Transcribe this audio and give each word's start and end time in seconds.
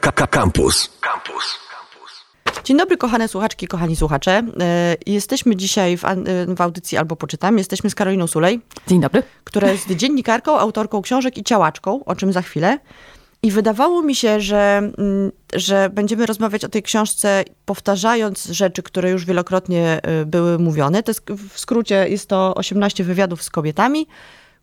Campus. 0.00 0.90
Campus. 1.00 1.58
Dzień 2.64 2.76
dobry, 2.76 2.96
kochane 2.96 3.28
słuchaczki, 3.28 3.66
kochani 3.66 3.96
słuchacze. 3.96 4.42
E, 4.60 4.96
Jesteśmy 5.06 5.56
dzisiaj 5.56 5.96
w, 5.96 6.04
e, 6.04 6.16
w 6.56 6.60
audycji 6.60 6.98
Albo 6.98 7.16
Poczytam. 7.16 7.58
Jesteśmy 7.58 7.90
z 7.90 7.94
Karoliną 7.94 8.26
Sulej, 8.26 8.60
Dzień 8.86 9.00
dobry. 9.00 9.22
która 9.44 9.70
jest 9.70 9.90
dziennikarką, 9.90 10.58
autorką 10.58 11.02
książek 11.02 11.38
i 11.38 11.42
działaczką, 11.42 12.04
o 12.04 12.16
czym 12.16 12.32
za 12.32 12.42
chwilę. 12.42 12.78
I 13.42 13.50
wydawało 13.50 14.02
mi 14.02 14.14
się, 14.14 14.40
że, 14.40 14.78
mm, 14.98 15.32
że 15.54 15.90
będziemy 15.90 16.26
rozmawiać 16.26 16.64
o 16.64 16.68
tej 16.68 16.82
książce, 16.82 17.44
powtarzając 17.64 18.44
rzeczy, 18.44 18.82
które 18.82 19.10
już 19.10 19.24
wielokrotnie 19.24 20.00
e, 20.02 20.24
były 20.24 20.58
mówione. 20.58 21.02
To 21.02 21.10
jest, 21.10 21.22
w 21.48 21.60
skrócie 21.60 22.08
jest 22.08 22.28
to 22.28 22.54
18 22.54 23.04
wywiadów 23.04 23.42
z 23.42 23.50
kobietami, 23.50 24.06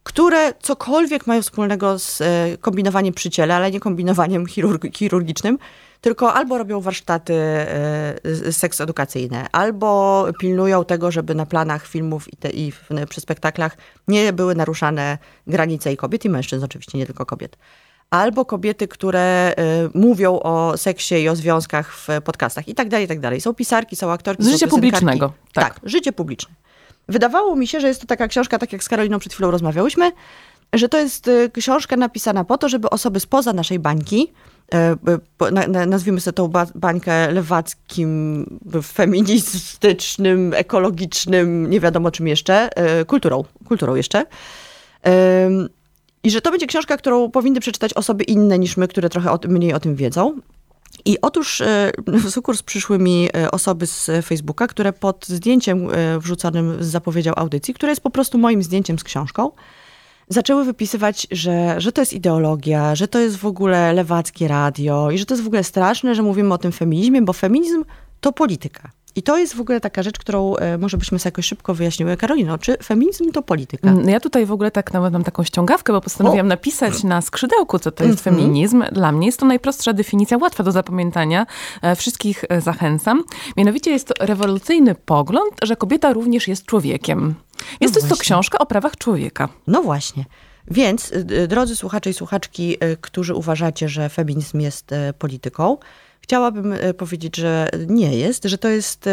które 0.03 0.53
cokolwiek 0.59 1.27
mają 1.27 1.41
wspólnego 1.41 1.99
z 1.99 2.21
e, 2.21 2.57
kombinowaniem 2.61 3.13
przy 3.13 3.29
ciele, 3.29 3.55
ale 3.55 3.71
nie 3.71 3.79
kombinowaniem 3.79 4.45
chirurg- 4.45 4.93
chirurgicznym, 4.93 5.57
tylko 6.01 6.33
albo 6.33 6.57
robią 6.57 6.81
warsztaty 6.81 7.33
e, 7.33 8.51
seks 8.51 8.81
edukacyjne, 8.81 9.47
albo 9.51 10.25
pilnują 10.39 10.85
tego, 10.85 11.11
żeby 11.11 11.35
na 11.35 11.45
planach 11.45 11.87
filmów 11.87 12.33
i, 12.33 12.37
te, 12.37 12.49
i 12.49 12.73
przy 13.09 13.21
spektaklach 13.21 13.77
nie 14.07 14.33
były 14.33 14.55
naruszane 14.55 15.17
granice 15.47 15.93
i 15.93 15.97
kobiet, 15.97 16.25
i 16.25 16.29
mężczyzn 16.29 16.65
oczywiście, 16.65 16.97
nie 16.97 17.05
tylko 17.05 17.25
kobiet. 17.25 17.57
Albo 18.09 18.45
kobiety, 18.45 18.87
które 18.87 19.53
e, 19.57 19.89
mówią 19.93 20.39
o 20.39 20.77
seksie 20.77 21.15
i 21.15 21.29
o 21.29 21.35
związkach 21.35 21.93
w 21.93 22.07
podcastach 22.23 22.67
i 22.67 22.75
tak 22.75 22.89
dalej, 22.89 23.05
i 23.05 23.07
tak 23.07 23.19
dalej. 23.19 23.41
Są 23.41 23.53
pisarki, 23.53 23.95
są 23.95 24.11
aktorki, 24.11 24.43
Z 24.43 24.47
życia 24.47 24.67
publicznego, 24.67 25.33
tak. 25.53 25.73
tak, 25.73 25.89
życie 25.89 26.13
publiczne. 26.13 26.55
Wydawało 27.09 27.55
mi 27.55 27.67
się, 27.67 27.79
że 27.79 27.87
jest 27.87 28.01
to 28.01 28.07
taka 28.07 28.27
książka, 28.27 28.57
tak 28.59 28.73
jak 28.73 28.83
z 28.83 28.89
Karoliną 28.89 29.19
przed 29.19 29.33
chwilą 29.33 29.51
rozmawiałyśmy, 29.51 30.11
że 30.73 30.89
to 30.89 30.97
jest 30.99 31.27
y, 31.27 31.49
książka 31.53 31.95
napisana 31.97 32.43
po 32.43 32.57
to, 32.57 32.69
żeby 32.69 32.89
osoby 32.89 33.19
spoza 33.19 33.53
naszej 33.53 33.79
bańki, 33.79 34.31
e, 34.73 34.95
nazwijmy 35.85 36.21
sobie 36.21 36.33
tą 36.33 36.47
ba- 36.47 36.67
bańkę 36.75 37.31
lewackim, 37.31 38.45
feministycznym, 38.83 40.53
ekologicznym, 40.55 41.69
nie 41.69 41.79
wiadomo 41.79 42.11
czym 42.11 42.27
jeszcze, 42.27 42.77
e, 42.77 43.05
kulturą, 43.05 43.43
kulturą 43.67 43.95
jeszcze. 43.95 44.25
I 46.23 46.31
że 46.31 46.41
to 46.41 46.51
będzie 46.51 46.67
książka, 46.67 46.97
którą 46.97 47.31
powinny 47.31 47.59
przeczytać 47.59 47.93
osoby 47.93 48.23
inne 48.23 48.59
niż 48.59 48.77
my, 48.77 48.87
które 48.87 49.09
trochę 49.09 49.31
o, 49.31 49.37
tym- 49.37 49.51
mniej 49.51 49.73
o 49.73 49.79
tym 49.79 49.95
wiedzą. 49.95 50.37
I 51.05 51.21
otóż 51.21 51.61
e, 51.61 51.91
w 52.07 52.29
sukurs 52.29 52.61
przyszły 52.63 52.99
mi 52.99 53.29
e, 53.35 53.51
osoby 53.51 53.87
z 53.87 54.09
Facebooka, 54.25 54.67
które 54.67 54.93
pod 54.93 55.27
zdjęciem 55.27 55.89
e, 55.91 56.19
wrzuconym 56.19 56.83
z 56.83 56.87
zapowiedzią 56.87 57.35
audycji, 57.35 57.73
które 57.73 57.91
jest 57.91 58.01
po 58.01 58.09
prostu 58.09 58.37
moim 58.37 58.63
zdjęciem 58.63 58.99
z 58.99 59.03
książką, 59.03 59.51
zaczęły 60.29 60.65
wypisywać, 60.65 61.27
że, 61.31 61.81
że 61.81 61.91
to 61.91 62.01
jest 62.01 62.13
ideologia, 62.13 62.95
że 62.95 63.07
to 63.07 63.19
jest 63.19 63.37
w 63.37 63.45
ogóle 63.45 63.93
lewackie 63.93 64.47
radio 64.47 65.11
i 65.11 65.17
że 65.17 65.25
to 65.25 65.33
jest 65.33 65.43
w 65.43 65.47
ogóle 65.47 65.63
straszne, 65.63 66.15
że 66.15 66.23
mówimy 66.23 66.53
o 66.53 66.57
tym 66.57 66.71
feminizmie, 66.71 67.21
bo 67.21 67.33
feminizm 67.33 67.83
to 68.21 68.33
polityka. 68.33 68.91
I 69.15 69.23
to 69.23 69.37
jest 69.37 69.55
w 69.55 69.61
ogóle 69.61 69.79
taka 69.81 70.03
rzecz, 70.03 70.19
którą 70.19 70.55
e, 70.55 70.77
może 70.77 70.97
byśmy 70.97 71.19
sobie 71.19 71.27
jakoś 71.27 71.45
szybko 71.45 71.73
wyjaśniły. 71.73 72.17
Karolino, 72.17 72.57
czy 72.57 72.77
feminizm 72.83 73.31
to 73.31 73.41
polityka? 73.41 73.89
Mm, 73.89 74.09
Ja 74.09 74.19
tutaj 74.19 74.45
w 74.45 74.51
ogóle 74.51 74.71
tak 74.71 74.93
nawet 74.93 75.13
mam 75.13 75.23
taką 75.23 75.43
ściągawkę, 75.43 75.93
bo 75.93 76.01
postanowiłam 76.01 76.47
napisać 76.47 77.03
na 77.03 77.21
skrzydełku, 77.21 77.79
co 77.79 77.91
to 77.91 78.03
jest 78.03 78.27
Mhm. 78.27 78.35
feminizm. 78.35 78.83
Dla 78.91 79.11
mnie 79.11 79.25
jest 79.25 79.39
to 79.39 79.45
najprostsza 79.45 79.93
definicja, 79.93 80.37
łatwa 80.37 80.63
do 80.63 80.71
zapamiętania. 80.71 81.45
E, 81.81 81.95
Wszystkich 81.95 82.43
e, 82.49 82.61
zachęcam. 82.61 83.23
Mianowicie 83.57 83.91
jest 83.91 84.07
to 84.07 84.25
rewolucyjny 84.25 84.95
pogląd, 84.95 85.53
że 85.63 85.75
kobieta 85.75 86.13
również 86.13 86.47
jest 86.47 86.65
człowiekiem. 86.65 87.35
Jest 87.81 87.93
to, 87.93 87.99
jest 87.99 88.09
to 88.09 88.15
właśnie. 88.15 88.23
książka 88.23 88.57
o 88.59 88.65
prawach 88.65 88.97
człowieka. 88.97 89.49
No 89.67 89.81
właśnie. 89.81 90.25
Więc, 90.71 91.13
drodzy 91.47 91.75
słuchacze 91.75 92.09
i 92.09 92.13
słuchaczki, 92.13 92.77
którzy 93.01 93.35
uważacie, 93.35 93.89
że 93.89 94.09
feminizm 94.09 94.59
jest 94.59 94.89
polityką, 95.19 95.77
chciałabym 96.21 96.73
y, 96.73 96.93
powiedzieć, 96.93 97.37
że 97.37 97.69
nie 97.87 98.15
jest, 98.17 98.43
że 98.43 98.57
to 98.57 98.67
jest 98.67 99.07
y, 99.07 99.11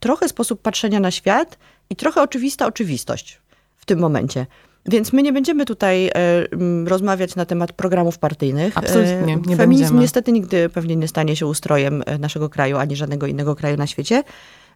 trochę 0.00 0.28
sposób 0.28 0.62
patrzenia 0.62 1.00
na 1.00 1.10
świat 1.10 1.58
i 1.90 1.96
trochę 1.96 2.22
oczywista 2.22 2.66
oczywistość 2.66 3.40
w 3.76 3.86
tym 3.86 3.98
momencie. 3.98 4.46
Więc 4.88 5.12
my 5.12 5.22
nie 5.22 5.32
będziemy 5.32 5.64
tutaj 5.64 6.10
mm, 6.14 6.88
rozmawiać 6.88 7.36
na 7.36 7.44
temat 7.44 7.72
programów 7.72 8.18
partyjnych. 8.18 8.78
Absolutnie, 8.78 9.36
nie 9.46 9.56
Feminizm 9.56 9.82
będziemy. 9.84 10.00
niestety 10.00 10.32
nigdy 10.32 10.68
pewnie 10.68 10.96
nie 10.96 11.08
stanie 11.08 11.36
się 11.36 11.46
ustrojem 11.46 12.02
naszego 12.18 12.48
kraju, 12.48 12.76
ani 12.76 12.96
żadnego 12.96 13.26
innego 13.26 13.56
kraju 13.56 13.76
na 13.76 13.86
świecie. 13.86 14.22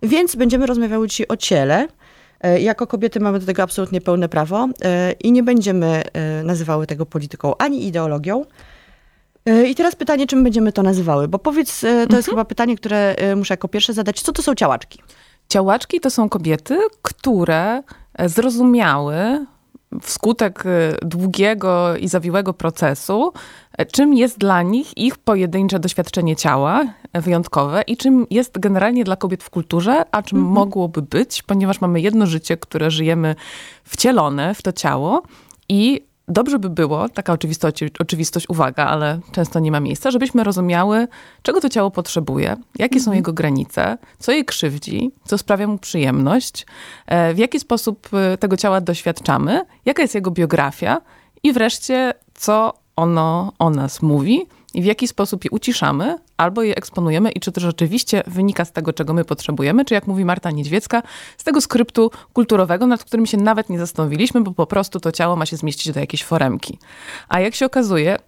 Więc 0.03 0.37
będziemy 0.37 0.67
rozmawiały 0.67 1.09
dzisiaj 1.09 1.27
o 1.29 1.37
ciele. 1.37 1.89
E, 2.41 2.61
Jako 2.61 2.87
kobiety 2.87 3.21
mamy 3.21 3.39
do 3.39 3.47
tego 3.47 3.63
absolutnie 3.63 4.01
pełne 4.01 4.29
prawo 4.29 4.69
e, 4.83 5.13
i 5.13 5.33
nie 5.33 5.43
będziemy 5.43 6.03
e, 6.13 6.43
nazywały 6.43 6.87
tego 6.87 7.07
polityką 7.07 7.57
ani 7.57 7.87
ideologią. 7.87 8.45
E, 9.47 9.67
I 9.67 9.75
teraz 9.75 9.95
pytanie, 9.95 10.27
czym 10.27 10.45
będziemy 10.45 10.73
to 10.73 10.83
nazywały? 10.83 11.29
Bo 11.29 11.39
powiedz, 11.39 11.85
e, 11.85 12.07
to 12.07 12.17
jest 12.17 12.29
chyba 12.29 12.45
pytanie, 12.45 12.77
które 12.77 13.15
e, 13.17 13.37
muszę 13.37 13.55
jako 13.55 13.69
pierwsze 13.69 13.93
zadać. 13.93 14.23
Co 14.23 14.33
to 14.33 14.43
są 14.43 14.55
ciałaczki? 14.55 14.99
Ciałaczki 15.49 16.01
to 16.01 16.11
są 16.11 16.29
kobiety, 16.29 16.79
które 17.03 17.83
zrozumiały 18.27 19.47
wskutek 20.03 20.65
długiego 21.03 21.97
i 21.97 22.09
zawiłego 22.09 22.53
procesu, 22.55 23.33
czym 23.93 24.15
jest 24.15 24.39
dla 24.39 24.63
nich 24.63 24.99
ich 24.99 25.19
pojedyncze 25.19 25.79
doświadczenie 25.79 26.37
ciała 26.37 26.85
wyjątkowe 27.15 27.83
i 27.87 27.97
czym 27.97 28.27
jest 28.31 28.59
generalnie 28.59 29.05
dla 29.05 29.17
kobiet 29.17 29.43
w 29.43 29.51
kulturze, 29.51 30.05
a 30.11 30.23
czym 30.23 30.39
mogłoby 30.39 31.03
być, 31.03 31.43
ponieważ 31.43 31.81
mamy 31.81 32.01
jedno 32.01 32.27
życie, 32.27 32.57
które 32.57 32.91
żyjemy 32.91 33.35
wcielone 33.85 34.55
w 34.55 34.63
to 34.63 34.73
ciało 34.73 35.23
i 35.69 36.10
dobrze 36.31 36.59
by 36.59 36.71
było, 36.71 37.09
taka 37.09 37.33
oczywistość, 37.33 37.85
oczywistość, 37.99 38.49
uwaga, 38.49 38.87
ale 38.87 39.21
często 39.33 39.61
nie 39.61 39.71
ma 39.71 39.81
miejsca, 39.81 40.11
żebyśmy 40.11 40.45
rozumiały, 40.45 41.09
czego 41.43 41.61
to 41.61 41.69
ciało 41.69 41.91
potrzebuje, 41.91 42.57
jakie 42.79 43.01
są 43.01 43.13
jego 43.13 43.33
granice, 43.33 43.99
co 44.19 44.33
je 44.33 44.45
krzywdzi, 44.45 45.11
co 45.25 45.39
sprawia 45.39 45.67
mu 45.67 45.79
przyjemność, 45.79 46.67
e, 47.07 47.35
w 47.35 47.39
jaki 47.39 47.61
sposób 47.61 48.09
e, 48.13 48.37
tego 48.39 48.57
ciała 48.57 48.81
doświadczamy, 48.81 49.65
jaka 49.85 50.03
jest 50.03 50.15
jego 50.15 50.31
biografia 50.31 51.01
i 51.43 51.53
wreszcie, 51.53 52.15
co 52.35 52.73
ono 52.97 53.53
o 53.59 53.71
nas 53.71 54.03
mówi 54.03 54.47
i 54.75 54.83
w 54.83 54.85
jaki 54.85 55.09
sposób 55.09 55.45
je 55.45 55.51
uciszamy 55.51 56.19
albo 56.41 56.63
je 56.63 56.77
eksponujemy 56.77 57.31
i 57.31 57.41
czy 57.41 57.53
to 57.53 57.61
rzeczywiście 57.61 58.23
wynika 58.27 58.65
z 58.65 58.73
tego, 58.73 58.93
czego 58.93 59.15
my 59.15 59.25
potrzebujemy, 59.25 59.85
czy 59.85 59.95
jak 59.95 60.07
mówi 60.07 60.25
Marta 60.25 60.51
Niedźwiecka, 60.51 61.03
z 61.39 61.45
tego 61.45 61.61
skryptu 61.61 62.11
kulturowego, 62.33 62.87
nad 62.87 63.05
którym 63.05 63.27
się 63.27 63.37
nawet 63.37 63.71
nie 63.71 63.79
zastanowiliśmy, 63.79 64.41
bo 64.41 64.53
po 64.53 64.67
prostu 64.67 65.01
to 65.01 65.13
ciało 65.13 65.37
ma 65.37 65.47
się 65.47 65.57
zmieścić 65.57 65.93
do 65.93 66.01
jakiejś 66.01 66.25
foremki. 66.25 66.79
A 67.29 67.41
jak 67.41 67.55
się 67.55 67.67
okazuje, 67.67 68.19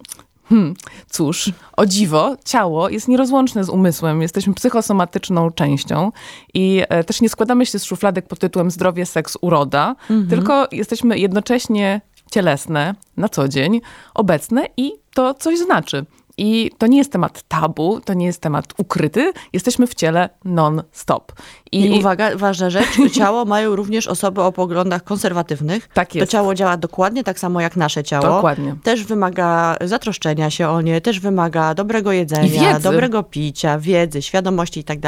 Hmm, 0.49 0.73
cóż, 1.09 1.51
o 1.77 1.85
dziwo, 1.85 2.35
ciało 2.45 2.89
jest 2.89 3.07
nierozłączne 3.07 3.63
z 3.63 3.69
umysłem. 3.69 4.21
Jesteśmy 4.21 4.53
psychosomatyczną 4.53 5.51
częścią 5.51 6.11
i 6.53 6.83
e, 6.89 7.03
też 7.03 7.21
nie 7.21 7.29
składamy 7.29 7.65
się 7.65 7.79
z 7.79 7.83
szufladek 7.83 8.27
pod 8.27 8.39
tytułem 8.39 8.71
zdrowie, 8.71 9.05
seks, 9.05 9.37
uroda, 9.41 9.95
tylko 10.29 10.67
jesteśmy 10.71 11.19
jednocześnie 11.19 12.01
cielesne 12.31 12.95
na 13.17 13.29
co 13.29 13.47
dzień, 13.47 13.81
obecne 14.13 14.67
i 14.77 14.91
to 15.13 15.33
coś 15.33 15.59
znaczy. 15.59 16.05
I 16.37 16.71
to 16.77 16.87
nie 16.87 16.97
jest 16.97 17.11
temat 17.11 17.43
tabu, 17.47 18.01
to 18.05 18.13
nie 18.13 18.25
jest 18.25 18.41
temat 18.41 18.65
ukryty. 18.77 19.33
Jesteśmy 19.53 19.87
w 19.87 19.95
ciele 19.95 20.29
non-stop. 20.45 21.31
I, 21.71 21.99
uwaga, 21.99 22.35
ważna 22.35 22.69
rzecz, 22.69 22.87
ciało 23.13 23.45
mają 23.55 23.75
również 23.75 24.07
osoby 24.07 24.41
o 24.41 24.51
poglądach 24.51 25.03
konserwatywnych. 25.03 25.89
Tak 25.93 26.09
To 26.09 26.17
jest. 26.17 26.31
ciało 26.31 26.55
działa 26.55 26.77
dokładnie 26.77 27.23
tak 27.23 27.39
samo 27.39 27.61
jak 27.61 27.75
nasze 27.75 28.03
ciało. 28.03 28.25
Dokładnie. 28.25 28.75
Też 28.83 29.03
wymaga 29.03 29.77
zatroszczenia 29.81 30.49
się 30.49 30.69
o 30.69 30.81
nie, 30.81 31.01
też 31.01 31.19
wymaga 31.19 31.73
dobrego 31.73 32.11
jedzenia, 32.11 32.77
I 32.79 32.81
dobrego 32.81 33.23
picia, 33.23 33.79
wiedzy, 33.79 34.21
świadomości 34.21 34.79
i 34.79 34.83
tak 34.83 34.99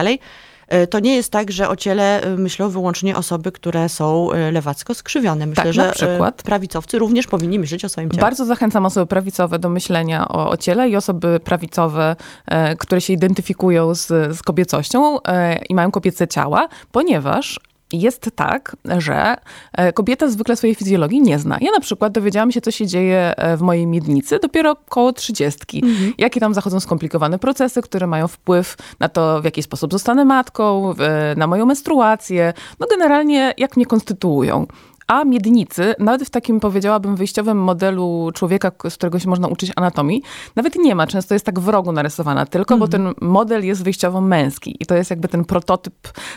To 0.90 1.00
nie 1.00 1.16
jest 1.16 1.31
tak, 1.31 1.52
że 1.52 1.70
o 1.70 1.76
ciele 1.76 2.22
e, 2.22 2.30
myślą 2.38 2.70
wyłącznie 2.70 3.16
osoby, 3.16 3.52
które 3.52 3.90
są 3.90 4.31
e, 4.31 4.52
lewacko 4.52 4.94
skrzywione. 4.94 5.46
Myślę, 5.46 5.64
Tak, 5.64 5.74
że 5.74 5.86
na 5.88 5.92
przykład. 5.94 6.40
e, 6.40 6.44
prawicowcy 6.44 7.00
również 7.00 7.28
powinni 7.28 7.59
myśleć 7.59 7.86
o 7.86 7.90
swoim 7.90 8.09
ciele. 8.12 8.22
Bardzo 8.22 8.46
zachęcam 8.46 8.86
osoby 8.86 9.06
prawicowe 9.08 9.59
do 9.59 9.70
myślenia 9.70 10.28
o, 10.28 10.50
o 10.50 10.58
ciele 10.58 10.90
i 10.90 10.96
osoby 10.96 11.40
prawicowe, 11.40 12.16
e, 12.48 12.76
które 12.76 13.02
się 13.02 13.14
identyfikują 13.14 13.96
z, 13.96 14.08
z 14.38 14.41
kobiecością 14.41 15.22
e, 15.23 15.56
i 15.70 15.76
mają 15.76 15.91
kobiece 15.91 16.28
ciała, 16.28 16.68
ponieważ 16.91 17.59
jest 17.93 18.29
tak, 18.35 18.76
że 18.97 19.35
e, 19.73 19.93
kobieta 19.93 20.28
zwykle 20.28 20.55
swojej 20.55 20.76
fizjologii 20.76 21.22
nie 21.22 21.40
zna. 21.40 21.58
Ja 21.61 21.72
na 21.72 21.79
przykład 21.79 22.14
dowiedziałam 22.14 22.52
się, 22.52 22.61
co 22.61 22.72
się 22.72 22.87
dzieje 22.87 23.34
e, 23.37 23.58
w 23.58 23.61
mojej 23.61 23.87
miednicy 23.87 24.40
dopiero 24.41 24.76
koło 24.76 25.14
trzydziestki. 25.14 25.84
Jakie 26.17 26.40
tam 26.40 26.53
zachodzą 26.53 26.79
skomplikowane 26.79 27.40
procesy, 27.40 27.82
które 27.82 28.08
mają 28.08 28.28
wpływ 28.28 28.78
na 28.99 29.09
to, 29.09 29.41
w 29.41 29.46
jaki 29.46 29.64
sposób 29.64 29.91
zostanę 29.91 30.26
matką, 30.26 30.93
na 31.37 31.47
moją 31.47 31.66
menstruację, 31.66 32.53
no 32.79 32.87
generalnie 32.90 33.53
jak 33.58 33.78
mnie 33.78 33.85
konstytuują. 33.85 34.67
A 35.07 35.23
miednicy, 35.23 35.96
nawet 35.99 36.23
w 36.23 36.29
takim 36.29 36.59
powiedziałabym 36.59 37.16
wyjściowym 37.16 37.57
modelu 37.57 38.29
człowieka, 38.34 38.72
z 38.90 38.93
którego 38.93 39.19
się 39.19 39.29
można 39.29 39.47
uczyć 39.47 39.72
anatomii, 39.75 40.23
nawet 40.55 40.75
nie 40.75 40.96
ma. 40.96 41.07
Często 41.07 41.35
jest 41.35 41.46
tak 41.46 41.59
w 41.59 41.67
rogu 41.67 41.91
narysowana, 41.91 42.46
tylko 42.46 42.78
bo 42.78 42.87
ten 42.87 43.13
model 43.22 43.66
jest 43.66 43.84
wyjściowo 43.84 44.22
męski. 44.22 44.78
I 44.79 44.85
to 44.85 44.96
jest 44.96 45.09
jakby 45.09 45.28
ten 45.28 45.46
prototyp, 45.46 45.93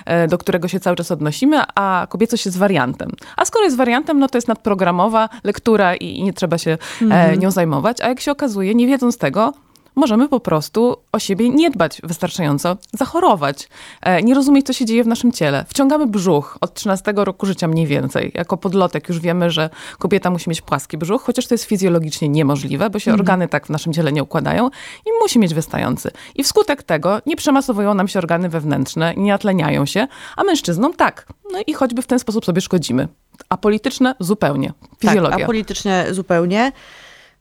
e, 0.07 0.29
do 0.29 0.39
którego 0.39 0.69
się 0.69 0.81
cały 0.81 0.97
czas 0.97 1.11
odnosimy, 1.11 1.63
a 1.75 2.07
kobiecość 2.11 2.47
jest 2.47 2.59
wariantem. 2.59 3.11
A 3.37 3.45
skoro 3.45 3.65
jest 3.65 3.77
wariantem, 3.77 4.19
no 4.19 4.29
to 4.29 4.39
jest 4.39 4.49
nadprogramowa 4.49 5.29
lektura 5.45 5.95
i, 5.95 6.23
nie 6.23 6.33
trzeba 6.33 6.59
się 6.59 6.79
e, 7.11 7.37
nią 7.37 7.51
zajmować. 7.51 8.01
A 8.01 8.09
jak 8.09 8.21
się 8.21 8.33
okazuje, 8.33 8.75
nie 8.75 8.87
wiedząc 8.87 9.19
tego, 9.19 9.53
możemy 9.99 10.29
po 10.29 10.41
prostu 10.41 10.97
o 11.13 11.19
siebie 11.19 11.51
nie 11.51 11.71
dbać 11.71 12.01
wystarczająco, 12.05 12.77
zachorować, 12.93 13.69
e, 14.03 14.23
nie 14.23 14.35
rozumieć, 14.35 14.67
co 14.67 14.73
się 14.73 14.85
dzieje 14.85 15.05
w 15.05 15.07
naszym 15.07 15.33
ciele. 15.33 15.65
Wciągamy 15.69 16.07
brzuch 16.07 16.59
od 16.61 16.75
13 16.75 17.13
roku 17.17 17.47
życia 17.47 17.69
mniej 17.69 17.87
więcej. 17.87 18.33
Jako 18.35 18.57
podlotek 18.57 19.09
już 19.09 19.21
wiemy, 19.21 19.51
że 19.51 19.71
kobieta 19.99 20.31
musi 20.31 20.51
mieć 20.51 20.61
płaski 20.61 20.99
brzuch, 20.99 21.23
chociaż 21.23 21.47
to 21.47 21.55
jest 21.55 21.65
fizjologicznie 21.65 22.29
niemożliwe, 22.29 22.91
bo 22.91 22.99
się 22.99 23.11
mhm. 23.11 23.21
organy 23.21 23.49
tak 23.49 23.67
w 23.67 23.71
naszym 23.71 23.93
ciele 23.93 24.13
nie 24.13 24.23
układają 24.23 24.69
i 25.07 25.11
musi 25.23 25.39
mieć 25.39 25.55
wystający. 25.55 26.11
I 26.35 26.45
wskutek 26.45 26.83
tego 26.83 27.21
nie 27.27 27.37
przemasowują 27.37 27.95
nam 27.95 28.09
się 28.09 28.19
organy 28.19 28.49
wewnętrzne, 28.49 29.15
nie 29.17 29.35
atleniają 29.35 29.87
się, 29.87 30.07
a 30.37 30.45
mężczyznom 30.45 30.95
tak. 30.95 31.27
No 31.53 31.59
i 31.67 31.73
choćby 31.73 32.03
w 32.03 32.07
ten 32.07 32.19
sposób 32.19 32.45
sobie 32.45 32.61
szkodzimy. 32.61 33.09
A 33.49 33.57
polityczne 33.57 34.15
zupełnie. 34.21 34.73
Fizjologia. 35.01 35.37
Tak, 35.37 35.45
a 35.45 35.47
polityczne 35.47 36.15
zupełnie. 36.15 36.73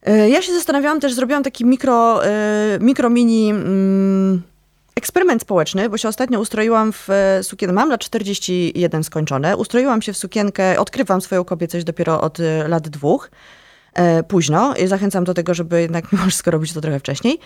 E, 0.07 0.30
ja 0.30 0.42
się 0.42 0.54
zastanawiałam 0.54 1.00
też, 1.00 1.13
zrobiłam 1.13 1.44
taki 1.44 1.65
mikro, 1.65 2.25
e, 2.25 2.77
mikro 2.81 3.09
mini 3.09 3.50
mm, 3.50 4.42
eksperyment 4.95 5.42
społeczny, 5.42 5.89
bo 5.89 5.98
się 5.98 6.07
ostatnio 6.07 6.39
ustroiłam 6.39 6.94
w 6.94 7.09
e, 7.09 7.44
sukienkę, 7.44 7.74
mam 7.74 7.89
lat 7.89 8.01
41 8.01 9.04
skończone, 9.04 9.57
ustroiłam 9.57 10.01
się 10.01 10.13
w 10.13 10.18
sukienkę, 10.18 10.80
odkrywam 10.80 11.21
swoją 11.21 11.44
kobiecość 11.44 11.86
dopiero 11.86 12.21
od 12.21 12.38
lat 12.68 12.89
dwóch, 12.89 13.31
późno 14.27 14.75
i 14.75 14.88
zachęcam 14.88 15.24
do 15.24 15.33
tego, 15.33 15.54
żeby 15.54 15.81
jednak 15.81 16.06
mimo 16.12 16.25
wszystko 16.25 16.51
robić 16.51 16.74
to 16.74 16.81
trochę 16.81 17.00
wcześniej. 17.00 17.39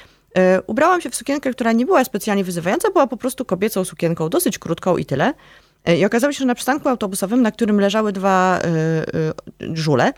Ubrałam 0.67 1.01
się 1.01 1.09
w 1.09 1.15
sukienkę, 1.15 1.51
która 1.51 1.71
nie 1.71 1.85
była 1.85 2.03
specjalnie 2.03 2.43
wyzywająca, 2.43 2.91
była 2.91 3.07
po 3.07 3.17
prostu 3.17 3.45
kobiecą 3.45 3.85
sukienką, 3.85 4.29
dosyć 4.29 4.59
krótką 4.59 4.97
i 4.97 5.05
tyle. 5.05 5.33
I 5.97 6.05
okazało 6.05 6.33
się, 6.33 6.39
że 6.39 6.45
na 6.45 6.55
przystanku 6.55 6.89
autobusowym, 6.89 7.41
na 7.41 7.51
którym 7.51 7.79
leżały 7.79 8.11
dwa 8.11 8.59
żule, 9.73 10.13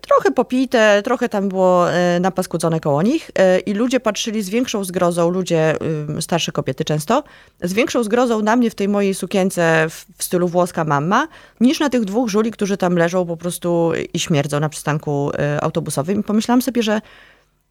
trochę 0.00 0.30
popite, 0.30 1.02
trochę 1.04 1.28
tam 1.28 1.48
było 1.48 1.92
e, 1.92 2.20
napaskudzone 2.20 2.80
koło 2.80 3.02
nich 3.02 3.30
e, 3.34 3.58
i 3.58 3.72
ludzie 3.72 4.00
patrzyli 4.00 4.42
z 4.42 4.48
większą 4.48 4.84
zgrozą, 4.84 5.30
ludzie, 5.30 5.76
starsze 6.20 6.52
kobiety 6.52 6.84
często, 6.84 7.24
z 7.62 7.72
większą 7.72 8.02
zgrozą 8.02 8.42
na 8.42 8.56
mnie 8.56 8.70
w 8.70 8.74
tej 8.74 8.88
mojej 8.88 9.14
sukience 9.14 9.86
w 9.88 10.24
stylu 10.24 10.48
włoska 10.48 10.84
mama, 10.84 11.28
niż 11.60 11.80
na 11.80 11.90
tych 11.90 12.04
dwóch 12.04 12.28
żuli, 12.28 12.50
którzy 12.50 12.76
tam 12.76 12.96
leżą 12.96 13.26
po 13.26 13.36
prostu 13.36 13.92
i 14.14 14.18
śmierdzą 14.18 14.60
na 14.60 14.68
przystanku 14.68 15.30
autobusowym. 15.60 16.20
I 16.20 16.22
pomyślałam 16.22 16.62
sobie, 16.62 16.82
że 16.82 17.00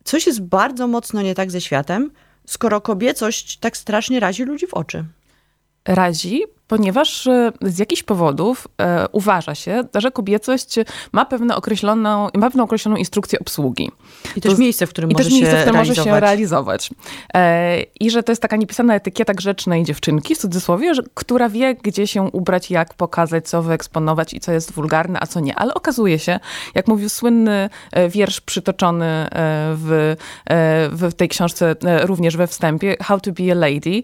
coś 0.03 0.27
jest 0.27 0.41
bardzo 0.41 0.87
mocno 0.87 1.21
nie 1.21 1.35
tak 1.35 1.51
ze 1.51 1.61
światem, 1.61 2.11
skoro 2.47 2.81
kobiecość 2.81 3.57
tak 3.57 3.77
strasznie 3.77 4.19
razi 4.19 4.43
ludzi 4.43 4.67
w 4.67 4.73
oczy. 4.73 5.05
Razi, 5.85 6.43
ponieważ 6.69 7.27
e, 7.27 7.51
z 7.61 7.79
jakichś 7.79 8.03
powodów 8.03 8.67
e, 8.81 9.05
uważa 9.11 9.55
się, 9.55 9.83
że 9.95 10.11
kobiecość 10.11 10.75
ma, 11.11 11.25
pewną 11.25 11.55
określoną, 11.55 12.27
ma 12.33 12.47
pewną 12.47 12.63
określoną 12.63 12.97
instrukcję 12.97 13.39
obsługi. 13.39 13.91
I 14.35 14.41
też 14.41 14.53
to, 14.53 14.57
miejsce, 14.57 14.87
w 14.87 14.89
którym, 14.89 15.11
i 15.11 15.13
może, 15.13 15.23
też 15.23 15.33
miejsce, 15.33 15.51
się 15.51 15.57
w 15.57 15.61
którym 15.61 15.79
może 15.79 15.95
się 15.95 16.19
realizować. 16.19 16.89
E, 17.33 17.81
I 17.81 18.11
że 18.11 18.23
to 18.23 18.31
jest 18.31 18.41
taka 18.41 18.55
niepisana 18.55 18.95
etykieta 18.95 19.33
grzecznej 19.33 19.83
dziewczynki, 19.83 20.35
w 20.35 20.37
cudzysłowie, 20.37 20.95
że, 20.95 21.03
która 21.13 21.49
wie, 21.49 21.75
gdzie 21.75 22.07
się 22.07 22.23
ubrać, 22.23 22.71
jak 22.71 22.93
pokazać, 22.93 23.47
co 23.47 23.61
wyeksponować 23.61 24.33
i 24.33 24.39
co 24.39 24.51
jest 24.51 24.71
wulgarne, 24.71 25.19
a 25.21 25.27
co 25.27 25.39
nie. 25.39 25.55
Ale 25.55 25.73
okazuje 25.73 26.19
się, 26.19 26.39
jak 26.75 26.87
mówił 26.87 27.09
słynny 27.09 27.69
wiersz 28.09 28.41
przytoczony 28.41 29.27
w, 29.75 30.15
w 30.91 31.13
tej 31.13 31.29
książce, 31.29 31.75
również 32.01 32.37
we 32.37 32.47
wstępie, 32.47 32.95
How 33.01 33.19
to 33.19 33.31
be 33.31 33.51
a 33.51 33.55
Lady, 33.55 34.03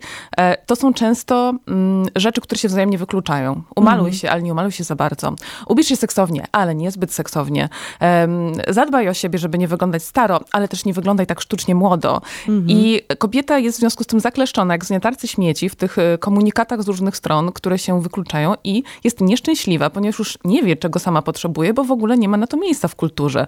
to 0.65 0.75
są 0.75 0.93
często 0.93 1.53
mm, 1.67 2.07
rzeczy, 2.15 2.41
które 2.41 2.54
które 2.55 2.61
się 2.61 2.67
wzajemnie 2.67 2.97
wykluczają. 2.97 3.61
Umaluj 3.75 3.99
mhm. 3.99 4.13
się, 4.13 4.29
ale 4.29 4.41
nie 4.41 4.51
umaluj 4.51 4.71
się 4.71 4.83
za 4.83 4.95
bardzo. 4.95 5.35
Ubierz 5.67 5.87
się 5.87 5.95
seksownie, 5.95 6.45
ale 6.51 6.75
nie 6.75 6.91
zbyt 6.91 7.13
seksownie. 7.13 7.69
Um, 8.01 8.53
zadbaj 8.69 9.09
o 9.09 9.13
siebie, 9.13 9.39
żeby 9.39 9.57
nie 9.57 9.67
wyglądać 9.67 10.03
staro, 10.03 10.39
ale 10.51 10.67
też 10.67 10.85
nie 10.85 10.93
wyglądaj 10.93 11.27
tak 11.27 11.41
sztucznie 11.41 11.75
młodo. 11.75 12.21
Mhm. 12.47 12.65
I 12.69 13.01
kobieta 13.17 13.59
jest 13.59 13.77
w 13.77 13.79
związku 13.79 14.03
z 14.03 14.07
tym 14.07 14.19
zakleszczona, 14.19 14.73
jak 14.73 14.85
zgniatarcy 14.85 15.27
śmieci 15.27 15.69
w 15.69 15.75
tych 15.75 15.97
e, 15.97 16.17
komunikatach 16.17 16.83
z 16.83 16.87
różnych 16.87 17.17
stron, 17.17 17.51
które 17.51 17.79
się 17.79 18.01
wykluczają 18.01 18.53
i 18.63 18.83
jest 19.03 19.21
nieszczęśliwa, 19.21 19.89
ponieważ 19.89 20.19
już 20.19 20.37
nie 20.45 20.63
wie, 20.63 20.75
czego 20.75 20.99
sama 20.99 21.21
potrzebuje, 21.21 21.73
bo 21.73 21.83
w 21.83 21.91
ogóle 21.91 22.17
nie 22.17 22.29
ma 22.29 22.37
na 22.37 22.47
to 22.47 22.57
miejsca 22.57 22.87
w 22.87 22.95
kulturze. 22.95 23.47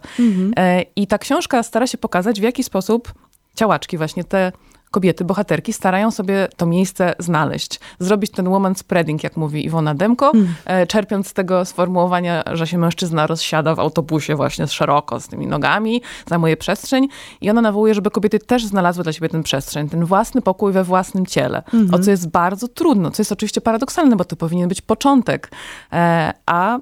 E, 0.58 0.82
I 0.96 1.08
ta 1.08 1.18
książka 1.18 1.64
stara 1.64 1.88
się 1.88 1.98
pokazać, 1.98 2.40
w 2.40 2.44
jaki 2.44 2.64
sposób 2.64 3.14
ciałaczki, 3.56 3.98
właśnie 3.98 4.24
te 4.24 4.52
kobiety, 4.92 5.26
bohaterki 5.26 5.74
starają 5.74 6.12
sobie 6.12 6.48
to 6.58 6.66
miejsce 6.66 7.16
znaleźć. 7.20 7.80
Zrobić 8.00 8.32
ten 8.32 8.50
woman 8.50 8.76
spreading, 8.76 9.24
jak 9.24 9.38
mówi 9.38 9.66
Iwona 9.66 9.96
Demko, 9.96 10.32
hmm. 10.32 10.54
E, 10.66 10.88
czerpiąc 10.88 11.28
z 11.28 11.34
tego 11.34 11.66
sformułowania, 11.66 12.44
że 12.54 12.68
się 12.68 12.78
mężczyzna 12.78 13.28
rozsiada 13.28 13.76
w 13.76 13.80
autobusie 13.80 14.36
właśnie 14.36 14.68
szeroko 14.68 15.20
z 15.20 15.28
tymi 15.28 15.48
nogami, 15.48 16.02
zajmuje 16.28 16.58
przestrzeń 16.58 17.08
i 17.42 17.50
ona 17.50 17.62
nawołuje, 17.62 17.94
żeby 17.94 18.12
kobiety 18.12 18.40
też 18.40 18.66
znalazły 18.66 19.04
dla 19.04 19.14
siebie 19.14 19.30
ten 19.30 19.44
przestrzeń, 19.44 19.90
ten 19.90 20.06
własny 20.06 20.42
pokój 20.42 20.72
we 20.72 20.84
własnym 20.84 21.26
ciele. 21.26 21.64
Hmm. 21.72 21.94
O 21.94 22.00
co 22.00 22.12
jest 22.12 22.30
bardzo 22.30 22.68
trudno, 22.68 23.12
co 23.12 23.22
jest 23.22 23.32
oczywiście 23.32 23.62
paradoksalne, 23.62 24.16
bo 24.16 24.26
to 24.26 24.36
powinien 24.36 24.70
być 24.70 24.82
początek. 24.82 25.52
E, 25.94 26.34
a 26.46 26.80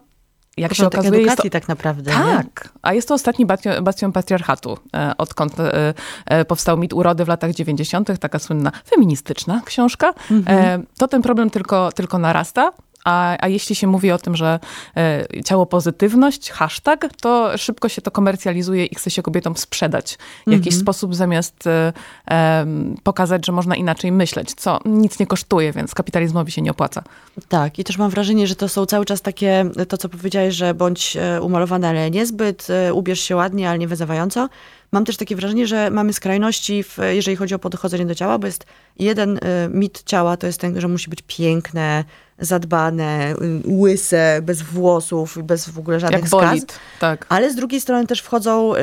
jak 0.57 0.73
się 0.73 0.87
okazuje, 0.87 1.19
edukacji 1.19 1.49
to, 1.49 1.53
tak 1.53 1.67
naprawdę. 1.67 2.11
Tak, 2.11 2.71
nie? 2.73 2.79
a 2.81 2.93
jest 2.93 3.07
to 3.07 3.13
ostatni 3.13 3.45
bastion, 3.45 3.83
bastion 3.83 4.11
patriarchatu, 4.11 4.77
e, 4.95 5.13
odkąd 5.17 5.59
e, 5.59 5.93
e, 6.25 6.45
powstał 6.45 6.77
mit 6.77 6.93
urody 6.93 7.25
w 7.25 7.27
latach 7.27 7.51
90., 7.51 8.19
taka 8.19 8.39
słynna 8.39 8.71
feministyczna 8.89 9.61
książka. 9.65 10.13
Mhm. 10.31 10.85
To 10.97 11.07
ten 11.07 11.21
problem 11.21 11.49
tylko, 11.49 11.91
tylko 11.91 12.19
narasta. 12.19 12.71
A, 13.05 13.37
a 13.39 13.47
jeśli 13.47 13.75
się 13.75 13.87
mówi 13.87 14.11
o 14.11 14.17
tym, 14.17 14.35
że 14.35 14.59
e, 14.97 15.27
ciało 15.45 15.65
pozytywność, 15.65 16.51
hashtag, 16.51 17.09
to 17.21 17.57
szybko 17.57 17.89
się 17.89 18.01
to 18.01 18.11
komercjalizuje 18.11 18.85
i 18.85 18.95
chce 18.95 19.11
się 19.11 19.21
kobietom 19.21 19.57
sprzedać 19.57 20.17
w 20.47 20.51
jakiś 20.51 20.67
mhm. 20.73 20.81
sposób, 20.81 21.15
zamiast 21.15 21.67
e, 21.67 21.93
e, 22.31 22.65
pokazać, 23.03 23.45
że 23.45 23.51
można 23.51 23.75
inaczej 23.75 24.11
myśleć, 24.11 24.53
co 24.53 24.79
nic 24.85 25.19
nie 25.19 25.27
kosztuje, 25.27 25.73
więc 25.73 25.93
kapitalizmowi 25.93 26.51
się 26.51 26.61
nie 26.61 26.71
opłaca. 26.71 27.03
Tak, 27.47 27.79
i 27.79 27.83
też 27.83 27.97
mam 27.97 28.09
wrażenie, 28.09 28.47
że 28.47 28.55
to 28.55 28.69
są 28.69 28.85
cały 28.85 29.05
czas 29.05 29.21
takie, 29.21 29.65
to 29.87 29.97
co 29.97 30.09
powiedziałeś, 30.09 30.55
że 30.55 30.73
bądź 30.73 31.17
e, 31.17 31.41
umalowana, 31.41 31.89
ale 31.89 32.11
niezbyt, 32.11 32.67
ubierz 32.93 33.19
się 33.19 33.35
ładnie, 33.35 33.69
ale 33.69 33.79
nie 33.79 33.87
wyzywająco. 33.87 34.49
Mam 34.95 35.05
też 35.05 35.17
takie 35.17 35.35
wrażenie, 35.35 35.67
że 35.67 35.89
mamy 35.89 36.13
skrajności, 36.13 36.83
w, 36.83 36.97
jeżeli 37.11 37.37
chodzi 37.37 37.55
o 37.55 37.59
podchodzenie 37.59 38.05
do 38.05 38.15
ciała, 38.15 38.39
bo 38.39 38.47
jest 38.47 38.65
jeden 38.99 39.37
y, 39.37 39.39
mit 39.69 40.03
ciała, 40.03 40.37
to 40.37 40.47
jest 40.47 40.59
ten, 40.59 40.81
że 40.81 40.87
musi 40.87 41.09
być 41.09 41.19
piękne, 41.27 42.03
zadbane, 42.39 43.33
y, 43.33 43.61
łyse, 43.67 44.39
bez 44.43 44.61
włosów, 44.61 45.37
bez 45.43 45.69
w 45.69 45.79
ogóle 45.79 45.99
żadnych 45.99 46.21
Jak 46.21 46.27
skaz. 46.27 46.59
tak. 46.99 47.25
Ale 47.29 47.51
z 47.51 47.55
drugiej 47.55 47.81
strony 47.81 48.07
też 48.07 48.19
wchodzą, 48.19 48.73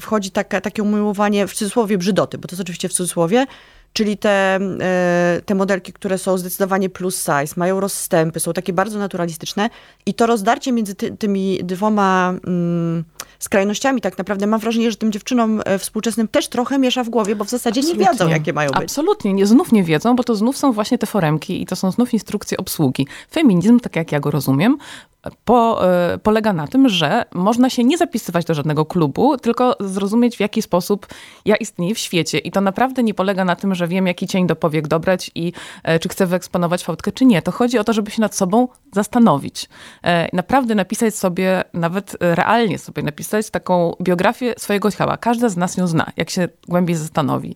wchodzi 0.00 0.30
taka, 0.30 0.60
takie 0.60 0.82
umiłowanie, 0.82 1.46
w 1.46 1.54
cudzysłowie, 1.54 1.98
brzydoty, 1.98 2.38
bo 2.38 2.48
to 2.48 2.54
jest 2.54 2.62
oczywiście 2.62 2.88
w 2.88 2.92
cudzysłowie, 2.92 3.46
czyli 3.94 4.18
te, 4.18 4.58
e, 4.80 5.40
te 5.46 5.54
modelki, 5.54 5.92
które 5.92 6.18
są 6.18 6.38
zdecydowanie 6.38 6.90
plus 6.90 7.16
size, 7.16 7.54
mają 7.56 7.80
rozstępy, 7.80 8.40
są 8.40 8.52
takie 8.52 8.72
bardzo 8.72 8.98
naturalistyczne 8.98 9.70
i 10.06 10.14
to 10.14 10.26
rozdarcie 10.26 10.72
między 10.72 10.94
ty, 10.94 11.16
tymi 11.16 11.60
dwoma 11.64 12.34
mm, 12.46 13.04
skrajnościami 13.44 14.00
tak 14.00 14.18
naprawdę 14.18 14.46
mam 14.46 14.60
wrażenie, 14.60 14.90
że 14.90 14.96
tym 14.96 15.12
dziewczynom 15.12 15.62
e, 15.64 15.78
współczesnym 15.78 16.28
też 16.28 16.48
trochę 16.48 16.78
miesza 16.78 17.04
w 17.04 17.08
głowie, 17.08 17.36
bo 17.36 17.44
w 17.44 17.50
zasadzie 17.50 17.80
Absolutnie. 17.80 18.04
nie 18.04 18.10
wiedzą, 18.10 18.28
jakie 18.28 18.52
mają 18.52 18.70
być. 18.70 18.82
Absolutnie, 18.82 19.32
nie, 19.32 19.46
znów 19.46 19.72
nie 19.72 19.84
wiedzą, 19.84 20.16
bo 20.16 20.24
to 20.24 20.34
znów 20.34 20.56
są 20.56 20.72
właśnie 20.72 20.98
te 20.98 21.06
foremki 21.06 21.62
i 21.62 21.66
to 21.66 21.76
są 21.76 21.90
znów 21.90 22.14
instrukcje 22.14 22.58
obsługi. 22.58 23.06
Feminizm, 23.30 23.80
tak 23.80 23.96
jak 23.96 24.12
ja 24.12 24.20
go 24.20 24.30
rozumiem, 24.30 24.78
po, 25.44 25.88
e, 25.88 26.18
polega 26.18 26.52
na 26.52 26.66
tym, 26.66 26.88
że 26.88 27.24
można 27.34 27.70
się 27.70 27.84
nie 27.84 27.98
zapisywać 27.98 28.44
do 28.44 28.54
żadnego 28.54 28.84
klubu, 28.84 29.38
tylko 29.38 29.76
zrozumieć, 29.80 30.36
w 30.36 30.40
jaki 30.40 30.62
sposób 30.62 31.06
ja 31.44 31.56
istnieję 31.56 31.94
w 31.94 31.98
świecie. 31.98 32.38
I 32.38 32.50
to 32.50 32.60
naprawdę 32.60 33.02
nie 33.02 33.14
polega 33.14 33.44
na 33.44 33.56
tym, 33.56 33.74
że 33.74 33.88
wiem, 33.88 34.06
jaki 34.06 34.26
cień 34.26 34.46
do 34.46 34.56
powiek 34.56 34.88
dobrać 34.88 35.30
i 35.34 35.52
e, 35.82 35.98
czy 35.98 36.08
chcę 36.08 36.26
wyeksponować 36.26 36.84
fałdkę, 36.84 37.12
czy 37.12 37.24
nie. 37.24 37.42
To 37.42 37.52
chodzi 37.52 37.78
o 37.78 37.84
to, 37.84 37.92
żeby 37.92 38.10
się 38.10 38.20
nad 38.20 38.34
sobą 38.34 38.68
zastanowić. 38.92 39.68
E, 40.04 40.28
naprawdę 40.32 40.74
napisać 40.74 41.14
sobie, 41.14 41.64
nawet 41.74 42.16
realnie 42.20 42.78
sobie 42.78 43.02
napisać 43.02 43.33
taką 43.50 43.96
biografię 44.02 44.54
swojego 44.58 44.90
ciała. 44.90 45.16
Każda 45.16 45.48
z 45.48 45.56
nas 45.56 45.76
ją 45.76 45.86
zna, 45.86 46.12
jak 46.16 46.30
się 46.30 46.48
głębiej 46.68 46.96
zastanowi. 46.96 47.54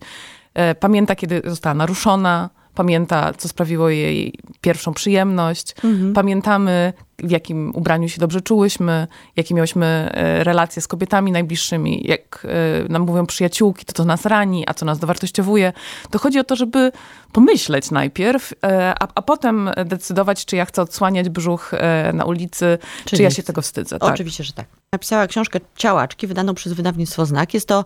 Pamięta, 0.79 1.15
kiedy 1.15 1.41
została 1.45 1.73
naruszona, 1.73 2.49
pamięta, 2.79 3.33
co 3.37 3.47
sprawiło 3.47 3.89
jej 3.89 4.33
pierwszą 4.61 4.93
przyjemność, 4.93 5.75
mhm. 5.83 6.13
pamiętamy, 6.13 6.93
w 7.17 7.31
jakim 7.31 7.75
ubraniu 7.75 8.09
się 8.09 8.19
dobrze 8.19 8.41
czułyśmy, 8.41 9.07
jakie 9.35 9.55
miałyśmy 9.55 9.85
e, 9.85 10.43
relacje 10.43 10.81
z 10.81 10.87
kobietami 10.87 11.31
najbliższymi, 11.31 12.01
jak 12.07 12.47
e, 12.85 12.89
nam 12.89 13.01
mówią 13.01 13.25
przyjaciółki, 13.25 13.85
to 13.85 13.93
to 13.93 14.05
nas 14.05 14.25
rani, 14.25 14.63
a 14.67 14.73
co 14.73 14.85
nas 14.85 14.99
dowartościowuje. 14.99 15.73
To 16.09 16.19
chodzi 16.19 16.39
o 16.39 16.43
to, 16.43 16.55
żeby 16.55 16.91
pomyśleć 17.31 17.91
najpierw, 17.91 18.53
e, 18.63 18.93
a, 18.99 19.07
a 19.15 19.21
potem 19.21 19.69
decydować, 19.85 20.45
czy 20.45 20.55
ja 20.55 20.65
chcę 20.65 20.81
odsłaniać 20.81 21.29
brzuch 21.29 21.71
na 22.13 22.25
ulicy, 22.25 22.77
czy, 23.05 23.15
czy 23.17 23.23
ja 23.23 23.31
się 23.31 23.43
tego 23.43 23.61
wstydzę. 23.61 23.99
Tak. 23.99 24.13
Oczywiście, 24.13 24.43
że 24.43 24.53
tak. 24.53 24.65
Napisała 24.91 25.27
książkę 25.27 25.59
Ciałaczki, 25.75 26.27
wydaną 26.27 26.53
przez 26.53 26.73
wydawnictwo 26.73 27.25
Znak. 27.25 27.53
Jest 27.53 27.67
to 27.67 27.85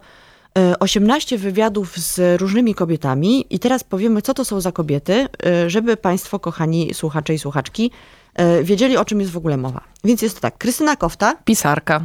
18 0.79 1.38
wywiadów 1.38 1.98
z 1.98 2.41
różnymi 2.41 2.75
kobietami 2.75 3.45
i 3.50 3.60
teraz 3.60 3.83
powiemy, 3.83 4.22
co 4.22 4.33
to 4.33 4.45
są 4.45 4.62
za 4.62 4.72
kobiety, 4.72 5.27
żeby 5.67 5.98
Państwo, 5.98 6.39
kochani 6.39 6.93
słuchacze 6.93 7.33
i 7.33 7.39
słuchaczki, 7.39 7.91
E, 8.36 8.63
wiedzieli, 8.63 8.98
o 8.98 9.05
czym 9.05 9.19
jest 9.19 9.31
w 9.31 9.38
ogóle 9.38 9.57
mowa. 9.57 9.81
Więc 10.03 10.22
jest 10.22 10.36
to 10.36 10.41
tak, 10.41 10.57
Krystyna 10.57 10.95
Kofta. 10.95 11.36
Pisarka. 11.45 12.01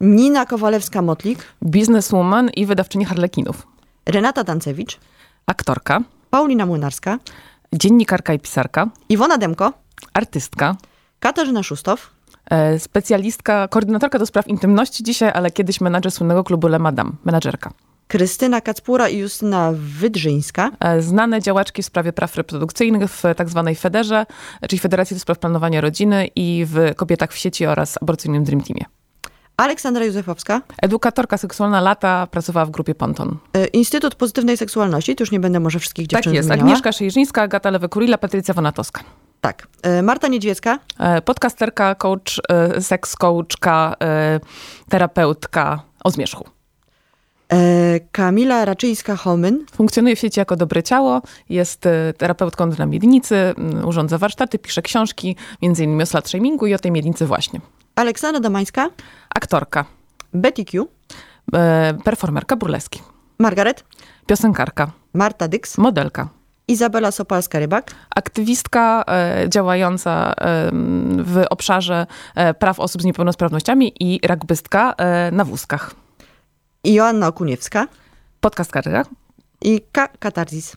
Nina 0.00 0.44
Kowalewska-Motlik. 0.44 1.38
Bizneswoman 1.64 2.50
i 2.50 2.66
wydawczyni 2.66 3.04
harlekinów. 3.04 3.66
Renata 4.06 4.44
Dancewicz, 4.44 4.98
Aktorka, 5.46 6.00
Paulina 6.30 6.66
Młynarska, 6.66 7.18
dziennikarka 7.72 8.34
i 8.34 8.38
pisarka, 8.38 8.90
Iwona 9.08 9.38
Demko, 9.38 9.72
artystka, 10.12 10.76
Katarzyna 11.20 11.62
Szustow, 11.62 12.00
e, 12.00 12.17
specjalistka, 12.78 13.68
koordynatorka 13.68 14.18
do 14.18 14.26
spraw 14.26 14.48
intymności 14.48 15.02
dzisiaj, 15.04 15.30
ale 15.34 15.50
kiedyś 15.50 15.80
menadżer 15.80 16.12
słynnego 16.12 16.44
klubu 16.44 16.68
Le 16.68 16.78
Madame, 16.78 17.10
menadżerka. 17.24 17.70
Krystyna 18.08 18.60
Kacpura 18.60 19.08
i 19.08 19.18
Justyna 19.18 19.72
Wydrzyńska, 19.76 20.70
E, 20.80 21.02
Znane 21.02 21.42
działaczki 21.42 21.82
w 21.82 21.86
sprawie 21.86 22.12
praw 22.12 22.36
reprodukcyjnych 22.36 23.10
w 23.10 23.22
tak 23.36 23.48
zwanej 23.48 23.74
Federze, 23.74 24.26
czyli 24.68 24.80
Federacji 24.80 25.16
do 25.16 25.20
Spraw 25.20 25.38
Planowania 25.38 25.80
Rodziny 25.80 26.28
i 26.36 26.64
w 26.68 26.94
Kobietach 26.96 27.32
w 27.32 27.38
sieci 27.38 27.66
oraz 27.66 27.98
aborcyjnym 28.02 28.44
Dream 28.44 28.60
Teamie. 28.62 28.84
Aleksandra 29.56 30.04
Józefowska, 30.04 30.62
Edukatorka 30.82 31.38
seksualna 31.38 31.80
lata 31.80 32.26
pracowała 32.26 32.66
w 32.66 32.70
grupie 32.70 32.94
Ponton. 32.94 33.36
y, 33.56 33.66
Instytut 33.66 34.14
Pozytywnej 34.14 34.56
Seksualności, 34.56 35.16
tu 35.16 35.22
już 35.22 35.30
nie 35.32 35.40
będę 35.40 35.60
może 35.60 35.78
wszystkich 35.78 36.06
dziewczyn 36.06 36.32
Tak 36.32 36.34
jest. 36.36 36.50
Agnieszka 36.50 36.92
Szejrzyńska, 36.92 37.42
Agata 37.42 37.70
Lewy-Kurila, 37.70 38.18
Patrycja 38.18 38.54
Wonatowska. 38.54 39.00
Tak. 39.40 39.66
Y, 39.86 40.02
Marta 40.02 40.28
Niedźwiecka, 40.28 40.78
E, 40.98 41.22
Podcasterka, 41.22 41.94
coach, 41.94 42.40
e, 42.48 42.80
seks 42.80 43.16
coachka, 43.16 43.94
e, 44.02 44.40
terapeutka 44.88 45.82
o 46.04 46.10
zmierzchu. 46.10 46.44
Kamila 48.12 48.64
Raczyńska-Homyn, 48.64 49.64
Funkcjonuje 49.72 50.16
w 50.16 50.18
sieci 50.18 50.40
jako 50.40 50.56
dobre 50.56 50.82
ciało, 50.82 51.22
jest 51.48 51.86
e, 51.86 52.12
terapeutką 52.12 52.70
dla 52.70 52.86
miednicy, 52.86 53.54
urządza 53.84 54.18
warsztaty, 54.18 54.58
pisze 54.58 54.82
książki, 54.82 55.36
między 55.62 55.84
innymi 55.84 56.02
o 56.02 56.06
slut 56.06 56.28
shamingu 56.28 56.66
i 56.66 56.74
o 56.74 56.78
tej 56.78 56.92
miednicy 56.92 57.26
właśnie. 57.26 57.60
Aleksandra 57.94 58.40
Domańska, 58.40 58.90
Aktorka, 59.34 59.84
Betty 60.34 60.64
Q, 60.64 60.88
e, 61.54 61.94
performerka 62.04 62.56
burleski, 62.56 63.02
Margaret, 63.38 63.84
piosenkarka, 64.26 64.90
Marta 65.14 65.48
Dyks, 65.48 65.78
modelka, 65.78 66.28
Izabela 66.68 67.10
Sopalska-Rybak, 67.10 67.82
aktywistka 68.16 69.04
e, 69.08 69.48
działająca 69.48 70.32
e, 70.32 70.70
w 71.22 71.44
obszarze 71.50 72.06
e, 72.34 72.54
praw 72.54 72.80
osób 72.80 73.02
z 73.02 73.04
niepełnosprawnościami 73.04 73.92
i 74.00 74.20
rugbystka 74.28 74.94
e, 74.98 75.30
na 75.30 75.44
wózkach. 75.44 75.94
i 76.84 76.94
Joanna 76.94 77.26
Okuniewska 77.28 77.88
Podcasterka, 78.40 79.04
i 79.62 79.80
Ka 79.92 80.08
Katarzis. 80.08 80.76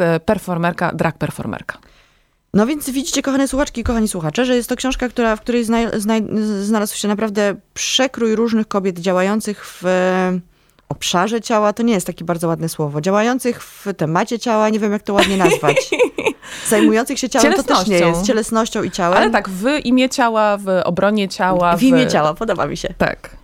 e, 0.00 0.20
performerka, 0.20 0.92
drag 0.94 1.18
performerka. 1.18 1.78
No 2.54 2.66
więc 2.66 2.90
widzicie, 2.90 3.22
kochane 3.22 3.48
słuchaczki 3.48 3.80
i 3.80 3.84
kochani 3.84 4.08
słuchacze, 4.08 4.44
że 4.44 4.56
jest 4.56 4.68
to 4.68 4.76
książka, 4.76 5.08
która, 5.08 5.36
w 5.36 5.40
której 5.40 5.64
zna, 5.64 5.78
zna, 5.96 6.14
znalazł 6.62 6.96
się 6.96 7.08
naprawdę 7.08 7.54
przekrój 7.74 8.34
różnych 8.36 8.68
kobiet 8.68 8.98
działających 8.98 9.66
w 9.66 9.84
obszarze 10.88 11.40
ciała. 11.40 11.72
To 11.72 11.82
nie 11.82 11.94
jest 11.94 12.06
takie 12.06 12.24
bardzo 12.24 12.48
ładne 12.48 12.68
słowo. 12.68 13.00
Działających 13.00 13.62
w 13.62 13.86
temacie 13.96 14.38
ciała, 14.38 14.68
nie 14.68 14.78
wiem 14.78 14.92
jak 14.92 15.02
to 15.02 15.14
ładnie 15.14 15.36
nazwać. 15.36 15.90
Zajmujących 16.68 17.18
się 17.18 17.28
ciałem, 17.28 17.52
to 17.52 17.62
też 17.62 17.86
nie 17.86 17.98
jest. 17.98 18.26
Cielesnością 18.26 18.82
i 18.82 18.90
ciałem. 18.90 19.18
Ale 19.18 19.30
tak, 19.30 19.48
w 19.48 19.64
imię 19.84 20.08
ciała, 20.08 20.56
w 20.56 20.68
obronie 20.84 21.28
ciała. 21.28 21.76
W 21.76 21.82
imię 21.82 22.06
ciała, 22.06 22.34
podoba 22.34 22.66
mi 22.66 22.76
się. 22.76 22.94
Tak. 22.98 23.36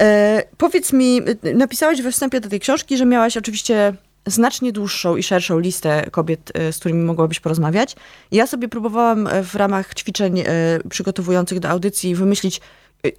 E, 0.00 0.42
powiedz 0.58 0.92
mi, 0.92 1.20
y, 1.44 1.54
napisałaś 1.54 2.02
we 2.02 2.12
wstępie 2.12 2.40
do 2.40 2.48
tej 2.48 2.60
książki, 2.60 2.96
że 2.96 3.06
miałaś 3.06 3.36
oczywiście 3.36 3.94
znacznie 4.26 4.72
dłuższą 4.72 5.16
i 5.16 5.22
szerszą 5.22 5.58
listę 5.58 6.10
kobiet, 6.10 6.52
e, 6.54 6.72
z 6.72 6.78
którymi 6.78 7.04
mogłabyś 7.04 7.40
porozmawiać. 7.40 7.96
Ja 8.32 8.46
sobie 8.46 8.68
próbowałam 8.68 9.26
e, 9.26 9.42
w 9.42 9.54
ramach 9.54 9.94
ćwiczeń 9.94 10.44
przygotowujących 10.88 11.60
do 11.60 11.68
audycji 11.68 12.14
wymyślić 12.14 12.60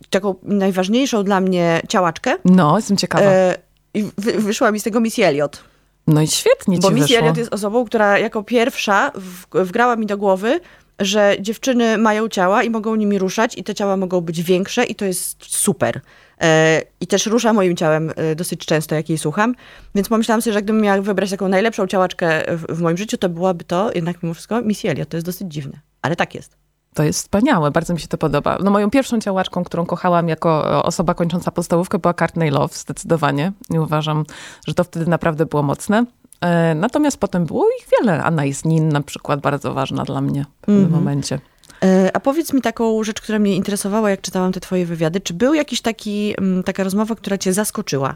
taką 0.09 0.35
najważniejszą 0.43 1.23
dla 1.23 1.41
mnie 1.41 1.81
ciałaczkę. 1.89 2.35
No, 2.45 2.75
jestem 2.77 2.97
ciekawa. 2.97 3.25
E, 3.25 3.57
I 3.93 4.03
wy, 4.17 4.31
wyszła 4.31 4.71
mi 4.71 4.79
z 4.79 4.83
tego 4.83 4.99
Missy 4.99 5.25
Elliot. 5.25 5.63
No 6.07 6.21
i 6.21 6.27
świetnie 6.27 6.77
Bo 6.79 6.89
wyszło. 6.89 7.17
Elliot 7.17 7.37
jest 7.37 7.53
osobą, 7.53 7.85
która 7.85 8.19
jako 8.19 8.43
pierwsza 8.43 9.11
w, 9.15 9.65
wgrała 9.65 9.95
mi 9.95 10.05
do 10.05 10.17
głowy, 10.17 10.59
że 10.99 11.35
dziewczyny 11.39 11.97
mają 11.97 12.29
ciała 12.29 12.63
i 12.63 12.69
mogą 12.69 12.95
nimi 12.95 13.19
ruszać 13.19 13.57
i 13.57 13.63
te 13.63 13.75
ciała 13.75 13.97
mogą 13.97 14.21
być 14.21 14.43
większe 14.43 14.83
i 14.85 14.95
to 14.95 15.05
jest 15.05 15.37
super. 15.45 16.01
E, 16.41 16.81
I 17.01 17.07
też 17.07 17.25
rusza 17.25 17.53
moim 17.53 17.75
ciałem 17.75 18.11
e, 18.15 18.35
dosyć 18.35 18.65
często, 18.65 18.95
jak 18.95 19.09
jej 19.09 19.17
słucham. 19.17 19.55
Więc 19.95 20.09
pomyślałam 20.09 20.41
sobie, 20.41 20.53
że 20.53 20.61
gdybym 20.61 20.81
miała 20.81 21.01
wybrać 21.01 21.29
taką 21.29 21.47
najlepszą 21.47 21.87
ciałaczkę 21.87 22.43
w, 22.47 22.77
w 22.77 22.81
moim 22.81 22.97
życiu, 22.97 23.17
to 23.17 23.29
byłaby 23.29 23.63
to 23.63 23.91
jednak 23.95 24.23
mimo 24.23 24.33
wszystko 24.33 24.61
Missy 24.61 24.89
Elliot. 24.89 25.09
To 25.09 25.17
jest 25.17 25.25
dosyć 25.25 25.53
dziwne, 25.53 25.79
ale 26.01 26.15
tak 26.15 26.35
jest. 26.35 26.62
To 26.93 27.03
jest 27.03 27.19
wspaniałe, 27.19 27.71
bardzo 27.71 27.93
mi 27.93 27.99
się 27.99 28.07
to 28.07 28.17
podoba. 28.17 28.57
No 28.63 28.71
moją 28.71 28.89
pierwszą 28.89 29.19
działaczką, 29.19 29.63
którą 29.63 29.85
kochałam 29.85 30.27
jako 30.29 30.83
osoba 30.83 31.13
kończąca 31.13 31.51
podstawówkę 31.51 31.99
była 31.99 32.13
Courtney 32.13 32.49
Love, 32.51 32.73
zdecydowanie. 32.75 33.51
I 33.69 33.79
uważam, 33.79 34.23
że 34.67 34.73
to 34.73 34.83
wtedy 34.83 35.07
naprawdę 35.09 35.45
było 35.45 35.63
mocne. 35.63 36.05
E, 36.41 36.75
Natomiast 36.75 37.17
potem 37.17 37.45
było 37.45 37.65
ich 37.79 37.87
wiele. 37.99 38.23
Anna 38.23 38.45
jest 38.45 38.65
Nin 38.65 38.89
na 38.89 39.01
przykład, 39.01 39.41
bardzo 39.41 39.73
ważna 39.73 40.03
dla 40.03 40.21
mnie 40.21 40.45
w 40.57 40.65
pewnym 40.65 40.83
Mhm. 40.85 41.03
momencie. 41.03 41.39
E, 41.83 42.11
A 42.13 42.19
powiedz 42.19 42.53
mi 42.53 42.61
taką 42.61 43.03
rzecz, 43.03 43.21
która 43.21 43.39
mnie 43.39 43.55
interesowała, 43.55 44.09
jak 44.09 44.21
czytałam 44.21 44.51
te 44.51 44.59
twoje 44.59 44.85
wywiady. 44.85 45.21
Czy 45.21 45.33
był 45.33 45.53
jakiś 45.53 45.81
taki, 45.81 46.33
mm, 46.37 46.63
taka 46.63 46.83
rozmowa, 46.83 47.15
która 47.15 47.37
cię 47.37 47.53
zaskoczyła? 47.53 48.15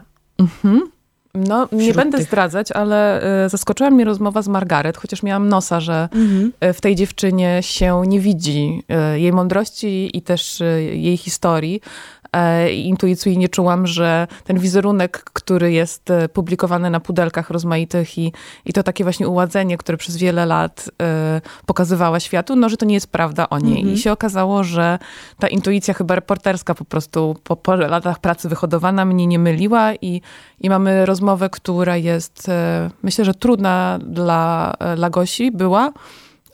No, 1.48 1.68
nie 1.72 1.94
będę 1.94 2.18
tych- 2.18 2.26
zdradzać, 2.26 2.72
ale 2.72 3.22
e, 3.44 3.48
zaskoczyła 3.48 3.90
mnie 3.90 4.04
rozmowa 4.04 4.42
z 4.42 4.48
Margaret, 4.48 4.96
chociaż 4.96 5.22
miałam 5.22 5.48
nosa, 5.48 5.80
że 5.80 6.08
e, 6.60 6.72
w 6.72 6.80
tej 6.80 6.94
dziewczynie 6.94 7.58
się 7.62 8.02
nie 8.06 8.20
widzi 8.20 8.82
e, 8.88 9.20
jej 9.20 9.32
mądrości 9.32 10.10
i 10.16 10.22
też 10.22 10.60
e, 10.60 10.82
jej 10.82 11.16
historii. 11.16 11.80
E, 12.32 12.72
i 12.72 12.88
Intuicyjnie 12.88 13.48
czułam, 13.48 13.86
że 13.86 14.26
ten 14.44 14.58
wizerunek, 14.58 15.24
który 15.24 15.72
jest 15.72 16.10
e, 16.10 16.28
publikowany 16.28 16.90
na 16.90 17.00
pudelkach 17.00 17.50
rozmaitych 17.50 18.18
i, 18.18 18.32
i 18.64 18.72
to 18.72 18.82
takie 18.82 19.04
właśnie 19.04 19.28
uładzenie, 19.28 19.78
które 19.78 19.98
przez 19.98 20.16
wiele 20.16 20.46
lat 20.46 20.90
e, 21.02 21.40
pokazywała 21.66 22.20
światu, 22.20 22.56
no, 22.56 22.68
że 22.68 22.76
to 22.76 22.86
nie 22.86 22.94
jest 22.94 23.12
prawda 23.12 23.48
o 23.48 23.58
niej. 23.58 23.92
I 23.92 23.98
się 23.98 24.12
okazało, 24.12 24.64
że 24.64 24.98
ta 25.38 25.48
intuicja 25.48 25.94
chyba 25.94 26.14
reporterska 26.14 26.74
po 26.74 26.84
prostu 26.84 27.36
po, 27.44 27.56
po 27.56 27.76
latach 27.76 28.18
pracy 28.18 28.48
wyhodowana 28.48 29.04
mnie 29.04 29.26
nie 29.26 29.38
myliła 29.38 29.94
i, 29.94 30.20
i 30.60 30.70
mamy 30.70 31.06
rozmowę, 31.06 31.50
która 31.50 31.96
jest, 31.96 32.50
myślę, 33.02 33.24
że 33.24 33.34
trudna 33.34 33.98
dla, 34.02 34.74
dla 34.96 35.10
Gosi 35.10 35.50
była, 35.52 35.92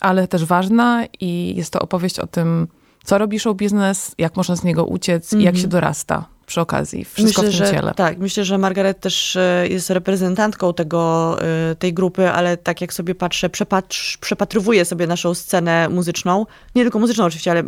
ale 0.00 0.28
też 0.28 0.44
ważna 0.44 1.04
i 1.20 1.54
jest 1.56 1.72
to 1.72 1.80
opowieść 1.80 2.18
o 2.18 2.26
tym, 2.26 2.68
co 3.04 3.18
robi 3.18 3.40
show 3.40 3.56
biznes, 3.56 4.14
jak 4.18 4.36
można 4.36 4.56
z 4.56 4.64
niego 4.64 4.84
uciec? 4.84 5.32
I 5.32 5.42
jak 5.42 5.56
się 5.56 5.68
dorasta 5.68 6.34
przy 6.46 6.60
okazji. 6.60 7.04
Wszystko 7.04 7.42
myślę, 7.42 7.42
w 7.42 7.58
tym 7.58 7.66
że, 7.66 7.72
ciele. 7.72 7.94
Tak, 7.94 8.18
myślę, 8.18 8.44
że 8.44 8.58
Margaret 8.58 9.00
też 9.00 9.36
e, 9.36 9.66
jest 9.68 9.90
reprezentantką 9.90 10.74
tego, 10.74 11.36
e, 11.42 11.74
tej 11.74 11.94
grupy, 11.94 12.30
ale 12.30 12.56
tak 12.56 12.80
jak 12.80 12.92
sobie 12.92 13.14
patrzę, 13.14 13.50
przepatrz, 13.50 14.16
przepatrywuję 14.16 14.84
sobie 14.84 15.06
naszą 15.06 15.34
scenę 15.34 15.88
muzyczną, 15.88 16.46
nie 16.74 16.82
tylko 16.82 16.98
muzyczną 16.98 17.24
oczywiście, 17.24 17.50
ale 17.50 17.62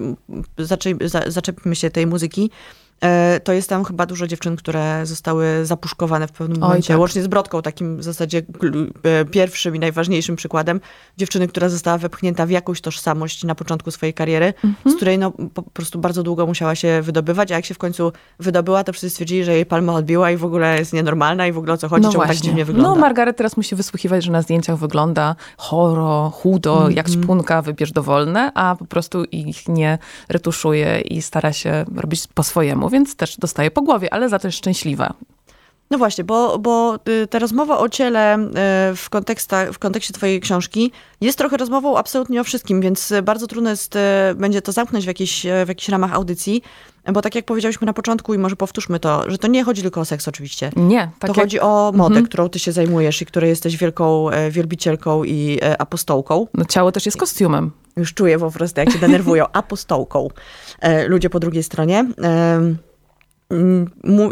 zaczep, 0.58 0.98
za, 1.04 1.22
zaczepmy 1.26 1.76
się 1.76 1.90
tej 1.90 2.06
muzyki, 2.06 2.50
to 3.44 3.52
jest 3.52 3.68
tam 3.68 3.84
chyba 3.84 4.06
dużo 4.06 4.26
dziewczyn, 4.26 4.56
które 4.56 5.06
zostały 5.06 5.66
zapuszkowane 5.66 6.26
w 6.28 6.32
pewnym 6.32 6.62
Oj, 6.62 6.68
momencie, 6.68 6.88
tak. 6.94 7.00
łącznie 7.00 7.22
z 7.22 7.26
Brodką, 7.26 7.62
takim 7.62 7.96
w 7.96 8.02
zasadzie 8.02 8.42
e, 9.02 9.24
pierwszym 9.24 9.76
i 9.76 9.78
najważniejszym 9.78 10.36
przykładem. 10.36 10.80
Dziewczyny, 11.16 11.48
która 11.48 11.68
została 11.68 11.98
wepchnięta 11.98 12.46
w 12.46 12.50
jakąś 12.50 12.80
tożsamość 12.80 13.44
na 13.44 13.54
początku 13.54 13.90
swojej 13.90 14.14
kariery, 14.14 14.54
Mhm. 14.64 14.92
z 14.94 14.96
której 14.96 15.18
no, 15.18 15.32
po 15.54 15.62
prostu 15.62 15.98
bardzo 15.98 16.22
długo 16.22 16.46
musiała 16.46 16.74
się 16.74 17.02
wydobywać, 17.02 17.52
a 17.52 17.54
jak 17.54 17.64
się 17.64 17.74
w 17.74 17.78
końcu 17.78 18.12
wydobyła, 18.40 18.84
to 18.84 18.92
wszyscy 18.92 19.10
stwierdzili, 19.10 19.44
że 19.44 19.52
jej 19.54 19.66
palma 19.66 19.94
odbiła 19.94 20.30
i 20.30 20.36
w 20.36 20.44
ogóle 20.44 20.78
jest 20.78 20.92
nienormalna 20.92 21.46
i 21.46 21.52
w 21.52 21.58
ogóle 21.58 21.72
o 21.72 21.76
co 21.76 21.88
chodzi, 21.88 22.08
czemu 22.12 22.24
tak 22.26 22.36
dziwnie 22.36 22.64
wygląda. 22.64 22.88
No, 22.90 22.96
Margaret 22.96 23.36
teraz 23.36 23.56
musi 23.56 23.76
wysłuchiwać, 23.76 24.24
że 24.24 24.32
na 24.32 24.42
zdjęciach 24.42 24.76
wygląda 24.78 25.36
choro, 25.56 26.30
chudo, 26.34 26.88
jak 26.90 27.06
Mhm. 27.08 27.22
szpunka, 27.24 27.62
wybierz 27.62 27.92
dowolne, 27.92 28.52
a 28.54 28.76
po 28.78 28.84
prostu 28.84 29.24
ich 29.24 29.68
nie 29.68 29.98
retuszuje 30.28 31.00
i 31.00 31.22
stara 31.22 31.52
się 31.52 31.84
robić 31.96 32.24
po 32.34 32.42
swojemu, 32.42 32.85
więc 32.90 33.16
też 33.16 33.36
dostaje 33.36 33.70
po 33.70 33.82
głowie, 33.82 34.14
ale 34.14 34.28
za 34.28 34.38
to 34.38 34.48
jest 34.48 34.58
szczęśliwa. 34.58 35.14
No 35.90 35.98
właśnie, 35.98 36.24
bo, 36.24 36.58
bo 36.58 36.98
y, 37.08 37.26
ta 37.26 37.38
rozmowa 37.38 37.78
o 37.78 37.88
ciele 37.88 38.38
y, 38.38 38.96
w, 38.96 39.06
konteksta, 39.10 39.72
w 39.72 39.78
kontekście 39.78 40.12
twojej 40.14 40.40
książki 40.40 40.92
jest 41.20 41.38
trochę 41.38 41.56
rozmową 41.56 41.96
absolutnie 41.96 42.40
o 42.40 42.44
wszystkim, 42.44 42.80
więc 42.80 43.12
bardzo 43.22 43.46
trudno 43.46 43.70
jest, 43.70 43.96
y, 43.96 44.00
będzie 44.34 44.62
to 44.62 44.72
zamknąć 44.72 45.04
w 45.04 45.08
jakichś, 45.08 45.42
w 45.64 45.68
jakichś 45.68 45.88
ramach 45.88 46.12
audycji, 46.14 46.62
bo 47.12 47.22
tak 47.22 47.34
jak 47.34 47.44
powiedziałyśmy 47.44 47.86
na 47.86 47.92
początku 47.92 48.34
i 48.34 48.38
może 48.38 48.56
powtórzmy 48.56 49.00
to, 49.00 49.30
że 49.30 49.38
to 49.38 49.48
nie 49.48 49.64
chodzi 49.64 49.82
tylko 49.82 50.00
o 50.00 50.04
seks 50.04 50.28
oczywiście. 50.28 50.70
Nie, 50.76 50.98
tak 50.98 51.20
to 51.20 51.26
jak, 51.26 51.30
Mhm. 51.30 51.44
chodzi 51.46 51.60
o 51.60 51.92
modę, 51.94 52.22
którą 52.22 52.48
ty 52.48 52.58
się 52.58 52.72
zajmujesz 52.72 53.22
i 53.22 53.26
której 53.26 53.50
jesteś 53.50 53.76
wielką 53.76 54.30
e, 54.30 54.50
wielbicielką 54.50 55.24
i 55.24 55.58
e, 55.62 55.80
apostołką. 55.80 56.46
no, 56.54 56.64
ciało 56.64 56.92
też 56.92 57.06
jest 57.06 57.18
kostiumem. 57.18 57.70
Już 57.96 58.14
czuję 58.14 58.38
po 58.38 58.50
prostu, 58.50 58.80
jak 58.80 58.92
się 58.92 58.98
denerwują. 58.98 59.44
Apostołką. 59.52 60.28
E, 60.80 61.08
ludzie 61.08 61.30
po 61.30 61.40
drugiej 61.40 61.62
stronie. 61.62 62.06
E, 62.22 62.76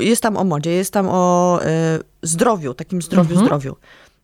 jest 0.01 0.23
tam 0.23 0.37
o 0.37 0.45
modzie, 0.45 0.71
jest 0.71 0.93
tam 0.93 1.09
o 1.09 1.59
e, 1.63 1.99
zdrowiu, 2.23 2.75
takim 2.75 3.03
zdrowiu, 3.03 3.37
zdrowiu. 3.39 3.77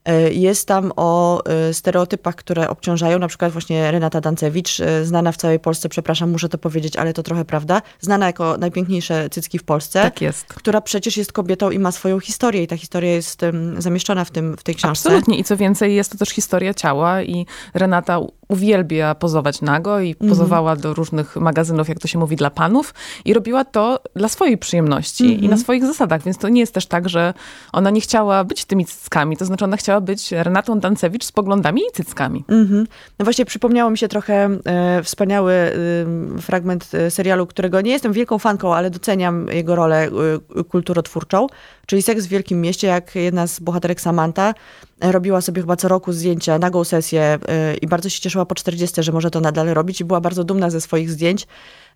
E, 0.05 0.33
jest 0.33 0.69
tam 0.69 0.93
o 0.97 1.43
stereotypach, 1.73 2.35
które 2.35 2.69
obciążają, 2.69 3.19
na 3.19 3.29
przykład 3.29 3.53
właśnie 3.53 3.91
Renata 3.91 4.21
Dancewicz, 4.21 4.79
znana 5.03 5.33
w 5.33 5.37
całej 5.37 5.61
Polsce, 5.61 5.89
przepraszam, 5.89 6.31
muszę 6.31 6.49
to 6.49 6.59
powiedzieć, 6.59 6.97
ale 6.97 7.13
to 7.13 7.23
trochę 7.23 7.45
prawda, 7.45 7.83
znana 8.01 8.27
jako 8.27 8.57
najpiękniejsze 8.59 9.31
cycki 9.31 9.59
w 9.59 9.65
Polsce. 9.65 10.03
Tak 10.03 10.21
jest. 10.21 10.47
Która 10.47 10.81
przecież 10.81 11.17
jest 11.17 11.33
kobietą 11.33 11.71
i 11.71 11.79
ma 11.79 11.93
swoją 11.93 12.21
historię 12.21 12.63
i 12.63 12.67
ta 12.67 12.77
historia 12.77 13.11
jest 13.11 13.41
zamieszczona 13.79 14.25
w, 14.25 14.31
tym, 14.31 14.57
w 14.57 14.63
tej 14.63 14.75
książce. 14.75 15.09
Absolutnie 15.09 15.39
i 15.39 15.45
co 15.45 15.57
więcej, 15.57 15.95
jest 15.95 16.13
to 16.13 16.19
też 16.19 16.29
historia 16.29 16.75
ciała 16.75 17.23
i 17.23 17.47
Renata 17.75 18.21
uwielbia 18.51 19.15
pozować 19.15 19.63
nago 19.63 20.01
i 20.01 20.11
mhm. 20.11 20.31
pozowała 20.31 20.73
mm. 20.73 20.83
do 20.83 20.95
różnych 20.95 21.37
magazynów, 21.37 21.89
jak 21.89 21.99
to 21.99 22.09
się 22.09 22.19
mówi, 22.19 22.37
dla 22.37 22.51
panów 22.51 22.95
i 23.25 23.35
robiła 23.35 23.65
to 23.65 24.01
dla 24.17 24.29
swojej 24.29 24.59
przyjemności 24.59 25.25
mm 25.25 25.37
-hmm. 25.37 25.39
i 25.39 25.43
na 25.43 25.45
mhm. 25.45 25.61
swoich 25.61 25.87
zasadach, 25.87 26.23
więc 26.23 26.39
to 26.39 26.49
nie 26.49 26.61
jest 26.61 26.75
też 26.75 26.87
tak, 26.87 27.09
że 27.09 27.35
ona 27.73 27.91
nie 27.91 28.01
chciała 28.01 28.45
być 28.45 28.65
tymi 28.65 28.87
cyckami, 28.87 29.37
to 29.37 29.45
znaczy 29.45 29.65
ona 29.65 29.77
chciała 29.77 30.01
być 30.01 30.33
Renatą 30.33 30.81
Dancewicz 30.81 31.25
z 31.25 31.33
poglądami 31.33 31.81
i 31.81 31.93
cyckami. 31.95 32.45
Mm 32.49 32.67
-hmm. 32.67 32.87
No 33.19 33.25
właśnie 33.25 33.45
przypomniało 33.45 33.91
mi 33.91 33.99
się 33.99 34.09
trochę 34.09 34.59
e, 34.65 35.03
wspaniały 35.03 35.53
e, 35.53 36.41
fragment 36.41 36.91
e, 36.95 37.11
serialu, 37.11 37.47
którego 37.47 37.81
nie 37.81 37.91
jestem 37.91 38.13
wielką 38.13 38.39
fanką, 38.39 38.75
ale 38.75 38.91
doceniam 38.91 39.49
jego 39.49 39.77
rolę 39.77 40.09
e, 40.57 40.65
kulturotwórczą, 40.65 41.47
czyli 41.91 42.03
Seks 42.03 42.27
w 42.27 42.29
Wielkim 42.29 42.61
Mieście, 42.61 42.87
jak 42.87 43.15
jedna 43.15 43.47
z 43.47 43.61
bohaterek 43.61 44.01
Samantha 44.01 44.55
robiła 45.01 45.41
sobie 45.41 45.63
chyba 45.63 45.77
co 45.77 45.89
roku 45.89 46.13
zdjęcia, 46.13 46.59
nagą 46.59 46.85
sesję 46.85 47.39
y, 47.75 47.77
i 47.77 47.87
bardzo 47.87 48.09
się 48.09 48.21
cieszyła 48.21 48.47
po 48.47 48.55
40, 48.55 49.03
że 49.03 49.13
może 49.13 49.31
to 49.31 49.41
nadal 49.41 49.67
robić 49.67 50.01
i 50.01 50.05
była 50.05 50.21
bardzo 50.21 50.45
dumna 50.45 50.71
ze 50.71 50.81
swoich 50.81 51.11
zdjęć. 51.11 51.47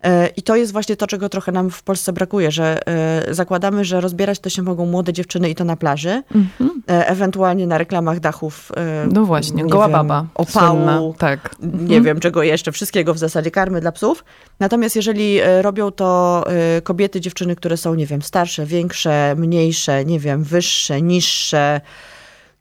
Y, 0.07 0.27
I 0.37 0.43
to 0.43 0.57
jest 0.57 0.73
właśnie 0.73 0.97
to, 0.97 1.07
czego 1.07 1.29
trochę 1.29 1.53
nam 1.53 1.71
w 1.71 1.83
Polsce 1.83 2.13
brakuje, 2.13 2.51
że 2.51 2.81
y, 3.31 3.35
zakładamy, 3.35 3.85
że 3.85 4.01
rozbierać 4.01 4.41
to 4.41 4.51
się 4.51 4.63
mogą 4.63 4.87
młode 4.87 5.13
dziewczyny 5.13 5.51
i 5.51 5.55
to 5.55 5.65
na 5.65 5.77
plaży, 5.77 6.23
mm-hmm. 6.35 6.71
ewentualnie 6.87 7.67
na 7.67 7.79
reklamach 7.79 8.21
dachów. 8.21 8.73
No 9.13 9.25
właśnie, 9.25 9.67
goła 9.67 9.89
wiem, 9.89 9.93
baba. 9.93 10.27
Opału, 10.35 11.15
tak. 11.19 11.57
nie 11.61 11.69
mm-hmm. 11.71 12.05
wiem 12.05 12.21
czego 12.21 12.43
jeszcze, 12.43 12.73
wszystkiego 12.73 13.15
w 13.15 13.19
zasadzie, 13.19 13.51
karmy 13.51 13.81
dla 13.81 13.93
psów. 13.93 14.25
Natomiast 14.61 14.97
jeżeli 14.97 15.41
robią 15.63 15.91
to 15.91 16.45
kobiety, 16.83 17.21
dziewczyny, 17.21 17.57
które 17.57 17.77
są, 17.77 17.95
nie 17.95 18.07
wiem, 18.07 18.23
starsze, 18.23 18.67
większe, 18.67 19.35
mniejsze, 19.39 20.05
nie 20.05 20.19
wiem, 20.19 20.45
wyższe, 20.45 21.03
niższe, 21.03 21.81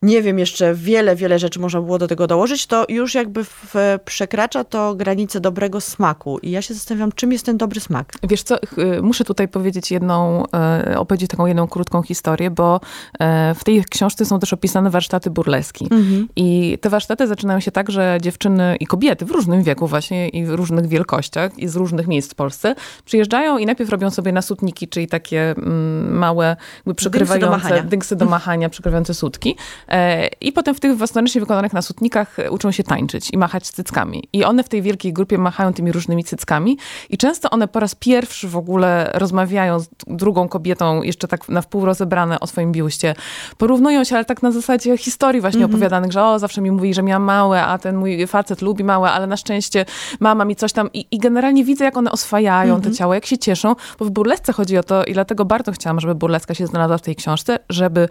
nie 0.04 0.22
wiem, 0.22 0.40
jeszcze 0.40 0.74
wiele, 0.76 1.16
wiele 1.16 1.40
rzeczy 1.40 1.60
można 1.60 1.82
było 1.82 1.98
do 1.98 2.08
tego 2.08 2.28
dołożyć, 2.28 2.68
to 2.68 2.86
już 2.90 3.16
jakby 3.16 3.44
w, 3.44 3.74
przekracza 4.06 4.64
to 4.64 4.96
granice 4.96 5.40
dobrego 5.40 5.82
smaku. 5.82 6.40
I 6.40 6.52
ja 6.52 6.62
się 6.62 6.74
zastanawiam, 6.74 7.12
czym 7.12 7.32
jest 7.32 7.46
ten 7.46 7.58
dobry 7.58 7.80
smak. 7.80 8.14
Wiesz 8.24 8.44
co, 8.44 8.58
muszę 9.02 9.24
tutaj 9.24 9.48
powiedzieć 9.48 9.92
jedną, 9.92 10.44
e, 10.54 11.00
opowiedzieć 11.00 11.32
taką 11.32 11.46
jedną 11.46 11.68
krótką 11.68 12.02
historię, 12.02 12.52
bo 12.52 12.80
e, 13.20 13.56
w 13.56 13.64
tej 13.64 13.84
książce 13.86 14.26
są 14.26 14.40
też 14.40 14.54
opisane 14.54 14.90
warsztaty 14.90 15.30
burleski. 15.30 15.86
Mhm. 15.92 16.28
I 16.36 16.78
te 16.82 16.90
warsztaty 16.90 17.28
zaczynają 17.28 17.60
się 17.60 17.72
tak, 17.72 17.92
że 17.92 18.18
dziewczyny 18.22 18.76
i 18.80 18.86
kobiety 18.86 19.26
w 19.26 19.32
różnym 19.32 19.64
wieku 19.64 19.88
właśnie 19.88 20.30
i 20.30 20.46
w 20.46 20.50
różnych 20.50 20.88
wielkościach 20.88 21.60
i 21.60 21.68
z 21.68 21.76
różnych 21.76 22.08
miejsc 22.08 22.32
w 22.32 22.36
Polsce 22.36 22.76
przyjeżdżają 23.06 23.58
i 23.58 23.66
najpierw 23.66 23.90
robią 23.90 24.10
sobie 24.10 24.32
nasutniki, 24.32 24.88
czyli 24.88 25.08
takie 25.08 25.52
mm, 25.52 26.18
małe, 26.18 26.56
jakby 26.78 26.96
przykrywające, 26.96 27.84
dynksy 27.84 28.16
do 28.16 28.26
machania, 28.26 28.26
do 28.26 28.26
machania 28.26 28.70
przykrywające 28.70 29.14
sutki. 29.14 29.56
E, 29.94 30.28
I 30.42 30.52
potem 30.52 30.76
w 30.76 30.80
tych 30.80 30.98
własnoręcznie 30.98 31.42
wykonanych 31.42 31.74
nasutnikach 31.74 32.38
uczą 32.50 32.72
się 32.72 32.84
tańczyć 32.84 33.30
i 33.34 33.38
machać 33.38 33.70
cyckami. 33.70 34.24
I 34.34 34.44
one 34.44 34.64
w 34.64 34.70
tej 34.70 34.82
wielkiej 34.82 35.14
grupie 35.14 35.38
machają 35.38 35.74
tymi 35.74 35.92
różnymi 35.92 36.24
cyckami 36.24 36.78
i 37.10 37.18
często 37.18 37.50
one 37.50 37.68
po 37.68 37.80
raz 37.80 37.96
pierwszy 37.96 38.48
w 38.48 38.58
ogóle 38.58 39.12
rozmawiają 39.14 39.80
z 39.80 39.90
drugą 40.08 40.48
kobietą, 40.48 41.02
jeszcze 41.02 41.28
tak 41.28 41.50
na 41.50 41.62
wpół 41.62 41.86
rozebrane 41.86 42.40
o 42.40 42.48
swoim 42.48 42.72
biuście. 42.72 43.16
Porównują 43.58 44.04
się, 44.04 44.16
ale 44.16 44.26
tak 44.26 44.44
na 44.44 44.52
zasadzie 44.52 44.98
historii 44.98 45.42
właśnie 45.42 45.58
mm 45.58 45.70
-hmm. 45.70 45.74
opowiadanych, 45.74 46.12
że 46.12 46.24
o, 46.24 46.40
zawsze 46.40 46.62
mi 46.62 46.72
mówi, 46.72 46.94
że 46.94 47.04
miałam 47.04 47.24
małe, 47.24 47.64
a 47.64 47.78
ten 47.78 47.96
mój 47.96 48.28
facet 48.28 48.62
lubi 48.62 48.84
małe, 48.84 49.12
ale 49.12 49.28
na 49.28 49.38
szczęście 49.38 49.86
mama 50.20 50.46
mi 50.46 50.56
coś 50.56 50.74
tam. 50.74 50.90
I, 50.94 51.06
i 51.12 51.18
generalnie 51.18 51.64
widzę, 51.64 51.86
jak 51.86 51.98
one 51.98 52.12
oswajają 52.12 52.70
mm 52.70 52.80
-hmm. 52.80 52.84
te 52.84 52.90
mhm. 52.90 52.96
ciało, 52.96 53.14
jak 53.14 53.26
się 53.26 53.38
cieszą, 53.38 53.76
bo 54.00 54.06
w 54.06 54.10
burlesce 54.10 54.54
chodzi 54.54 54.78
o 54.78 54.84
to 54.84 55.04
i 55.04 55.14
dlatego 55.14 55.46
bardzo 55.46 55.72
chciałam, 55.72 56.00
żeby 56.00 56.16
burleska 56.16 56.54
się 56.54 56.68
znalazła 56.68 56.98
w 56.98 57.02
tej 57.02 57.16
książce, 57.16 57.60
żeby 57.70 58.10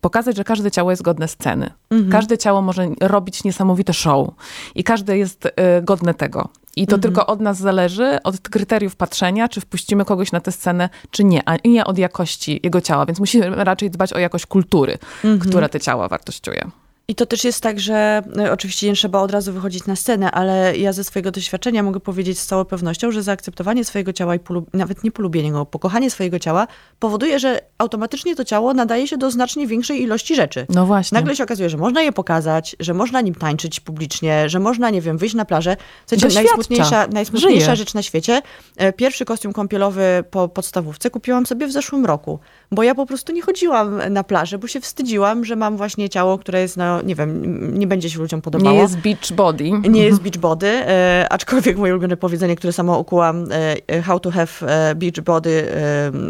pokazać, 0.00 0.36
że 0.36 0.44
każde 0.44 0.70
ciało 0.70 0.90
jest 0.90 1.02
godne 1.02 1.28
sceny. 1.28 1.70
Mhm. 1.90 2.12
Każde 2.12 2.38
ciało 2.38 2.62
może 2.62 2.88
robić 3.00 3.44
niesamowite 3.44 3.94
show 3.94 4.28
i 4.74 4.84
każde 4.84 5.18
jest 5.18 5.46
y, 5.46 5.50
godne 5.82 6.14
tego. 6.14 6.48
I 6.76 6.86
to 6.86 6.96
mhm. 6.96 7.02
tylko 7.02 7.26
od 7.26 7.40
nas 7.40 7.58
zależy, 7.58 8.18
od 8.24 8.40
kryteriów 8.40 8.96
patrzenia, 8.96 9.48
czy 9.48 9.60
wpuścimy 9.60 10.04
kogoś 10.04 10.32
na 10.32 10.40
tę 10.40 10.52
scenę, 10.52 10.88
czy 11.10 11.24
nie, 11.24 11.48
a 11.48 11.56
nie 11.64 11.84
od 11.84 11.98
jakości 11.98 12.60
jego 12.62 12.80
ciała. 12.80 13.06
Więc 13.06 13.18
musimy 13.18 13.64
raczej 13.64 13.90
dbać 13.90 14.12
o 14.12 14.18
jakość 14.18 14.46
kultury, 14.46 14.98
mhm. 15.24 15.38
która 15.38 15.68
te 15.68 15.80
ciała 15.80 16.08
wartościuje. 16.08 16.70
I 17.10 17.14
to 17.14 17.26
też 17.26 17.44
jest 17.44 17.60
tak, 17.60 17.80
że 17.80 18.22
no, 18.36 18.52
oczywiście 18.52 18.86
nie 18.86 18.94
trzeba 18.94 19.20
od 19.20 19.30
razu 19.30 19.52
wychodzić 19.52 19.86
na 19.86 19.96
scenę, 19.96 20.30
ale 20.30 20.76
ja 20.76 20.92
ze 20.92 21.04
swojego 21.04 21.30
doświadczenia 21.30 21.82
mogę 21.82 22.00
powiedzieć 22.00 22.38
z 22.38 22.46
całą 22.46 22.64
pewnością, 22.64 23.10
że 23.10 23.22
zaakceptowanie 23.22 23.84
swojego 23.84 24.12
ciała 24.12 24.34
i 24.34 24.40
nawet 24.72 25.04
nie 25.04 25.10
polubienie 25.10 25.52
go, 25.52 25.66
pokochanie 25.66 26.10
swojego 26.10 26.38
ciała 26.38 26.66
powoduje, 26.98 27.38
że 27.38 27.60
automatycznie 27.78 28.36
to 28.36 28.44
ciało 28.44 28.74
nadaje 28.74 29.08
się 29.08 29.18
do 29.18 29.30
znacznie 29.30 29.66
większej 29.66 30.02
ilości 30.02 30.34
rzeczy. 30.34 30.66
No 30.68 30.86
właśnie. 30.86 31.16
Nagle 31.16 31.36
się 31.36 31.44
okazuje, 31.44 31.70
że 31.70 31.76
można 31.76 32.02
je 32.02 32.12
pokazać, 32.12 32.76
że 32.80 32.94
można 32.94 33.20
nim 33.20 33.34
tańczyć 33.34 33.80
publicznie, 33.80 34.48
że 34.48 34.58
można, 34.58 34.90
nie 34.90 35.00
wiem, 35.00 35.18
wyjść 35.18 35.34
na 35.34 35.44
plażę. 35.44 35.76
Co 36.06 36.16
najsmutniejsza, 36.34 37.06
najsmutniejsza 37.06 37.74
rzecz 37.74 37.94
na 37.94 38.02
świecie. 38.02 38.42
E, 38.76 38.92
pierwszy 38.92 39.24
kostium 39.24 39.52
kąpielowy 39.52 40.24
po 40.30 40.48
podstawówce 40.48 41.10
kupiłam 41.10 41.46
sobie 41.46 41.66
w 41.66 41.72
zeszłym 41.72 42.06
roku, 42.06 42.38
bo 42.72 42.82
ja 42.82 42.94
po 42.94 43.06
prostu 43.06 43.32
nie 43.32 43.42
chodziłam 43.42 44.00
na 44.10 44.24
plażę, 44.24 44.58
bo 44.58 44.66
się 44.66 44.80
wstydziłam, 44.80 45.44
że 45.44 45.56
mam 45.56 45.76
właśnie 45.76 46.08
ciało, 46.08 46.38
które 46.38 46.60
jest 46.60 46.76
na 46.76 46.97
nie 47.04 47.14
wiem, 47.14 47.78
nie 47.78 47.86
będzie 47.86 48.10
się 48.10 48.18
ludziom 48.18 48.42
podobało. 48.42 48.72
Nie 48.72 48.82
jest 48.82 48.98
beach 48.98 49.32
body. 49.32 49.70
Nie 49.70 50.04
jest 50.04 50.20
beach 50.20 50.38
body, 50.38 50.66
e, 50.66 51.26
aczkolwiek 51.30 51.76
moje 51.76 51.92
ulubione 51.92 52.16
powiedzenie, 52.16 52.56
które 52.56 52.72
samo 52.72 52.98
ukułam, 52.98 53.52
e, 53.52 53.76
e, 53.86 54.02
how 54.02 54.20
to 54.20 54.30
have 54.30 54.48
e, 54.62 54.94
beach 54.94 55.20
body, 55.20 55.72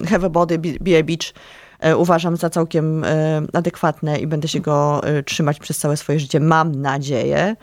e, 0.02 0.06
have 0.06 0.26
a 0.26 0.30
body, 0.30 0.58
be 0.58 0.98
a 0.98 1.02
beach, 1.02 1.34
e, 1.80 1.96
uważam 1.96 2.36
za 2.36 2.50
całkiem 2.50 3.04
adekwatne 3.52 4.18
i 4.18 4.26
będę 4.26 4.48
się 4.48 4.60
go 4.60 5.00
trzymać 5.24 5.58
przez 5.58 5.78
całe 5.78 5.96
swoje 5.96 6.20
życie, 6.20 6.40
mam 6.40 6.74
nadzieję. 6.74 7.56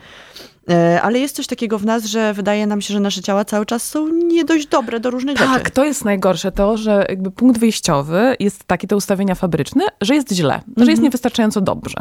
E, 0.70 1.02
ale 1.02 1.18
jest 1.18 1.36
coś 1.36 1.46
takiego 1.46 1.78
w 1.78 1.84
nas, 1.84 2.04
że 2.04 2.34
wydaje 2.34 2.66
nam 2.66 2.80
się, 2.80 2.94
że 2.94 3.00
nasze 3.00 3.22
ciała 3.22 3.44
cały 3.44 3.66
czas 3.66 3.88
są 3.88 4.08
nie 4.08 4.44
dość 4.44 4.66
dobre 4.66 5.00
do 5.00 5.10
różnych 5.10 5.38
tak, 5.38 5.48
rzeczy. 5.48 5.60
Tak, 5.62 5.70
to 5.70 5.84
jest 5.84 6.04
najgorsze, 6.04 6.52
to, 6.52 6.76
że 6.76 7.06
jakby 7.08 7.30
punkt 7.30 7.60
wyjściowy 7.60 8.36
jest 8.40 8.64
taki, 8.64 8.86
te 8.86 8.96
ustawienia 8.96 9.34
fabryczne, 9.34 9.84
że 10.00 10.14
jest 10.14 10.32
źle, 10.32 10.54
-hmm. 10.54 10.72
że 10.76 10.90
jest 10.90 10.90
mhm. 10.90 11.02
niewystarczająco 11.02 11.60
dobrze. 11.60 11.96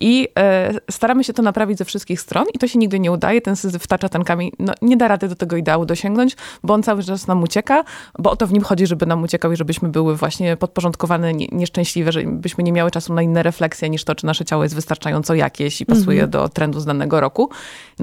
I 0.00 0.28
e, 0.38 0.74
staramy 0.90 1.24
się 1.24 1.32
to 1.32 1.42
naprawić 1.42 1.78
ze 1.78 1.84
wszystkich 1.84 2.20
stron 2.20 2.44
i 2.54 2.58
to 2.58 2.68
się 2.68 2.78
nigdy 2.78 3.00
nie 3.00 3.12
udaje. 3.12 3.40
Ten 3.40 3.56
syzyf 3.56 3.86
tacza 3.86 4.08
tankami, 4.08 4.52
no, 4.58 4.72
nie 4.82 4.96
da 4.96 5.08
rady 5.08 5.28
do 5.28 5.34
tego 5.34 5.56
ideału 5.56 5.86
dosięgnąć, 5.86 6.36
bo 6.62 6.74
on 6.74 6.82
cały 6.82 7.04
czas 7.04 7.26
nam 7.26 7.42
ucieka, 7.42 7.84
bo 8.18 8.30
o 8.30 8.36
to 8.36 8.46
w 8.46 8.52
nim 8.52 8.62
chodzi, 8.62 8.86
żeby 8.86 9.06
nam 9.06 9.22
uciekał 9.22 9.52
i 9.52 9.56
żebyśmy 9.56 9.88
były 9.88 10.16
właśnie 10.16 10.56
podporządkowane, 10.56 11.34
nie, 11.34 11.46
nieszczęśliwe, 11.52 12.12
żebyśmy 12.12 12.64
nie 12.64 12.72
miały 12.72 12.90
czasu 12.90 13.14
na 13.14 13.22
inne 13.22 13.42
refleksje 13.42 13.90
niż 13.90 14.04
to, 14.04 14.14
czy 14.14 14.26
nasze 14.26 14.44
ciało 14.44 14.62
jest 14.62 14.74
wystarczająco 14.74 15.34
jakieś 15.34 15.80
i 15.80 15.86
pasuje 15.86 16.24
-hmm. 16.26 16.30
do 16.30 16.48
trendu 16.48 16.80
z 16.80 16.84
danego 16.84 17.20
roku. 17.20 17.50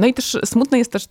No 0.04 0.08
i 0.08 0.14
też 0.14 0.38
smutne 0.46 0.78
jest 0.78 0.92
też 0.92 1.08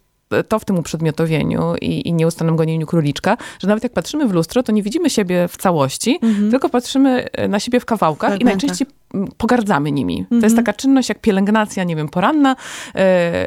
to 0.48 0.59
w 0.59 0.64
tym 0.64 0.78
uprzedmiotowieniu 0.78 1.74
i, 1.81 2.09
i 2.09 2.12
nieustannym 2.12 2.57
gonieniu 2.57 2.87
króliczka, 2.87 3.37
że 3.59 3.68
nawet 3.68 3.83
jak 3.83 3.92
patrzymy 3.92 4.28
w 4.28 4.33
lustro, 4.33 4.62
to 4.62 4.72
nie 4.72 4.83
widzimy 4.83 5.11
siebie 5.11 5.48
w 5.48 5.57
całości, 5.57 6.18
mhm. 6.22 6.50
tylko 6.50 6.68
patrzymy 6.68 7.31
e, 7.33 7.48
na 7.48 7.61
siebie 7.61 7.81
w 7.81 7.85
kawałkach 7.85 8.40
i 8.40 8.44
najczęściej 8.44 8.87
pogardzamy 9.37 9.92
nimi. 9.92 10.18
Mhm. 10.18 10.40
To 10.40 10.46
jest 10.46 10.59
mhm. 10.59 10.66
taka 10.66 10.78
czynność 10.78 11.09
jak 11.09 11.20
pielęgnacja, 11.20 11.85
nie 11.85 11.96
wiem, 11.96 12.09
poranna, 12.09 12.57
e, 12.94 12.98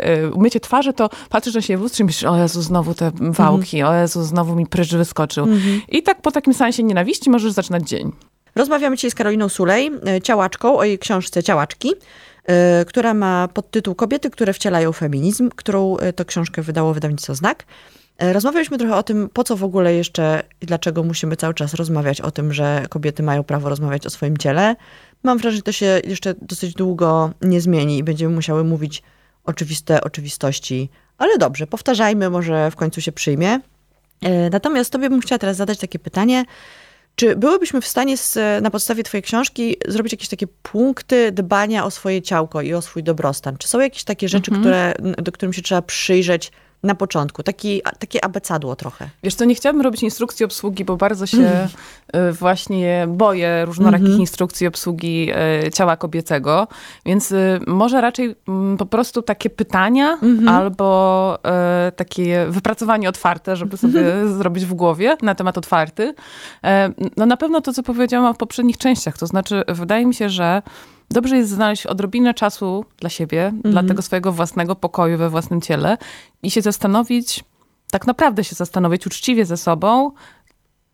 e, 0.07 0.31
umycie 0.31 0.59
twarzy, 0.59 0.93
to 0.93 1.09
patrzysz 1.29 1.55
na 1.55 1.61
siebie 1.61 1.77
w 1.77 1.81
lustrze 1.81 2.03
i 2.03 2.05
myślisz, 2.05 2.23
o 2.23 2.37
Jezu, 2.37 2.61
znowu 2.61 2.93
te 2.93 3.11
wałki, 3.19 3.79
mhm. 3.79 3.95
o 3.95 4.01
Jezu, 4.01 4.23
znowu 4.23 4.55
mi 4.55 4.65
pryż 4.65 4.95
wyskoczył. 4.95 5.43
Mhm. 5.43 5.81
I 5.89 6.03
tak 6.03 6.21
po 6.21 6.31
takim 6.31 6.53
sensie 6.53 6.83
nienawiści 6.83 7.29
możesz 7.29 7.51
zaczynać 7.51 7.89
dzień. 7.89 8.11
Rozmawiamy 8.55 8.95
dzisiaj 8.95 9.11
z 9.11 9.15
Karoliną 9.15 9.49
Sulej, 9.49 9.91
ciałaczką, 10.23 10.77
o 10.77 10.83
jej 10.83 10.99
książce 10.99 11.43
Ciałaczki. 11.43 11.91
Y, 12.81 12.85
która 12.85 13.13
ma 13.13 13.47
podtytuł 13.47 13.95
Kobiety, 13.95 14.29
które 14.29 14.53
wcielają 14.53 14.91
feminizm, 14.91 15.49
którą 15.49 15.97
y, 15.97 16.13
to 16.13 16.25
książkę 16.25 16.61
wydało 16.61 16.93
wydawnictwo 16.93 17.35
Znak. 17.35 17.65
Y, 18.23 18.33
rozmawialiśmy 18.33 18.77
trochę 18.77 18.95
o 18.95 19.03
tym, 19.03 19.29
po 19.33 19.43
co 19.43 19.57
w 19.57 19.63
ogóle 19.63 19.93
jeszcze 19.93 20.43
i 20.61 20.65
dlaczego 20.65 21.03
musimy 21.03 21.35
cały 21.35 21.53
czas 21.53 21.73
rozmawiać 21.73 22.21
o 22.21 22.31
tym, 22.31 22.53
że 22.53 22.85
kobiety 22.89 23.23
mają 23.23 23.43
prawo 23.43 23.69
rozmawiać 23.69 24.05
o 24.05 24.09
swoim 24.09 24.37
ciele. 24.37 24.75
Mam 25.23 25.37
wrażenie, 25.37 25.57
że 25.57 25.63
to 25.63 25.71
się 25.71 26.01
jeszcze 26.07 26.33
dosyć 26.41 26.73
długo 26.73 27.31
nie 27.41 27.61
zmieni 27.61 27.97
i 27.97 28.03
będziemy 28.03 28.35
musiały 28.35 28.63
mówić 28.63 29.03
oczywiste 29.43 30.01
oczywistości. 30.01 30.89
Ale 31.17 31.37
dobrze, 31.37 31.67
powtarzajmy, 31.67 32.29
może 32.29 32.71
w 32.71 32.75
końcu 32.75 33.01
się 33.01 33.11
przyjmie. 33.11 33.59
Natomiast 34.51 34.91
tobie 34.91 35.09
bym 35.09 35.21
chciała 35.21 35.39
teraz 35.39 35.57
zadać 35.57 35.79
takie 35.79 35.99
pytanie. 35.99 36.45
Czy 37.15 37.35
byłybyśmy 37.35 37.81
w 37.81 37.87
stanie 37.87 38.17
z, 38.17 38.63
na 38.63 38.71
podstawie 38.71 39.03
Twojej 39.03 39.23
książki 39.23 39.77
zrobić 39.87 40.13
jakieś 40.13 40.27
takie 40.29 40.47
punkty 40.47 41.31
dbania 41.31 41.85
o 41.85 41.91
swoje 41.91 42.21
ciałko 42.21 42.61
i 42.61 42.73
o 42.73 42.81
swój 42.81 43.03
dobrostan? 43.03 43.57
Czy 43.57 43.67
są 43.67 43.79
jakieś 43.79 44.03
takie 44.03 44.29
rzeczy, 44.29 44.51
mhm. 44.51 44.61
które, 44.61 45.13
do 45.23 45.31
którym 45.31 45.53
się 45.53 45.61
trzeba 45.61 45.81
przyjrzeć 45.81 46.51
na 46.83 46.95
początku. 46.95 47.43
Taki, 47.43 47.81
takie 47.99 48.25
abecadło 48.25 48.75
trochę. 48.75 49.09
Wiesz 49.23 49.35
co, 49.35 49.45
nie 49.45 49.55
chciałabym 49.55 49.81
robić 49.81 50.03
instrukcji 50.03 50.45
obsługi, 50.45 50.85
bo 50.85 50.97
bardzo 50.97 51.25
się 51.25 51.37
mm. 51.37 52.33
właśnie 52.33 53.05
boję 53.07 53.65
różnorakich 53.65 54.07
mm 54.07 54.17
-hmm. 54.17 54.21
instrukcji 54.21 54.67
obsługi 54.67 55.29
e, 55.31 55.71
ciała 55.71 55.97
kobiecego, 55.97 56.67
więc 57.05 57.31
e, 57.31 57.59
może 57.67 58.01
raczej 58.01 58.35
mm, 58.47 58.77
po 58.77 58.85
prostu 58.85 59.21
takie 59.21 59.49
pytania 59.49 60.17
mm 60.21 60.39
-hmm. 60.39 60.49
albo 60.49 60.85
takie 61.95 62.45
wypracowanie 62.49 63.09
otwarte, 63.09 63.55
żeby 63.55 63.77
sobie 63.77 64.13
mm 64.13 64.27
-hmm. 64.27 64.33
zrobić 64.37 64.65
w 64.65 64.73
głowie 64.73 65.17
na 65.21 65.35
temat 65.35 65.57
otwarty. 65.57 66.13
No 67.17 67.25
na 67.25 67.37
pewno 67.37 67.61
to, 67.61 67.73
co 67.73 67.83
powiedziałam 67.83 68.33
w 68.33 68.37
poprzednich 68.37 68.77
częściach, 68.77 69.17
to 69.17 69.27
znaczy 69.27 69.63
wydaje 69.67 70.05
mi 70.05 70.13
się, 70.13 70.29
że 70.29 70.61
dobrze 71.09 71.37
jest 71.37 71.49
znaleźć 71.49 71.85
odrobinę 71.85 72.33
czasu 72.33 72.85
dla 72.97 73.09
siebie, 73.09 73.45
mhm. 73.45 73.71
dla 73.71 73.83
tego 73.83 74.01
swojego 74.01 74.31
własnego 74.31 74.75
pokoju 74.75 75.17
we 75.17 75.29
własnym 75.29 75.61
ciele 75.61 75.97
i 76.43 76.51
się 76.51 76.61
zastanowić, 76.61 77.43
tak 77.91 78.07
naprawdę 78.07 78.43
się 78.43 78.55
zastanowić 78.55 79.07
uczciwie 79.07 79.45
ze 79.45 79.57
sobą, 79.57 80.11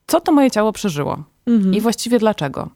co 0.07 0.21
to 0.21 0.31
moje 0.31 0.51
ciało 0.51 0.71
przeżyło 0.71 1.23
mhm. 1.47 1.73
i 1.73 1.81
właściwie 1.81 2.19
dlaczego. 2.19 2.69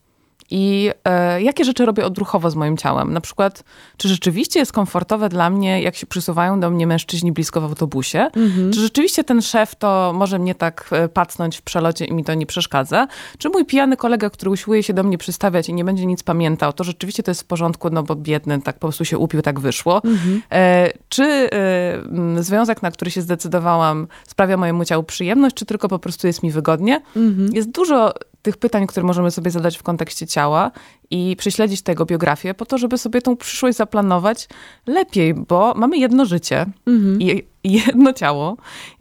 I 0.51 0.91
e, 1.05 1.41
jakie 1.41 1.65
rzeczy 1.65 1.86
robię 1.86 2.05
odruchowo 2.05 2.49
z 2.49 2.55
moim 2.55 2.77
ciałem? 2.77 3.13
Na 3.13 3.21
przykład, 3.21 3.63
czy 3.97 4.08
rzeczywiście 4.08 4.60
jest 4.60 4.71
komfortowe 4.71 5.29
dla 5.29 5.49
mnie, 5.49 5.81
jak 5.81 5.95
się 5.95 6.08
przysuwają 6.08 6.60
do 6.60 6.69
mnie 6.69 6.88
mężczyźni 6.88 7.31
blisko 7.31 7.62
w 7.62 7.63
autobusie? 7.63 8.19
Mhm. 8.19 8.73
Czy 8.73 8.79
rzeczywiście 8.79 9.23
ten 9.23 9.41
szef 9.41 9.75
to 9.75 10.13
może 10.15 10.39
mnie 10.39 10.55
tak 10.55 10.89
e, 10.91 11.10
pacnąć 11.10 11.58
w 11.58 11.62
przelocie 11.62 12.05
i 12.05 12.13
mi 12.13 12.23
to 12.23 12.34
nie 12.34 12.45
przeszkadza? 12.45 13.08
Czy 13.38 13.49
mój 13.49 13.65
pijany 13.65 13.97
kolega, 13.97 14.29
który 14.29 14.51
usiłuje 14.51 14.84
się 14.84 14.93
do 14.93 15.03
mnie 15.03 15.17
przystawiać 15.17 15.69
i 15.69 15.73
nie 15.73 15.86
będzie 15.86 16.05
nic 16.05 16.23
pamiętał, 16.23 16.73
to 16.73 16.84
rzeczywiście 16.84 17.23
to 17.23 17.31
jest 17.31 17.41
w 17.41 17.45
porządku, 17.45 17.89
no 17.89 18.03
bo 18.03 18.15
biedny 18.15 18.62
tak 18.62 18.75
po 18.75 18.88
prostu 18.88 19.05
się 19.05 19.17
upił, 19.17 19.41
tak 19.41 19.60
wyszło? 19.60 20.01
Mhm. 20.03 20.41
E, 20.51 20.91
czy 21.10 21.23
e, 21.23 22.43
związek, 22.43 22.81
na 22.81 22.91
który 22.91 23.12
się 23.12 23.21
zdecydowałam, 23.21 24.08
sprawia 24.27 24.58
mojemu 24.58 24.86
ciału 24.86 25.03
przyjemność, 25.03 25.55
czy 25.55 25.65
tylko 25.65 25.88
po 25.88 25.99
prostu 25.99 26.27
jest 26.27 26.43
mi 26.43 26.51
wygodnie? 26.51 27.01
Mhm. 27.15 27.53
Jest 27.53 27.71
dużo 27.71 28.13
tych 28.45 28.58
pytań, 28.58 28.88
które 28.88 29.05
możemy 29.05 29.31
sobie 29.31 29.51
zadać 29.51 29.77
w 29.77 29.84
kontekście 29.84 30.27
ciała 30.27 30.71
i 31.10 31.36
prześledzić 31.39 31.81
tego 31.81 32.05
biografię 32.05 32.53
po 32.53 32.65
to, 32.65 32.77
żeby 32.77 32.97
sobie 32.97 33.21
tą 33.21 33.38
przyszłość 33.38 33.77
zaplanować 33.77 34.47
lepiej, 34.88 35.34
bo 35.34 35.73
mamy 35.75 35.97
jedno 35.97 36.25
życie 36.25 36.65
mhm. 36.88 37.21
i 37.21 37.43
jedno 37.63 38.13
ciało, 38.13 38.58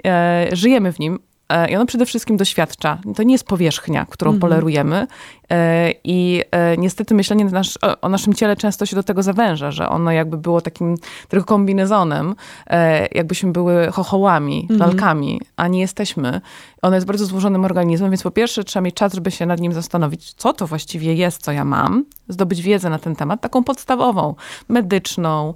e, 0.07 0.49
żyjemy 0.53 0.93
w 0.93 0.99
nim, 0.99 1.19
e, 1.49 1.71
i 1.71 1.77
ono 1.77 1.87
przede 1.87 2.07
wszystkim 2.07 2.37
doświadcza. 2.37 2.99
To 3.17 3.23
nie 3.23 3.35
jest 3.35 3.47
powierzchnia, 3.47 4.07
którą 4.11 4.31
mhm. 4.31 4.41
polerujemy. 4.41 5.07
E, 5.55 5.95
I 6.05 6.43
e, 6.51 6.77
niestety 6.77 7.15
myślenie 7.15 7.45
nasz, 7.45 7.79
o 8.03 8.09
naszym 8.09 8.35
ciele 8.35 8.57
często 8.57 8.87
się 8.87 8.97
do 8.97 9.03
tego 9.03 9.23
zawęża, 9.23 9.71
że 9.71 9.89
ono 9.89 10.13
jakby 10.13 10.37
było 10.37 10.61
takim 10.61 10.97
tylko 11.29 11.47
kombinezonem, 11.47 12.35
e, 12.67 13.07
jakbyśmy 13.13 13.53
były 13.53 13.87
chochołami, 13.93 14.69
mhm. 14.71 14.81
lalkami, 14.81 15.41
a 15.57 15.69
nie 15.69 15.81
jesteśmy. 15.81 16.41
Ono 16.83 16.95
jest 16.95 17.07
bardzo 17.07 17.27
złożonym 17.27 17.65
organizmem, 17.65 18.11
więc 18.11 18.23
po 18.23 18.31
pierwsze 18.31 18.65
trzeba 18.65 18.81
mieć 18.85 18.95
czas, 18.95 19.15
żeby 19.15 19.31
się 19.31 19.47
nad 19.47 19.61
nim 19.61 19.73
zastanowić, 19.73 20.33
co 20.33 20.53
to 20.53 20.67
właściwie 20.67 21.15
jest, 21.15 21.43
co 21.43 21.53
ja 21.53 21.65
mam, 21.65 22.05
zdobyć 22.29 22.63
wiedzę 22.63 22.91
na 22.91 22.99
ten 22.99 23.17
temat, 23.17 23.41
taką 23.41 23.65
podstawową, 23.65 24.35
medyczną, 24.69 25.55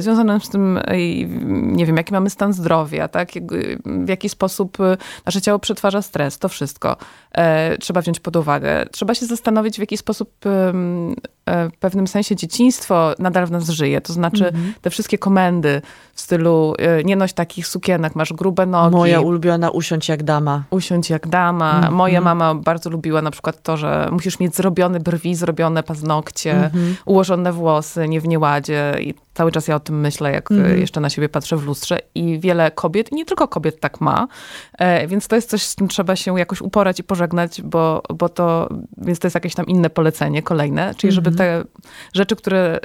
związaną 0.00 0.40
z 0.40 0.48
tym, 0.48 0.80
nie 1.52 1.86
wiem, 1.86 1.96
jaki 1.96 2.12
mamy 2.12 2.30
stan 2.30 2.52
zdrowia, 2.52 3.08
tak? 3.08 3.30
w 3.84 4.08
jaki 4.08 4.28
sposób 4.28 4.78
nasze 5.26 5.40
ciało 5.40 5.58
przetwarza 5.58 6.02
stres, 6.02 6.38
to 6.38 6.48
wszystko 6.48 6.96
trzeba 7.80 8.00
wziąć 8.00 8.20
pod 8.20 8.36
uwagę. 8.36 8.86
Trzeba 8.92 9.14
się 9.14 9.26
zastanowić, 9.26 9.35
w 9.76 9.80
jaki 9.80 9.96
sposób 9.96 10.32
w 11.46 11.78
pewnym 11.80 12.06
sensie 12.06 12.36
dzieciństwo 12.36 13.14
nadal 13.18 13.46
w 13.46 13.50
nas 13.50 13.68
żyje. 13.68 14.00
To 14.00 14.12
znaczy 14.12 14.46
mhm. 14.46 14.74
te 14.82 14.90
wszystkie 14.90 15.18
komendy 15.18 15.82
w 16.14 16.20
stylu 16.20 16.74
e, 16.78 17.04
nie 17.04 17.16
noś 17.16 17.32
takich 17.32 17.66
sukienek, 17.66 18.16
masz 18.16 18.32
grube 18.32 18.66
nogi. 18.66 18.96
Moja 18.96 19.20
ulubiona 19.20 19.70
usiądź 19.70 20.08
jak 20.08 20.22
dama. 20.22 20.64
Usiądź 20.70 21.10
jak 21.10 21.28
dama. 21.28 21.74
Mhm. 21.74 21.94
Moja 21.94 22.20
mama 22.20 22.54
bardzo 22.54 22.90
lubiła 22.90 23.22
na 23.22 23.30
przykład 23.30 23.62
to, 23.62 23.76
że 23.76 24.08
musisz 24.12 24.40
mieć 24.40 24.56
zrobione 24.56 25.00
brwi, 25.00 25.34
zrobione 25.34 25.82
paznokcie, 25.82 26.52
mhm. 26.52 26.96
ułożone 27.04 27.52
włosy, 27.52 28.08
nie 28.08 28.20
w 28.20 28.28
nieładzie 28.28 28.94
i 29.00 29.14
cały 29.34 29.52
czas 29.52 29.68
ja 29.68 29.76
o 29.76 29.80
tym 29.80 30.00
myślę, 30.00 30.32
jak 30.32 30.50
mhm. 30.50 30.80
jeszcze 30.80 31.00
na 31.00 31.10
siebie 31.10 31.28
patrzę 31.28 31.56
w 31.56 31.64
lustrze 31.64 31.98
i 32.14 32.40
wiele 32.40 32.70
kobiet, 32.70 33.12
nie 33.12 33.24
tylko 33.24 33.48
kobiet 33.48 33.80
tak 33.80 34.00
ma, 34.00 34.28
e, 34.78 35.06
więc 35.06 35.28
to 35.28 35.36
jest 35.36 35.50
coś, 35.50 35.62
z 35.62 35.74
czym 35.74 35.88
trzeba 35.88 36.16
się 36.16 36.38
jakoś 36.38 36.60
uporać 36.60 37.00
i 37.00 37.04
pożegnać, 37.04 37.62
bo, 37.62 38.02
bo 38.14 38.28
to, 38.28 38.68
więc 38.98 39.18
to 39.18 39.26
jest 39.26 39.34
jakieś 39.34 39.54
tam 39.54 39.66
inne 39.66 39.90
polecenie, 39.90 40.42
kolejne, 40.42 40.94
czyli 40.96 41.12
żeby 41.12 41.30
te 41.36 41.64
rzeczy, 42.14 42.36
które 42.36 42.80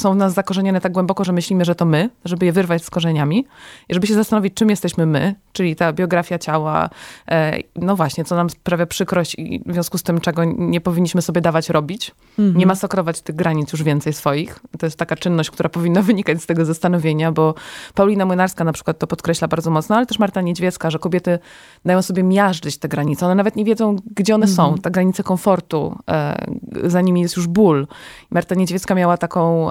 są 0.00 0.12
w 0.12 0.16
nas 0.16 0.34
zakorzenione 0.34 0.80
tak 0.80 0.92
głęboko, 0.92 1.24
że 1.24 1.32
myślimy, 1.32 1.64
że 1.64 1.74
to 1.74 1.84
my, 1.84 2.10
żeby 2.24 2.46
je 2.46 2.52
wyrwać 2.52 2.84
z 2.84 2.90
korzeniami 2.90 3.46
i 3.88 3.94
żeby 3.94 4.06
się 4.06 4.14
zastanowić, 4.14 4.54
czym 4.54 4.70
jesteśmy 4.70 5.06
my, 5.06 5.34
czyli 5.52 5.76
ta 5.76 5.92
biografia 5.92 6.38
ciała, 6.38 6.90
e, 7.30 7.58
no 7.76 7.96
właśnie, 7.96 8.24
co 8.24 8.36
nam 8.36 8.50
sprawia 8.50 8.86
przykrość 8.86 9.34
i 9.38 9.62
w 9.66 9.72
związku 9.72 9.98
z 9.98 10.02
tym, 10.02 10.20
czego 10.20 10.44
nie 10.44 10.80
powinniśmy 10.80 11.22
sobie 11.22 11.40
dawać 11.40 11.70
robić. 11.70 12.14
Mhm. 12.38 12.58
Nie 12.58 12.66
masakrować 12.66 13.20
tych 13.20 13.36
granic 13.36 13.72
już 13.72 13.82
więcej 13.82 14.12
swoich. 14.12 14.60
To 14.78 14.86
jest 14.86 14.98
taka 14.98 15.16
czynność, 15.16 15.50
która 15.50 15.68
powinna 15.68 16.02
wynikać 16.10 16.42
z 16.42 16.46
tego 16.46 16.64
zastanowienia, 16.64 17.32
bo 17.32 17.54
Paulina 17.94 18.26
Młynarska 18.26 18.64
na 18.64 18.72
przykład 18.72 18.98
to 18.98 19.06
podkreśla 19.06 19.48
bardzo 19.48 19.70
mocno, 19.70 19.96
ale 19.96 20.06
też 20.06 20.18
Marta 20.18 20.40
Niedźwiecka, 20.40 20.90
że 20.90 20.98
kobiety 20.98 21.38
dają 21.84 22.02
sobie 22.02 22.22
miażdżyć 22.22 22.78
te 22.78 22.88
granice. 22.88 23.26
One 23.26 23.34
nawet 23.34 23.56
nie 23.56 23.64
wiedzą, 23.64 23.96
gdzie 24.16 24.34
one 24.34 24.46
mhm. 24.46 24.56
są. 24.56 24.82
Ta 24.82 24.90
granice 24.90 25.22
komfortu, 25.22 25.98
e, 26.10 26.46
za 26.84 27.00
nimi 27.00 27.20
jest 27.20 27.36
już 27.36 27.46
ból. 27.46 27.86
Marta 28.30 28.54
Niedźwiecka 28.54 28.94
miała 28.94 29.16
taką 29.16 29.70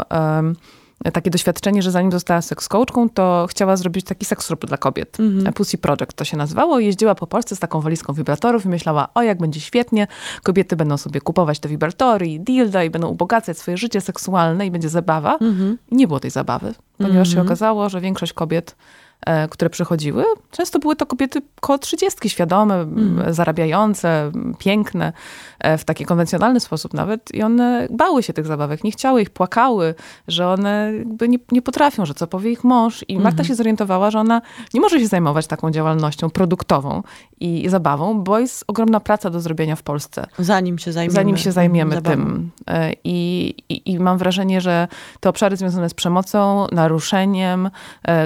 takie 1.13 1.29
doświadczenie, 1.29 1.82
że 1.82 1.91
zanim 1.91 2.12
została 2.12 2.41
seks 2.41 2.67
coachką, 2.67 3.10
to 3.10 3.47
chciała 3.49 3.77
zrobić 3.77 4.05
taki 4.05 4.25
seks 4.25 4.51
dla 4.67 4.77
kobiet. 4.77 5.19
Mhm. 5.19 5.53
Pussy 5.53 5.77
Project 5.77 6.13
to 6.13 6.25
się 6.25 6.38
nazywało. 6.38 6.79
Jeździła 6.79 7.15
po 7.15 7.27
Polsce 7.27 7.55
z 7.55 7.60
taką 7.60 7.82
walizką 7.82 8.13
wibratorów 8.13 8.65
i 8.65 8.69
myślała, 8.69 9.08
o 9.13 9.21
jak 9.21 9.38
będzie 9.38 9.60
świetnie, 9.60 10.08
kobiety 10.43 10.75
będą 10.75 10.97
sobie 10.97 11.21
kupować 11.21 11.60
te 11.60 11.69
wibratory 11.69 12.27
i 12.27 12.39
dilda 12.39 12.84
i 12.84 12.89
będą 12.89 13.08
ubogacać 13.08 13.58
swoje 13.58 13.77
życie 13.77 14.01
seksualne 14.01 14.65
i 14.65 14.71
będzie 14.71 14.89
zabawa. 14.89 15.38
Mhm. 15.38 15.77
I 15.91 15.95
nie 15.95 16.08
było 16.08 16.19
tej 16.19 16.32
zabawy, 16.32 16.73
ponieważ 16.97 17.27
się 17.27 17.34
mhm. 17.34 17.47
okazało, 17.47 17.89
że 17.89 18.01
większość 18.01 18.34
kobiet 18.34 18.75
E, 18.75 19.09
które 19.49 19.69
przychodziły, 19.69 20.23
często 20.51 20.79
były 20.79 20.95
to 20.95 21.05
kobiety 21.05 21.41
koło 21.62 21.79
trzydziestki, 21.79 22.29
świadome, 22.29 22.75
mm. 22.75 23.34
zarabiające, 23.34 24.32
piękne, 24.60 25.13
e, 25.60 25.77
w 25.77 25.86
taki 25.86 26.05
konwencjonalny 26.05 26.60
sposób 26.60 26.93
nawet. 26.93 27.34
I 27.34 27.43
one 27.43 27.88
bały 27.91 28.23
się 28.23 28.34
tych 28.34 28.45
zabawek, 28.45 28.84
nie 28.84 28.91
chciały 28.91 29.21
ich, 29.21 29.29
płakały, 29.29 29.95
że 30.27 30.47
one 30.47 30.91
nie, 31.29 31.38
nie 31.51 31.62
potrafią, 31.62 32.05
że 32.05 32.13
co 32.13 32.27
powie 32.27 32.51
ich 32.51 32.63
mąż. 32.63 33.05
I 33.08 33.17
Marta 33.17 33.39
mm. 33.39 33.45
się 33.45 33.55
zorientowała, 33.55 34.12
że 34.12 34.19
ona 34.19 34.41
nie 34.73 34.82
może 34.82 34.99
się 34.99 35.08
zajmować 35.08 35.47
taką 35.47 35.71
działalnością 35.71 36.29
produktową 36.29 37.03
i 37.39 37.69
zabawą, 37.69 38.23
bo 38.23 38.39
jest 38.39 38.63
ogromna 38.67 38.99
praca 38.99 39.29
do 39.29 39.39
zrobienia 39.39 39.75
w 39.75 39.84
Polsce. 39.84 40.27
Zanim 40.39 40.77
się 40.77 40.91
zajmiemy, 40.91 41.13
Zanim 41.13 41.38
się 41.38 41.51
zajmiemy 41.51 42.01
tym. 42.01 42.51
E, 42.67 42.93
I, 43.03 43.53
i, 43.69 43.91
I 43.91 43.99
mam 43.99 44.17
wrażenie, 44.17 44.62
że 44.62 44.88
te 45.19 45.29
obszary 45.29 45.58
związane 45.58 45.89
z 45.89 45.93
przemocą, 45.93 46.67
naruszeniem, 46.71 47.69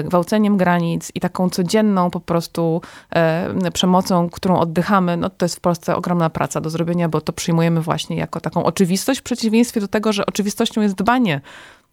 gwałceniem 0.04 0.56
granic, 0.56 0.83
granic 0.84 1.12
i 1.14 1.20
taką 1.20 1.50
codzienną 1.50 2.10
po 2.10 2.20
prostu 2.20 2.80
e, 3.10 3.70
przemocą, 3.72 4.30
którą 4.30 4.58
oddychamy, 4.58 5.16
no 5.16 5.30
to 5.30 5.44
jest 5.44 5.56
w 5.56 5.60
Polsce 5.60 5.96
ogromna 5.96 6.30
praca 6.30 6.60
do 6.60 6.70
zrobienia, 6.70 7.08
bo 7.08 7.20
to 7.20 7.32
przyjmujemy 7.32 7.80
właśnie 7.80 8.16
jako 8.16 8.40
taką 8.40 8.64
oczywistość, 8.64 9.20
w 9.20 9.22
przeciwieństwie 9.22 9.80
do 9.80 9.88
tego, 9.88 10.12
że 10.12 10.26
oczywistością 10.26 10.82
jest 10.82 10.94
dbanie 10.94 11.40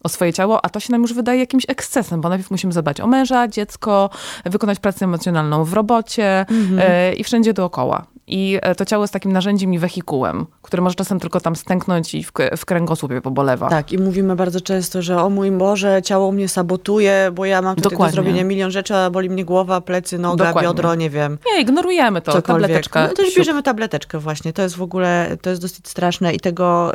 o 0.04 0.10
swoje 0.10 0.34
ciało, 0.34 0.66
a 0.66 0.70
to 0.70 0.80
się 0.80 0.92
nam 0.92 1.02
już 1.02 1.14
wydaje 1.14 1.40
jakimś 1.40 1.66
ekscesem, 1.68 2.22
bo 2.22 2.30
najpierw 2.30 2.52
musimy 2.52 2.74
zadbać 2.74 3.02
o 3.02 3.08
męża, 3.08 3.48
dziecko, 3.48 4.10
wykonać 4.46 4.80
pracę 4.80 5.06
emocjonalną 5.06 5.64
w 5.64 5.74
robocie 5.74 6.40
mhm. 6.40 6.80
e, 6.80 7.14
i 7.14 7.24
wszędzie 7.24 7.54
dookoła. 7.54 8.06
I 8.32 8.60
e, 8.62 8.76
to 8.76 8.86
ciało 8.86 9.04
jest 9.04 9.14
takim 9.14 9.32
narzędziem 9.32 9.74
i 9.74 9.80
wehikułem, 9.80 10.46
który 10.62 10.82
może 10.82 10.96
czasem 10.96 11.20
tylko 11.20 11.40
tam 11.40 11.56
stęknąć 11.56 12.16
i 12.16 12.24
w, 12.24 12.32
w 12.58 12.66
kręgosłupie 12.66 13.22
pobolewa. 13.22 13.70
Tak, 13.70 13.92
i 13.92 13.98
mówimy 13.98 14.36
bardzo 14.36 14.62
często, 14.62 15.02
że 15.02 15.22
o 15.22 15.30
mój 15.30 15.52
Boże, 15.52 16.02
ciało 16.02 16.32
mnie 16.32 16.48
sabotuje, 16.48 17.32
bo 17.34 17.46
ja 17.46 17.62
mam 17.62 17.76
tutaj 17.76 17.92
Dokładnie. 17.92 18.12
do 18.12 18.24
zrobienia 18.24 18.44
milion 18.44 18.72
rzeczy, 18.72 18.96
a 18.96 19.10
boli 19.10 19.30
mnie 19.30 19.46
głowa, 19.46 19.82
plecy, 19.82 20.18
noga, 20.18 20.46
Dokładnie. 20.46 20.70
biodro, 20.70 20.96
nie 20.96 21.10
wiem. 21.10 21.38
Nie, 21.46 21.62
ignorujemy 21.62 22.22
to, 22.22 22.32
Cokolwiek. 22.32 22.68
tableteczka. 22.68 23.08
No 23.08 23.14
też 23.14 23.36
bierzemy 23.36 23.64
tableteczkę 23.64 24.20
właśnie, 24.20 24.54
to 24.54 24.62
jest 24.62 24.76
w 24.76 24.82
ogóle, 24.82 25.38
to 25.42 25.50
jest 25.50 25.62
dosyć 25.62 25.88
straszne 25.88 26.34
i 26.34 26.40
tego 26.40 26.94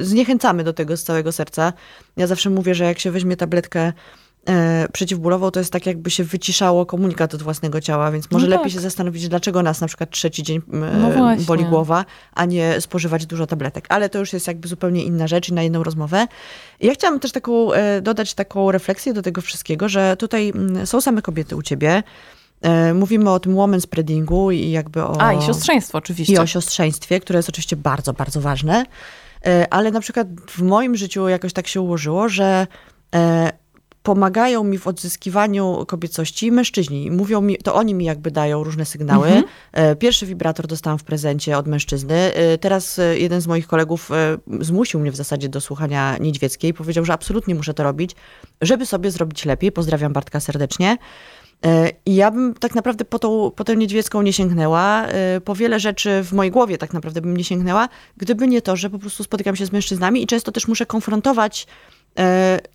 y, 0.00 0.04
zniechęcamy 0.04 0.64
do 0.64 0.72
tego 0.72 0.96
z 0.96 1.02
całego 1.02 1.32
serca. 1.32 1.72
Ja 2.16 2.26
zawsze 2.26 2.50
mówię, 2.50 2.74
że 2.74 2.84
jak 2.84 2.98
się 2.98 3.10
weźmie 3.10 3.36
tabletkę 3.36 3.92
e, 4.48 4.88
przeciwbólową, 4.92 5.50
to 5.50 5.60
jest 5.60 5.72
tak 5.72 5.86
jakby 5.86 6.10
się 6.10 6.24
wyciszało 6.24 6.86
komunikat 6.86 7.34
od 7.34 7.42
własnego 7.42 7.80
ciała, 7.80 8.10
więc 8.10 8.30
może 8.30 8.46
no 8.46 8.50
lepiej 8.50 8.64
tak. 8.64 8.72
się 8.72 8.80
zastanowić, 8.80 9.28
dlaczego 9.28 9.62
nas 9.62 9.80
na 9.80 9.86
przykład 9.86 10.10
trzeci 10.10 10.42
dzień 10.42 10.56
e, 10.56 10.76
no 10.76 11.36
boli 11.46 11.64
głowa, 11.64 12.04
a 12.34 12.44
nie 12.44 12.80
spożywać 12.80 13.26
dużo 13.26 13.46
tabletek. 13.46 13.86
Ale 13.88 14.08
to 14.08 14.18
już 14.18 14.32
jest 14.32 14.46
jakby 14.46 14.68
zupełnie 14.68 15.04
inna 15.04 15.28
rzecz 15.28 15.48
i 15.48 15.52
na 15.52 15.62
jedną 15.62 15.82
rozmowę. 15.82 16.26
Ja 16.80 16.94
chciałam 16.94 17.20
też 17.20 17.32
taką, 17.32 17.72
e, 17.72 18.02
dodać 18.02 18.34
taką 18.34 18.72
refleksję 18.72 19.12
do 19.12 19.22
tego 19.22 19.40
wszystkiego, 19.40 19.88
że 19.88 20.16
tutaj 20.16 20.52
są 20.84 21.00
same 21.00 21.22
kobiety 21.22 21.56
u 21.56 21.62
ciebie, 21.62 22.02
e, 22.62 22.94
Mówimy 22.94 23.30
o 23.30 23.40
tym 23.40 23.56
woman 23.56 23.80
spreadingu 23.80 24.50
i 24.50 24.70
jakby 24.70 25.02
o... 25.02 25.20
A, 25.20 25.32
i 25.32 25.42
siostrzeństwo 25.42 25.98
oczywiście. 25.98 26.34
I 26.34 26.38
o 26.38 26.46
siostrzeństwie, 26.46 27.20
które 27.20 27.38
jest 27.38 27.48
oczywiście 27.48 27.76
bardzo, 27.76 28.12
bardzo 28.12 28.40
ważne. 28.40 28.84
Ale 29.70 29.90
na 29.90 30.00
przykład 30.00 30.28
w 30.48 30.62
moim 30.62 30.96
życiu 30.96 31.28
jakoś 31.28 31.52
tak 31.52 31.66
się 31.68 31.80
ułożyło, 31.80 32.28
że 32.28 32.66
pomagają 34.02 34.64
mi 34.64 34.78
w 34.78 34.86
odzyskiwaniu 34.86 35.84
kobiecości 35.88 36.52
mężczyźni. 36.52 37.10
Mówią 37.10 37.40
mi, 37.40 37.56
to 37.56 37.74
oni 37.74 37.94
mi 37.94 38.04
jakby 38.04 38.30
dają 38.30 38.64
różne 38.64 38.84
sygnały. 38.84 39.28
Mhm. 39.28 39.96
Pierwszy 39.96 40.26
wibrator 40.26 40.66
dostałam 40.66 40.98
w 40.98 41.04
prezencie 41.04 41.58
od 41.58 41.66
mężczyzny. 41.66 42.32
Teraz 42.60 43.00
jeden 43.14 43.40
z 43.40 43.46
moich 43.46 43.66
kolegów 43.66 44.10
zmusił 44.60 45.00
mnie 45.00 45.12
w 45.12 45.16
zasadzie 45.16 45.48
do 45.48 45.60
słuchania 45.60 46.16
niedźwieckiej. 46.20 46.74
Powiedział, 46.74 47.04
że 47.04 47.12
absolutnie 47.12 47.54
muszę 47.54 47.74
to 47.74 47.82
robić, 47.82 48.16
żeby 48.60 48.86
sobie 48.86 49.10
zrobić 49.10 49.44
lepiej. 49.44 49.72
Pozdrawiam 49.72 50.12
Bartka 50.12 50.40
serdecznie. 50.40 50.96
E, 51.64 51.90
I 52.06 52.14
ja 52.14 52.30
bym 52.30 52.54
tak 52.54 52.74
naprawdę 52.74 53.04
po 53.04 53.18
tą, 53.18 53.50
po 53.56 53.64
tę 53.64 53.76
niedźwiecką 53.76 54.22
nie 54.22 54.32
sięgnęła. 54.32 55.06
E, 55.06 55.40
po 55.40 55.54
wiele 55.54 55.80
rzeczy 55.80 56.22
w 56.22 56.32
mojej 56.32 56.50
głowie 56.50 56.78
tak 56.78 56.92
naprawdę 56.92 57.20
bym 57.20 57.36
nie 57.36 57.44
sięgnęła, 57.44 57.88
gdyby 58.16 58.48
nie 58.48 58.62
to, 58.62 58.76
że 58.76 58.90
po 58.90 58.98
prostu 58.98 59.24
spotykam 59.24 59.56
się 59.56 59.66
z 59.66 59.72
mężczyznami 59.72 60.22
i 60.22 60.26
często 60.26 60.52
też 60.52 60.68
muszę 60.68 60.86
konfrontować 60.86 61.66
E, 61.66 61.99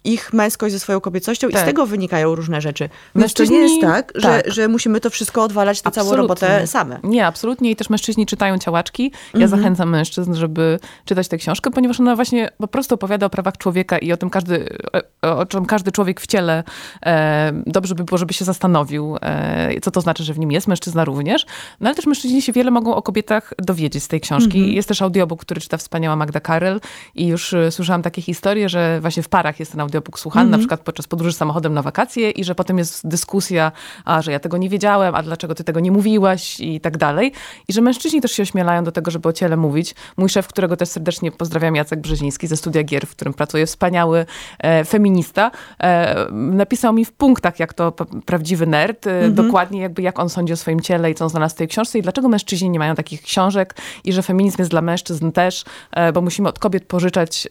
ich 0.04 0.34
męskość 0.34 0.74
ze 0.74 0.80
swoją 0.80 1.02
kobiecością 1.02 1.48
tak. 1.48 1.54
i 1.54 1.58
z 1.58 1.60
tak. 1.60 1.66
tego 1.66 1.86
wynikają 1.86 2.36
różne 2.36 2.62
rzeczy. 2.62 2.90
Mężczyźni, 3.16 3.56
to 3.56 3.62
nie 3.62 3.68
jest 3.68 3.82
tak, 3.82 4.12
Że, 4.16 4.22
tak. 4.22 4.54
że 4.54 4.68
musimy 4.68 5.00
to 5.00 5.10
wszystko 5.10 5.44
odwalać, 5.44 5.82
tę 5.82 5.92
całą 5.92 6.16
robotę 6.16 6.68
same. 6.68 7.00
Nie, 7.04 7.28
absolutnie. 7.28 7.72
I 7.72 7.76
też 7.76 7.90
mężczyźni 7.90 8.26
czytają 8.26 8.58
ciałaczki. 8.58 9.12
Ja 9.34 9.42
mhm. 9.42 9.50
zachęcam 9.50 9.90
mężczyzn, 9.90 10.34
żeby 10.34 10.80
czytać 11.06 11.28
tę 11.28 11.38
książkę, 11.38 11.72
ponieważ 11.72 12.00
ona 12.00 12.16
właśnie 12.16 12.50
po 12.58 12.68
prostu 12.68 12.96
opowiada 12.96 13.26
o 13.26 13.30
prawach 13.30 13.58
człowieka 13.58 13.98
i 13.98 14.12
o 14.12 14.18
tym 14.18 14.30
każdy, 14.30 14.78
o 15.22 15.46
czym 15.46 15.66
każdy 15.66 15.92
człowiek 15.92 16.22
w 16.22 16.28
ciele 16.28 16.64
e, 17.06 17.52
dobrze 17.66 17.96
by 17.96 18.04
było, 18.04 18.18
żeby 18.18 18.34
się 18.34 18.46
zastanowił, 18.46 19.18
e, 19.22 19.82
co 19.82 19.92
to 19.92 20.02
znaczy, 20.02 20.24
że 20.24 20.34
w 20.34 20.40
nim 20.40 20.52
jest, 20.52 20.68
mężczyzna 20.68 21.06
również. 21.06 21.46
No 21.80 21.88
ale 21.90 21.96
też 21.96 22.06
mężczyźni 22.06 22.42
się 22.42 22.52
wiele 22.54 22.72
mogą 22.72 22.96
o 22.96 23.02
kobietach 23.02 23.54
dowiedzieć 23.60 24.04
z 24.04 24.08
tej 24.08 24.22
książki. 24.22 24.58
Mhm. 24.58 24.76
Jest 24.76 24.88
też 24.88 25.02
audiobook, 25.02 25.42
który 25.42 25.62
czyta 25.62 25.78
wspaniała 25.78 26.16
Magda 26.16 26.40
Karel 26.40 26.82
i 27.16 27.28
już 27.28 27.54
e, 27.54 27.72
słyszałam 27.72 28.02
takie 28.02 28.22
historie, 28.22 28.70
że 28.70 29.02
właśnie 29.02 29.24
w 29.26 29.30
parach 29.30 29.60
jest 29.60 29.72
ten 29.72 29.82
audiobook 29.82 30.20
słuchany, 30.20 30.42
mm 30.42 30.50
-hmm. 30.50 30.52
na 30.52 30.58
przykład 30.58 30.82
podczas 30.82 31.08
podróży 31.08 31.34
samochodem 31.34 31.74
na 31.74 31.82
wakacje 31.82 32.32
i 32.32 32.44
że 32.44 32.56
potem 32.56 32.78
jest 32.78 33.08
dyskusja, 33.08 33.72
a 34.06 34.22
że 34.22 34.32
ja 34.32 34.40
tego 34.40 34.58
nie 34.58 34.70
wiedziałem, 34.70 35.16
a 35.16 35.24
dlaczego 35.24 35.56
ty 35.56 35.64
tego 35.64 35.80
nie 35.80 35.92
mówiłaś 35.92 36.60
i 36.60 36.82
tak 36.82 36.98
dalej. 36.98 37.32
I 37.68 37.74
że 37.74 37.82
mężczyźni 37.82 38.22
też 38.22 38.32
się 38.32 38.44
ośmielają 38.44 38.84
do 38.84 38.92
tego, 38.92 39.12
żeby 39.12 39.30
o 39.30 39.34
ciele 39.34 39.58
mówić. 39.58 39.96
Mój 40.18 40.30
szef, 40.30 40.48
którego 40.48 40.78
też 40.78 40.90
serdecznie 40.90 41.32
pozdrawiam, 41.32 41.76
Jacek 41.76 42.00
Brzeziński 42.00 42.48
ze 42.48 42.58
Studia 42.58 42.84
Gier, 42.84 43.08
w 43.08 43.12
którym 43.12 43.34
pracuje, 43.34 43.66
wspaniały 43.66 44.26
e, 44.60 44.86
feminista, 44.86 45.52
e, 45.80 46.26
napisał 46.32 46.94
mi 46.94 47.06
w 47.06 47.12
punktach, 47.12 47.60
jak 47.60 47.74
to 47.74 47.92
prawdziwy 48.26 48.68
nerd, 48.68 49.08
e, 49.08 49.12
mm 49.12 49.32
-hmm. 49.32 49.36
dokładnie 49.36 49.82
jakby 49.82 50.02
jak 50.02 50.20
on 50.20 50.30
sądzi 50.30 50.54
o 50.54 50.58
swoim 50.58 50.80
ciele 50.80 51.12
i 51.12 51.16
co 51.16 51.26
on 51.26 51.30
znalazł 51.30 51.56
w 51.56 51.58
tej 51.58 51.68
książce 51.68 52.00
i 52.00 52.02
dlaczego 52.02 52.30
mężczyźni 52.30 52.70
nie 52.70 52.80
mają 52.80 52.96
takich 52.96 53.22
książek 53.22 53.76
i 54.04 54.14
że 54.14 54.24
feminizm 54.24 54.56
jest 54.60 54.72
dla 54.72 54.82
mężczyzn 54.82 55.32
też, 55.32 55.64
e, 55.92 56.14
bo 56.14 56.22
musimy 56.22 56.50
od 56.50 56.60
kobiet 56.60 56.86
pożyczać 56.86 57.48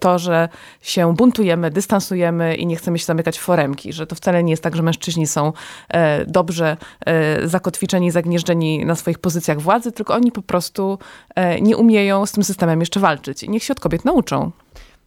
to, 0.00 0.18
że 0.18 0.48
się 0.82 1.01
buntujemy, 1.06 1.70
dystansujemy 1.70 2.54
i 2.54 2.66
nie 2.66 2.76
chcemy 2.76 2.98
się 2.98 3.04
zamykać 3.04 3.38
w 3.38 3.42
foremki, 3.42 3.92
że 3.92 4.06
to 4.06 4.14
wcale 4.14 4.44
nie 4.44 4.50
jest 4.50 4.62
tak, 4.62 4.76
że 4.76 4.82
mężczyźni 4.82 5.26
są 5.26 5.52
e, 5.88 6.26
dobrze 6.26 6.76
e, 7.06 7.48
zakotwiczeni, 7.48 8.10
zagnieżdżeni 8.10 8.84
na 8.84 8.94
swoich 8.94 9.18
pozycjach 9.18 9.60
władzy, 9.60 9.92
tylko 9.92 10.14
oni 10.14 10.32
po 10.32 10.42
prostu 10.42 10.98
e, 11.34 11.60
nie 11.60 11.76
umieją 11.76 12.26
z 12.26 12.32
tym 12.32 12.44
systemem 12.44 12.80
jeszcze 12.80 13.00
walczyć. 13.00 13.42
I 13.42 13.50
niech 13.50 13.62
się 13.64 13.72
od 13.72 13.80
kobiet 13.80 14.04
nauczą. 14.04 14.50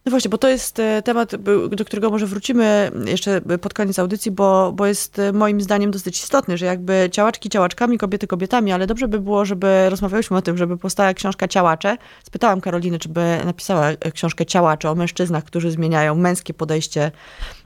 No 0.06 0.10
właśnie, 0.10 0.28
bo 0.28 0.38
to 0.38 0.48
jest 0.48 0.78
e, 0.78 1.02
temat, 1.02 1.36
do 1.70 1.84
którego 1.84 2.10
może 2.10 2.26
wrócimy 2.26 2.90
jeszcze 3.06 3.40
pod 3.40 3.74
koniec 3.74 3.98
audycji, 3.98 4.30
bo, 4.30 4.72
bo 4.72 4.86
jest 4.86 5.18
e, 5.18 5.32
moim 5.32 5.60
zdaniem 5.60 5.90
dosyć 5.90 6.18
istotny, 6.22 6.58
że 6.58 6.66
jakby 6.66 7.08
ciałaczki 7.12 7.48
ciałaczkami, 7.48 7.98
kobiety 7.98 8.26
kobietami, 8.26 8.72
ale 8.72 8.86
dobrze 8.86 9.08
by 9.08 9.20
było, 9.20 9.44
żeby 9.44 9.90
rozmawiałyśmy 9.90 10.36
o 10.36 10.42
tym, 10.42 10.56
żeby 10.58 10.76
powstała 10.78 11.14
książka 11.14 11.48
Ciałacze. 11.48 11.96
Spytałam 12.24 12.60
Karolinę, 12.60 12.98
czy 12.98 13.08
by 13.08 13.40
napisała 13.44 13.86
książkę 14.14 14.46
Ciałacze 14.46 14.90
o 14.90 14.94
mężczyznach, 14.94 15.44
którzy 15.44 15.70
zmieniają 15.70 16.14
męskie 16.14 16.54
podejście 16.54 17.10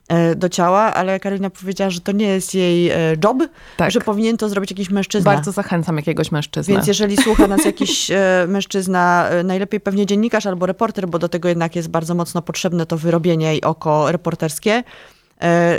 do 0.35 0.49
ciała, 0.49 0.93
ale 0.93 1.19
Karolina 1.19 1.49
powiedziała, 1.49 1.89
że 1.89 2.01
to 2.01 2.11
nie 2.11 2.27
jest 2.27 2.55
jej 2.55 2.89
e, 2.89 2.95
job, 3.23 3.37
tak. 3.77 3.91
że 3.91 4.01
powinien 4.01 4.37
to 4.37 4.49
zrobić 4.49 4.71
jakiś 4.71 4.89
mężczyzna. 4.89 5.31
Bardzo 5.31 5.51
zachęcam 5.51 5.97
jakiegoś 5.97 6.31
mężczyznę. 6.31 6.73
Więc 6.73 6.87
jeżeli 6.87 7.17
słucha 7.17 7.47
nas 7.47 7.65
jakiś 7.65 8.11
e, 8.11 8.45
mężczyzna, 8.47 9.29
najlepiej 9.43 9.79
pewnie 9.79 10.05
dziennikarz 10.05 10.45
albo 10.45 10.65
reporter, 10.65 11.07
bo 11.07 11.19
do 11.19 11.29
tego 11.29 11.49
jednak 11.49 11.75
jest 11.75 11.89
bardzo 11.89 12.15
mocno 12.15 12.41
potrzebne 12.41 12.85
to 12.85 12.97
wyrobienie 12.97 13.57
i 13.57 13.61
oko 13.61 14.11
reporterskie, 14.11 14.83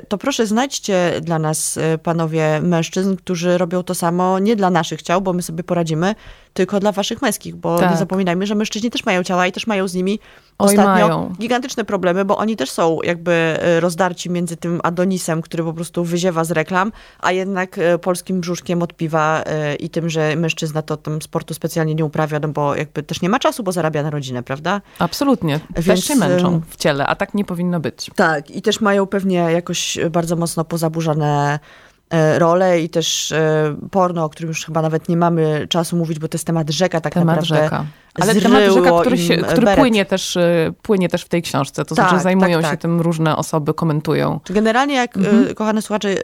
to 0.09 0.19
proszę 0.19 0.47
znajdźcie 0.47 1.13
dla 1.21 1.39
nas, 1.39 1.79
panowie 2.03 2.61
mężczyzn, 2.63 3.17
którzy 3.17 3.59
robią 3.59 3.83
to 3.83 3.95
samo 3.95 4.39
nie 4.39 4.57
dla 4.57 4.71
naszych 4.71 5.03
ciał, 5.03 5.21
bo 5.21 5.33
my 5.33 5.43
sobie 5.43 5.65
poradzimy, 5.65 6.15
tylko 6.55 6.81
dla 6.81 6.93
waszych 6.93 7.23
męskich, 7.23 7.57
bo 7.57 7.79
tak. 7.79 7.91
nie 7.91 7.97
zapominajmy, 7.97 8.47
że 8.47 8.55
mężczyźni 8.55 8.91
też 8.91 9.05
mają 9.05 9.23
ciała 9.23 9.47
i 9.47 9.53
też 9.53 9.67
mają 9.67 9.89
z 9.89 9.95
nimi 9.95 10.19
ostatnio 10.59 11.31
gigantyczne 11.39 11.85
problemy, 11.85 12.25
bo 12.25 12.37
oni 12.37 12.57
też 12.57 12.71
są 12.71 12.99
jakby 13.03 13.33
e, 13.33 13.81
rozdarci 13.81 14.31
między 14.31 14.57
tym 14.57 14.81
Adonisem, 14.83 15.43
który 15.43 15.65
po 15.65 15.73
prostu 15.73 16.05
wyziewa 16.05 16.45
z 16.45 16.51
reklam, 16.51 16.93
a 17.21 17.33
jednak 17.33 17.79
e, 17.79 17.99
polskim 17.99 18.41
brzuszkiem 18.41 18.83
od 18.83 18.95
piwa 18.95 19.43
e, 19.47 19.75
i 19.75 19.91
tym, 19.91 20.11
że 20.11 20.37
mężczyzna 20.37 20.83
to 20.83 20.97
tam 20.97 21.23
sportu 21.23 21.55
specjalnie 21.55 21.95
nie 21.95 22.05
uprawia, 22.05 22.39
no 22.39 22.49
bo 22.49 22.75
jakby 22.75 23.03
też 23.03 23.23
nie 23.23 23.29
ma 23.29 23.39
czasu, 23.39 23.63
bo 23.63 23.73
zarabia 23.73 24.03
na 24.03 24.11
rodzinę, 24.11 24.43
prawda? 24.43 24.81
Absolutnie. 24.99 25.61
Więc, 25.77 25.87
też 25.87 26.05
się 26.05 26.17
męczą 26.17 26.61
w 26.69 26.77
ciele, 26.77 27.07
a 27.07 27.15
tak 27.15 27.35
nie 27.35 27.45
powinno 27.45 27.81
być. 27.81 28.11
Tak, 28.17 28.51
i 28.51 28.63
też 28.63 28.81
mają 28.81 29.07
pewnie 29.07 29.52
jakoś 29.53 29.99
bardzo 30.11 30.37
mocno 30.37 30.65
pozaburzane 30.65 31.59
E, 32.13 32.39
rolę 32.39 32.81
i 32.81 32.89
też 32.89 33.33
e, 33.33 33.77
porno, 33.91 34.25
o 34.25 34.29
którym 34.29 34.49
już 34.49 34.65
chyba 34.65 34.83
nawet 34.83 35.09
nie 35.09 35.17
mamy 35.17 35.67
czasu 35.69 35.97
mówić, 35.97 36.19
bo 36.19 36.29
to 36.29 36.37
jest 36.37 36.47
temat 36.47 36.71
rzeka 36.71 37.01
tak 37.01 37.15
temat 37.15 37.37
naprawdę. 37.37 37.65
Rzeka. 37.65 37.87
Ale 38.15 38.35
temat 38.35 38.63
rzeka, 38.75 39.01
który, 39.01 39.19
się, 39.19 39.37
który 39.37 39.67
płynie, 39.77 40.05
też, 40.05 40.37
e, 40.37 40.73
płynie 40.83 41.09
też 41.09 41.25
w 41.25 41.29
tej 41.29 41.43
książce, 41.43 41.85
to 41.85 41.95
tak, 41.95 42.09
znaczy 42.09 42.23
zajmują 42.23 42.53
tak, 42.53 42.63
tak. 42.63 42.71
się 42.71 42.77
tym 42.77 43.01
różne 43.01 43.37
osoby, 43.37 43.75
komentują. 43.75 44.41
Generalnie 44.51 44.95
jak, 44.95 45.17
mhm. 45.17 45.55
kochane 45.55 45.83
słuchacze, 45.83 46.15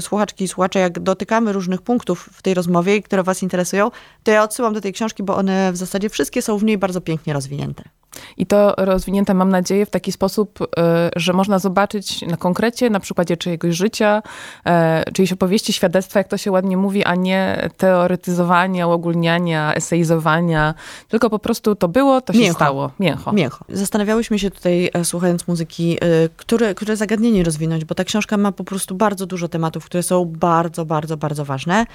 słuchaczki 0.00 0.44
i 0.44 0.48
słuchacze, 0.48 0.78
jak 0.78 0.98
dotykamy 0.98 1.52
różnych 1.52 1.82
punktów 1.82 2.28
w 2.32 2.42
tej 2.42 2.54
rozmowie, 2.54 3.02
które 3.02 3.22
was 3.22 3.42
interesują, 3.42 3.90
to 4.22 4.30
ja 4.30 4.42
odsyłam 4.42 4.74
do 4.74 4.80
tej 4.80 4.92
książki, 4.92 5.22
bo 5.22 5.36
one 5.36 5.72
w 5.72 5.76
zasadzie 5.76 6.08
wszystkie 6.08 6.42
są 6.42 6.58
w 6.58 6.64
niej 6.64 6.78
bardzo 6.78 7.00
pięknie 7.00 7.32
rozwinięte. 7.32 7.84
I 8.36 8.46
to 8.46 8.74
rozwinięte, 8.78 9.34
mam 9.34 9.48
nadzieję, 9.48 9.86
w 9.86 9.90
taki 9.90 10.12
sposób, 10.12 10.58
że 11.16 11.32
można 11.32 11.58
zobaczyć 11.58 12.22
na 12.22 12.36
konkrecie, 12.36 12.90
na 12.90 13.00
przykładzie 13.00 13.36
czyjegoś 13.36 13.74
życia, 13.74 14.22
e, 14.66 15.04
czyjejś 15.12 15.32
opowieści, 15.32 15.72
świadectwa, 15.72 16.20
jak 16.20 16.28
to 16.28 16.36
się 16.36 16.50
ładnie 16.52 16.76
mówi, 16.76 17.04
a 17.04 17.14
nie 17.14 17.68
teoretyzowania, 17.76 18.86
uogólniania, 18.86 19.74
eseizowania, 19.74 20.74
tylko 21.08 21.30
po 21.32 21.38
prostu 21.38 21.74
to 21.76 21.88
było, 21.88 22.20
to 22.20 22.32
się 22.32 22.38
Mięcho. 22.38 22.54
stało. 22.54 22.90
Mięcho. 23.00 23.32
Mięcho. 23.32 23.64
Zastanawiałyśmy 23.68 24.38
się 24.38 24.50
tutaj, 24.50 24.90
e, 24.92 25.04
słuchając 25.04 25.48
muzyki, 25.48 25.98
które, 26.36 26.74
które 26.74 26.96
zagadnienie 26.96 27.44
rozwinąć, 27.44 27.84
bo 27.84 27.94
ta 27.94 28.04
książka 28.04 28.36
ma 28.36 28.52
po 28.52 28.64
prostu 28.64 28.94
bardzo 28.94 29.26
dużo 29.26 29.48
tematów, 29.48 29.84
które 29.84 30.02
są 30.02 30.24
bardzo, 30.24 30.84
bardzo, 30.84 31.16
bardzo 31.16 31.44
ważne. 31.44 31.86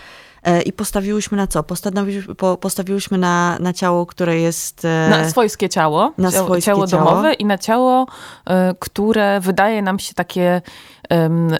E, 0.44 0.62
i 0.62 0.74
postawiłyśmy 0.74 1.38
na 1.38 1.48
co? 1.48 1.64
Postawiłyśmy, 1.64 2.36
postawiłyśmy 2.60 3.18
na, 3.18 3.58
na 3.60 3.74
ciało, 3.74 4.06
które 4.06 4.40
jest... 4.40 4.86
E, 4.86 5.08
na 5.10 5.30
swojskie 5.30 5.70
ciało, 5.70 6.14
na 6.18 6.32
swojskie 6.32 6.66
ciało, 6.72 6.88
ciało 6.88 7.06
domowe 7.06 7.34
i 7.34 7.46
na 7.46 7.58
ciało, 7.58 8.08
e, 8.46 8.76
które 8.80 9.40
wydaje 9.40 9.82
nam 9.82 10.00
się 10.00 10.14
takie 10.14 10.62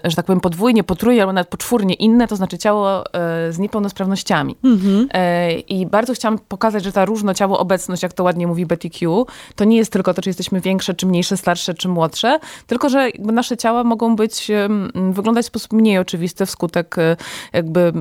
że 0.04 0.16
tak 0.16 0.26
powiem, 0.26 0.40
podwójnie, 0.40 0.84
potrójnie, 0.84 1.22
albo 1.22 1.32
nawet 1.32 1.48
poczwórnie 1.48 1.94
inne, 1.94 2.28
to 2.28 2.36
znaczy 2.36 2.58
ciało 2.58 3.04
z 3.50 3.58
niepełnosprawnościami. 3.58 4.56
Mhm. 4.64 5.08
I 5.68 5.86
bardzo 5.86 6.14
chciałam 6.14 6.38
pokazać, 6.38 6.84
że 6.84 6.92
ta 6.92 7.04
różnociało 7.04 7.58
obecność, 7.58 8.02
jak 8.02 8.12
to 8.12 8.24
ładnie 8.24 8.46
mówi 8.46 8.66
Betty 8.66 8.90
Q, 8.90 9.26
to 9.56 9.64
nie 9.64 9.76
jest 9.76 9.92
tylko 9.92 10.14
to, 10.14 10.22
czy 10.22 10.28
jesteśmy 10.28 10.60
większe, 10.60 10.94
czy 10.94 11.06
mniejsze, 11.06 11.36
starsze, 11.36 11.74
czy 11.74 11.88
młodsze, 11.88 12.38
tylko 12.66 12.88
że 12.88 13.08
nasze 13.18 13.56
ciała 13.56 13.84
mogą 13.84 14.16
być, 14.16 14.48
wyglądać 15.10 15.44
w 15.44 15.48
sposób 15.48 15.72
mniej 15.72 15.98
oczywisty 15.98 16.46
wskutek 16.46 16.96
jakby 17.52 17.92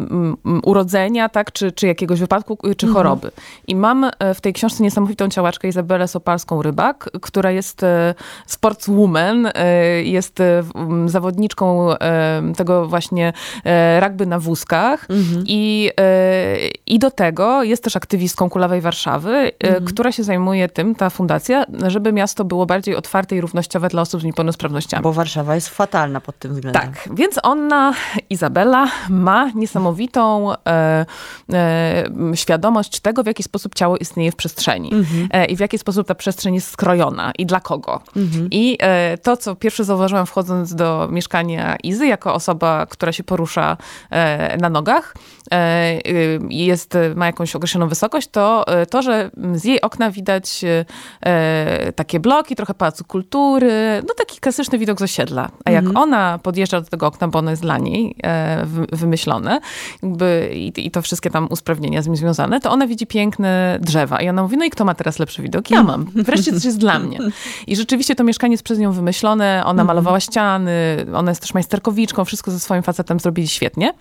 urodzenia, 0.67 1.29
tak, 1.29 1.51
czy, 1.51 1.71
czy 1.71 1.87
jakiegoś 1.87 2.19
wypadku, 2.19 2.57
czy 2.77 2.87
mhm. 2.87 2.93
choroby. 2.93 3.31
I 3.67 3.75
mam 3.75 4.09
w 4.35 4.41
tej 4.41 4.53
książce 4.53 4.83
niesamowitą 4.83 5.29
ciałaczkę 5.29 5.67
Izabelę 5.67 6.05
Sopalską-Rybak, 6.05 7.09
która 7.21 7.51
jest 7.51 7.81
sportswoman, 8.45 9.51
jest 10.03 10.39
zawodnikiem 11.05 11.37
zawodniczką 11.37 11.89
tego 12.57 12.87
właśnie 12.87 13.33
e, 13.65 13.99
rugby 13.99 14.25
na 14.25 14.39
wózkach 14.39 15.07
mhm. 15.09 15.43
i, 15.47 15.91
e, 15.99 16.67
i 16.85 16.99
do 16.99 17.11
tego 17.11 17.63
jest 17.63 17.83
też 17.83 17.95
aktywistką 17.95 18.49
Kulawej 18.49 18.81
Warszawy, 18.81 19.35
e, 19.35 19.51
mhm. 19.61 19.85
która 19.85 20.11
się 20.11 20.23
zajmuje 20.23 20.69
tym, 20.69 20.95
ta 20.95 21.09
fundacja, 21.09 21.65
żeby 21.87 22.13
miasto 22.13 22.45
było 22.45 22.65
bardziej 22.65 22.95
otwarte 22.95 23.35
i 23.35 23.41
równościowe 23.41 23.87
dla 23.87 24.01
osób 24.01 24.21
z 24.21 24.23
niepełnosprawnościami. 24.23 25.03
Bo 25.03 25.13
Warszawa 25.13 25.55
jest 25.55 25.69
fatalna 25.69 26.21
pod 26.21 26.39
tym 26.39 26.53
względem. 26.53 26.81
Tak, 26.81 27.09
więc 27.15 27.39
ona, 27.43 27.93
Izabela, 28.29 28.87
ma 29.09 29.51
niesamowitą 29.55 30.51
e, 30.51 30.55
e, 30.55 30.56
świadomość 32.35 32.99
tego, 32.99 33.23
w 33.23 33.25
jaki 33.25 33.43
sposób 33.43 33.75
ciało 33.75 33.97
istnieje 33.97 34.31
w 34.31 34.35
przestrzeni 34.35 34.93
mhm. 34.93 35.27
e, 35.31 35.45
i 35.45 35.55
w 35.55 35.59
jaki 35.59 35.77
sposób 35.77 36.07
ta 36.07 36.15
przestrzeń 36.15 36.55
jest 36.55 36.71
skrojona 36.71 37.31
i 37.37 37.45
dla 37.45 37.59
kogo. 37.59 38.01
Mhm. 38.15 38.47
I 38.51 38.77
to, 39.23 39.37
co 39.37 39.55
pierwsze 39.55 39.83
zauważyłam 39.83 40.25
wchodząc 40.25 40.75
do 40.75 41.07
mieszkania 41.11 41.75
Izy, 41.83 42.07
jako 42.07 42.33
osoba, 42.33 42.85
która 42.85 43.11
się 43.11 43.23
porusza 43.23 43.77
e, 44.09 44.57
na 44.57 44.69
nogach, 44.69 45.15
e, 45.51 45.99
jest, 46.49 46.97
ma 47.15 47.25
jakąś 47.25 47.55
określoną 47.55 47.87
wysokość, 47.87 48.27
to 48.27 48.65
to, 48.89 49.01
że 49.01 49.31
z 49.53 49.63
jej 49.63 49.81
okna 49.81 50.11
widać 50.11 50.65
e, 51.21 51.91
takie 51.91 52.19
bloki, 52.19 52.55
trochę 52.55 52.73
pałacu 52.73 53.03
kultury, 53.05 54.03
no 54.07 54.13
taki 54.13 54.39
klasyczny 54.39 54.77
widok 54.77 54.99
z 54.99 55.01
osiedla. 55.01 55.49
A 55.65 55.71
jak 55.71 55.85
mhm. 55.85 56.03
ona 56.03 56.39
podjeżdża 56.43 56.81
do 56.81 56.89
tego 56.89 57.07
okna, 57.07 57.27
bo 57.27 57.39
ono 57.39 57.51
jest 57.51 57.61
dla 57.61 57.77
niej 57.77 58.15
e, 58.23 58.65
wymyślone 58.91 59.59
jakby, 60.03 60.46
i, 60.53 60.73
i, 60.85 60.91
to 60.91 61.01
wszystkie 61.01 61.29
tam 61.29 61.47
usprawnienia 61.49 62.01
z 62.01 62.07
nim 62.07 62.15
związane, 62.15 62.59
to 62.59 62.71
ona 62.71 62.87
widzi 62.87 63.07
piękne 63.07 63.79
drzewa. 63.81 64.21
I 64.21 64.29
ona 64.29 64.43
mówi, 64.43 64.57
no 64.57 64.65
i 64.65 64.69
kto 64.69 64.85
ma 64.85 64.95
teraz 64.95 65.19
lepszy 65.19 65.41
widok? 65.41 65.71
Ja 65.71 65.83
mam. 65.83 66.05
Wreszcie 66.15 66.53
coś 66.53 66.65
jest 66.65 66.77
dla 66.77 66.99
mnie. 66.99 67.19
I 67.67 67.75
rzeczywiście 67.75 68.15
to 68.15 68.23
mieszkanie 68.23 68.53
jest 68.53 68.63
przez 68.63 68.79
nią 68.79 68.91
wymyślone, 68.91 69.61
ona 69.63 69.71
mhm. 69.71 69.87
malowała 69.87 70.19
ściany, 70.19 70.71
ona 71.13 71.31
jest 71.31 71.41
też 71.41 71.53
majsterkowiczką, 71.53 72.25
wszystko 72.25 72.51
ze 72.51 72.59
swoim 72.59 72.83
facetem 72.83 73.19
zrobili 73.19 73.47
świetnie. 73.47 73.93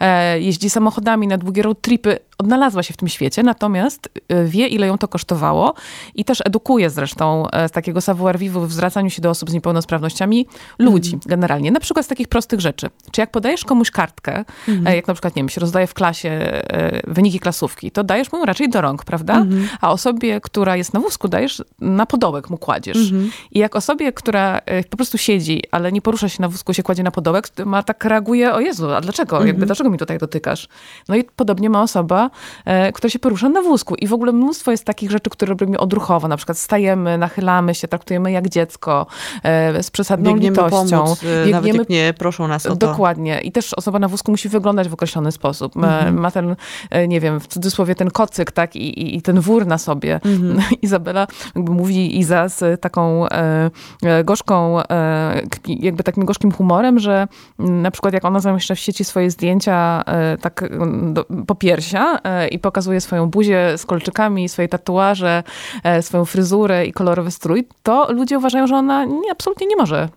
E, 0.00 0.40
jeździ 0.40 0.70
samochodami 0.70 1.26
na 1.26 1.38
długie 1.38 1.62
road 1.62 1.80
tripy, 1.80 2.18
odnalazła 2.40 2.82
się 2.82 2.94
w 2.94 2.96
tym 2.96 3.08
świecie, 3.08 3.42
natomiast 3.42 4.08
e, 4.28 4.44
wie, 4.44 4.66
ile 4.66 4.86
ją 4.86 4.98
to 4.98 5.08
kosztowało 5.08 5.74
i 6.14 6.24
też 6.24 6.42
edukuje 6.44 6.90
zresztą 6.90 7.50
e, 7.50 7.68
z 7.68 7.72
takiego 7.72 8.00
savoir 8.00 8.38
vivre 8.38 8.66
w 8.66 8.72
zwracaniu 8.72 9.10
się 9.10 9.22
do 9.22 9.30
osób 9.30 9.50
z 9.50 9.52
niepełnosprawnościami 9.52 10.46
ludzi 10.78 11.10
mm. 11.10 11.20
generalnie. 11.26 11.70
Na 11.70 11.80
przykład 11.80 12.06
z 12.06 12.08
takich 12.08 12.28
prostych 12.28 12.60
rzeczy. 12.60 12.90
Czy 13.12 13.20
jak 13.20 13.30
podajesz 13.30 13.64
komuś 13.64 13.90
kartkę, 13.90 14.44
mm. 14.68 14.94
jak 14.94 15.08
na 15.08 15.14
przykład, 15.14 15.36
nie 15.36 15.42
wiem, 15.42 15.48
się 15.48 15.60
rozdaje 15.60 15.86
w 15.86 15.94
klasie 15.94 16.62
wyniki 17.06 17.40
klasówki, 17.40 17.90
to 17.90 18.04
dajesz 18.04 18.32
mu 18.32 18.44
raczej 18.44 18.68
do 18.68 18.80
rąk, 18.80 19.04
prawda? 19.04 19.34
Mm. 19.34 19.68
A 19.80 19.92
osobie, 19.92 20.40
która 20.40 20.76
jest 20.76 20.94
na 20.94 21.00
wózku, 21.00 21.28
dajesz 21.28 21.62
na 21.80 22.06
podołek 22.06 22.50
mu 22.50 22.58
kładziesz. 22.58 23.10
Mhm. 23.10 23.30
I 23.50 23.58
jak 23.58 23.76
osobie, 23.76 24.12
która 24.12 24.60
po 24.90 24.96
prostu 24.96 25.18
siedzi, 25.18 25.62
ale 25.70 25.92
nie 25.92 26.02
porusza 26.02 26.28
się 26.28 26.42
na 26.42 26.48
wózku, 26.48 26.74
się 26.74 26.82
kładzie 26.82 27.02
na 27.02 27.10
podołek, 27.10 27.48
ma 27.64 27.82
tak 27.82 28.04
reaguje, 28.04 28.54
o 28.54 28.60
Jezu, 28.60 28.90
a 28.90 29.00
dlaczego? 29.00 29.36
Jakby, 29.36 29.50
mhm. 29.50 29.66
dlaczego 29.66 29.90
mi 29.90 29.98
tutaj 29.98 30.18
dotykasz? 30.18 30.68
No 31.08 31.16
i 31.16 31.24
podobnie 31.24 31.70
ma 31.70 31.82
osoba, 31.82 32.29
e, 32.64 32.92
która 32.92 33.10
się 33.10 33.18
porusza 33.18 33.48
na 33.48 33.62
wózku. 33.62 33.94
I 33.94 34.06
w 34.06 34.12
ogóle 34.12 34.32
mnóstwo 34.32 34.70
jest 34.70 34.84
takich 34.84 35.10
rzeczy, 35.10 35.30
które 35.30 35.50
robimy 35.50 35.78
odruchowo. 35.78 36.28
Na 36.28 36.36
przykład 36.36 36.58
stajemy, 36.58 37.18
nachylamy 37.18 37.74
się, 37.74 37.88
traktujemy 37.88 38.32
jak 38.32 38.48
dziecko, 38.48 39.06
e, 39.42 39.82
z 39.82 39.90
przesadną 39.90 40.30
Biegniemy 40.30 40.56
litością. 40.56 40.98
Pomóc, 41.04 41.22
Biegniemy, 41.22 41.50
nawet 41.50 41.74
jak 41.74 41.88
nie 41.88 42.14
proszą 42.18 42.48
nas 42.48 42.66
o 42.66 42.68
to. 42.68 42.76
Dokładnie. 42.76 43.40
I 43.40 43.52
też 43.52 43.74
osoba 43.74 43.98
na 43.98 44.08
wózku 44.08 44.30
musi 44.30 44.48
wyglądać 44.48 44.88
w 44.88 44.94
określony 44.94 45.32
sposób. 45.32 45.76
Mhm. 45.76 46.20
Ma 46.20 46.30
ten, 46.30 46.56
e, 46.90 47.08
nie 47.08 47.20
wiem, 47.20 47.40
w 47.40 47.46
cudzysłowie 47.46 47.94
ten 47.94 48.10
kocyk, 48.10 48.52
tak, 48.52 48.76
i, 48.76 49.00
i, 49.00 49.16
i 49.16 49.22
ten 49.22 49.40
wór 49.40 49.66
na 49.66 49.78
sobie. 49.78 50.20
Mhm. 50.24 50.60
Izabela 50.82 51.26
jakby 51.54 51.72
mówi 51.72 52.18
Iza 52.18 52.48
z 52.48 52.80
taką 52.80 53.28
e, 53.28 53.70
e 54.02 54.24
gorzką, 54.24 54.82
e, 54.82 55.42
jakby 55.68 56.02
takim 56.02 56.24
gorzkim 56.24 56.52
humorem, 56.52 56.98
że 56.98 57.28
na 57.58 57.90
przykład 57.90 58.14
jak 58.14 58.24
ona 58.24 58.40
zamieszcza 58.40 58.74
w 58.74 58.78
sieci 58.78 59.04
swoje 59.04 59.30
zdjęcia 59.30 60.02
e, 60.06 60.36
tak 60.38 60.70
do, 61.12 61.24
po 61.46 61.54
piersia 61.54 62.18
e, 62.18 62.19
i 62.50 62.58
pokazuje 62.58 63.00
swoją 63.00 63.30
buzię 63.30 63.78
z 63.78 63.86
kolczykami, 63.86 64.48
swoje 64.48 64.68
tatuaże, 64.68 65.42
e, 65.84 66.02
swoją 66.02 66.24
fryzurę 66.24 66.86
i 66.86 66.92
kolorowy 66.92 67.30
strój, 67.30 67.68
to 67.82 68.12
ludzie 68.12 68.38
uważają, 68.38 68.66
że 68.66 68.76
ona 68.76 69.04
nie, 69.04 69.32
absolutnie 69.32 69.66
nie 69.66 69.76
może 69.76 70.08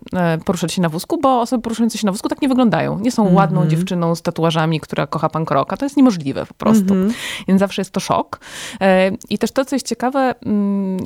poruszać 0.44 0.72
się 0.72 0.82
na 0.82 0.88
wózku, 0.88 1.20
bo 1.20 1.40
osoby 1.40 1.62
poruszające 1.62 1.98
się 1.98 2.06
na 2.06 2.12
wózku 2.12 2.28
tak 2.28 2.42
nie 2.42 2.48
wyglądają. 2.48 2.98
Nie 2.98 3.12
są 3.12 3.22
mm 3.22 3.34
-hmm. 3.34 3.36
ładną 3.36 3.66
dziewczyną 3.66 4.14
z 4.14 4.22
tatuażami, 4.22 4.80
która 4.80 5.06
kocha 5.06 5.28
pan 5.28 5.44
kroka. 5.44 5.76
To 5.76 5.84
jest 5.84 5.96
niemożliwe 5.96 6.46
po 6.46 6.54
prostu. 6.54 6.94
Mm 6.94 7.08
-hmm. 7.08 7.14
Więc 7.48 7.60
zawsze 7.60 7.80
jest 7.80 7.90
to 7.90 8.00
szok. 8.00 8.40
I 9.30 9.38
też 9.38 9.52
to, 9.52 9.64
co 9.64 9.76
jest 9.76 9.86
ciekawe, 9.86 10.34
mm, 10.46 10.98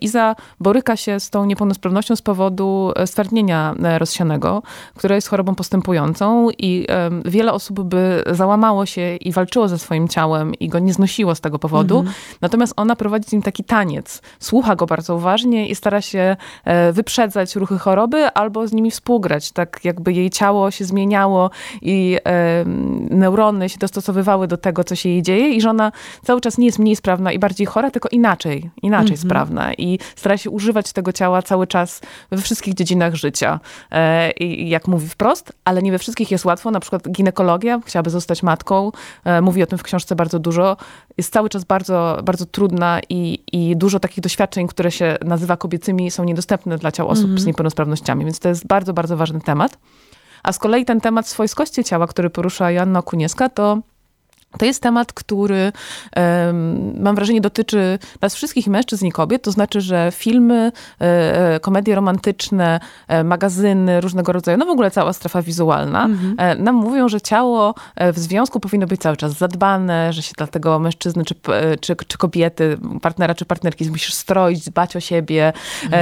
Iza 0.00 0.36
boryka 0.60 0.96
się 0.96 1.20
z 1.20 1.30
tą 1.30 1.44
niepełnosprawnością 1.44 2.16
z 2.16 2.22
powodu 2.22 2.92
stwardnienia 3.06 3.74
rozsianego, 3.98 4.62
które 4.94 5.14
jest 5.14 5.28
chorobą 5.28 5.54
postępującą 5.54 6.48
i 6.58 6.86
wiele 7.24 7.52
osób 7.52 7.80
by 7.80 8.24
załamało 8.30 8.86
się 8.86 9.16
i 9.16 9.32
walczyło 9.32 9.68
ze 9.68 9.78
swoim 9.78 10.08
ciałem 10.08 10.37
i 10.60 10.68
go 10.68 10.78
nie 10.78 10.92
znosiło 10.92 11.34
z 11.34 11.40
tego 11.40 11.58
powodu. 11.58 11.98
Mhm. 11.98 12.14
Natomiast 12.40 12.72
ona 12.76 12.96
prowadzi 12.96 13.28
z 13.28 13.32
nim 13.32 13.42
taki 13.42 13.64
taniec. 13.64 14.22
Słucha 14.40 14.76
go 14.76 14.86
bardzo 14.86 15.14
uważnie 15.14 15.68
i 15.68 15.74
stara 15.74 16.00
się 16.00 16.36
e, 16.64 16.92
wyprzedzać 16.92 17.56
ruchy 17.56 17.78
choroby 17.78 18.26
albo 18.26 18.68
z 18.68 18.72
nimi 18.72 18.90
współgrać. 18.90 19.52
Tak 19.52 19.80
jakby 19.84 20.12
jej 20.12 20.30
ciało 20.30 20.70
się 20.70 20.84
zmieniało 20.84 21.50
i 21.82 22.18
neurony 23.10 23.68
się 23.68 23.78
dostosowywały 23.78 24.48
do 24.48 24.56
tego, 24.56 24.84
co 24.84 24.96
się 24.96 25.08
jej 25.08 25.22
dzieje 25.22 25.48
i 25.48 25.60
że 25.60 25.70
ona 25.70 25.92
cały 26.24 26.40
czas 26.40 26.58
nie 26.58 26.66
jest 26.66 26.78
mniej 26.78 26.96
sprawna 26.96 27.32
i 27.32 27.38
bardziej 27.38 27.66
chora, 27.66 27.90
tylko 27.90 28.08
inaczej, 28.08 28.70
inaczej 28.82 29.14
mhm. 29.14 29.28
sprawna 29.28 29.74
i 29.74 29.98
stara 30.16 30.36
się 30.36 30.50
używać 30.50 30.92
tego 30.92 31.12
ciała 31.12 31.42
cały 31.42 31.66
czas 31.66 32.00
we 32.30 32.42
wszystkich 32.42 32.74
dziedzinach 32.74 33.14
życia. 33.14 33.60
E, 33.90 34.30
I 34.30 34.68
jak 34.68 34.88
mówi 34.88 35.08
wprost, 35.08 35.52
ale 35.64 35.82
nie 35.82 35.92
we 35.92 35.98
wszystkich 35.98 36.30
jest 36.30 36.44
łatwo. 36.44 36.70
Na 36.70 36.80
przykład 36.80 37.08
ginekologia, 37.08 37.80
chciałaby 37.86 38.10
zostać 38.10 38.42
matką, 38.42 38.92
e, 39.24 39.40
mówi 39.40 39.62
o 39.62 39.66
tym 39.66 39.78
w 39.78 39.82
książce 39.82 40.16
bardzo 40.16 40.27
dużo. 40.28 40.76
Jest 41.16 41.32
cały 41.32 41.48
czas 41.48 41.64
bardzo, 41.64 42.18
bardzo 42.24 42.46
trudna 42.46 43.00
i, 43.08 43.42
i 43.52 43.76
dużo 43.76 44.00
takich 44.00 44.20
doświadczeń, 44.20 44.68
które 44.68 44.90
się 44.90 45.16
nazywa 45.24 45.56
kobiecymi, 45.56 46.10
są 46.10 46.24
niedostępne 46.24 46.78
dla 46.78 46.92
ciał 46.92 47.08
osób 47.08 47.24
mm 47.24 47.36
-hmm. 47.36 47.40
z 47.40 47.46
niepełnosprawnościami, 47.46 48.24
więc 48.24 48.38
to 48.38 48.48
jest 48.48 48.66
bardzo, 48.66 48.92
bardzo 48.92 49.16
ważny 49.16 49.40
temat. 49.40 49.78
A 50.42 50.52
z 50.52 50.58
kolei 50.58 50.84
ten 50.84 51.00
temat 51.00 51.28
swojskości 51.28 51.84
ciała, 51.84 52.06
który 52.06 52.30
porusza 52.30 52.70
Joanna 52.70 53.02
Kunieska, 53.02 53.48
to 53.48 53.78
to 54.58 54.64
jest 54.64 54.82
temat, 54.82 55.12
który 55.12 55.72
mam 57.00 57.14
wrażenie 57.14 57.40
dotyczy 57.40 57.98
nas 58.20 58.34
wszystkich 58.34 58.66
mężczyzn 58.66 59.06
i 59.06 59.12
kobiet, 59.12 59.42
to 59.42 59.50
znaczy, 59.52 59.80
że 59.80 60.12
filmy, 60.14 60.72
e, 61.00 61.54
e, 61.54 61.60
komedie 61.60 61.94
romantyczne, 61.94 62.80
e, 63.08 63.24
magazyny 63.24 64.00
różnego 64.00 64.32
rodzaju, 64.32 64.58
no 64.58 64.66
w 64.66 64.70
ogóle 64.70 64.90
cała 64.90 65.12
strefa 65.12 65.42
wizualna 65.42 66.04
mhm. 66.04 66.64
nam 66.64 66.74
mówią, 66.74 67.08
że 67.08 67.20
ciało 67.20 67.74
w 68.12 68.18
związku 68.18 68.60
powinno 68.60 68.86
być 68.86 69.00
cały 69.00 69.16
czas 69.16 69.32
zadbane, 69.32 70.12
że 70.12 70.22
się 70.22 70.32
dlatego 70.36 70.78
mężczyzny 70.78 71.24
czy, 71.24 71.34
czy, 71.80 71.96
czy 72.08 72.18
kobiety, 72.18 72.78
partnera 73.02 73.34
czy 73.34 73.44
partnerki 73.44 73.90
musisz 73.90 74.14
stroić, 74.14 74.64
dbać 74.64 74.96
o 74.96 75.00
siebie, 75.00 75.52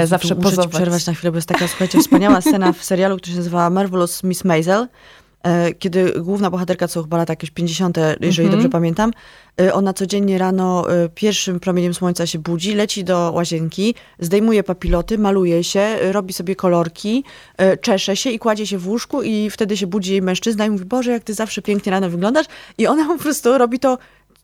zawsze 0.04 0.35
muszę 0.35 0.42
pozować. 0.42 0.66
Muszę 0.66 0.78
przerwać 0.78 1.06
na 1.06 1.14
chwilę, 1.14 1.32
bo 1.32 1.38
jest 1.38 1.48
taka, 1.48 1.68
słuchajcie, 1.68 1.98
wspaniała 2.00 2.40
scena 2.40 2.72
w 2.72 2.85
serialu, 2.85 3.16
który 3.16 3.32
się 3.32 3.38
nazywa 3.38 3.70
Marvelous 3.70 4.22
Miss 4.24 4.44
Maisel, 4.44 4.88
kiedy 5.78 6.12
główna 6.20 6.50
bohaterka, 6.50 6.88
co 6.88 7.02
chyba 7.02 7.16
lata 7.16 7.32
jakieś 7.32 7.50
50., 7.50 7.98
jeżeli 8.20 8.50
dobrze 8.50 8.68
pamiętam, 8.68 9.11
e, 9.61 9.74
ona 9.74 9.92
codziennie 9.92 10.38
rano 10.38 10.90
e, 10.90 11.09
pierwszym 11.09 11.61
promieniem 11.61 11.94
słońca 11.94 12.26
się 12.26 12.38
budzi, 12.38 12.74
leci 12.74 13.04
do 13.04 13.32
łazienki, 13.35 13.94
zdejmuje 14.18 14.62
papiloty, 14.62 15.18
maluje 15.18 15.64
się, 15.64 15.96
robi 16.12 16.32
sobie 16.32 16.56
kolorki, 16.56 17.24
czesze 17.80 18.16
się 18.16 18.30
i 18.30 18.38
kładzie 18.38 18.66
się 18.66 18.78
w 18.78 18.88
łóżku 18.88 19.22
i 19.22 19.50
wtedy 19.50 19.76
się 19.76 19.87
budzi 19.87 20.12
jej 20.12 20.22
mężczyzna 20.22 20.66
i 20.66 20.70
mówi, 20.70 20.85
Boże, 20.85 21.11
jak 21.11 21.24
ty 21.24 21.35
zawsze 21.35 21.62
pięknie 21.62 21.92
rano 21.92 22.11
wyglądasz. 22.11 22.46
I 22.78 22.87
ona 22.87 23.06
po 23.06 23.18
prostu 23.18 23.59
robi 23.59 23.78
to 23.78 23.98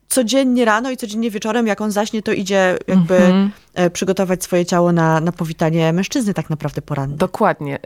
codziennie 0.09 0.65
rano 0.65 0.91
i 0.91 0.97
codziennie 0.97 1.31
wieczorem, 1.31 1.67
jak 1.67 1.81
on 1.81 1.91
zaśnie, 1.91 2.23
to 2.23 2.33
idzie 2.33 2.79
jakby 2.87 3.17
mm 3.17 3.51
-hmm. 3.75 3.91
przygotować 3.91 4.45
swoje 4.45 4.67
ciało 4.67 4.93
na, 4.93 5.21
na 5.21 5.33
powitanie 5.33 5.93
mężczyzny 5.93 6.35
tak 6.35 6.51
naprawdę 6.51 6.83
porannie. 6.83 7.17
Dokładnie. 7.17 7.79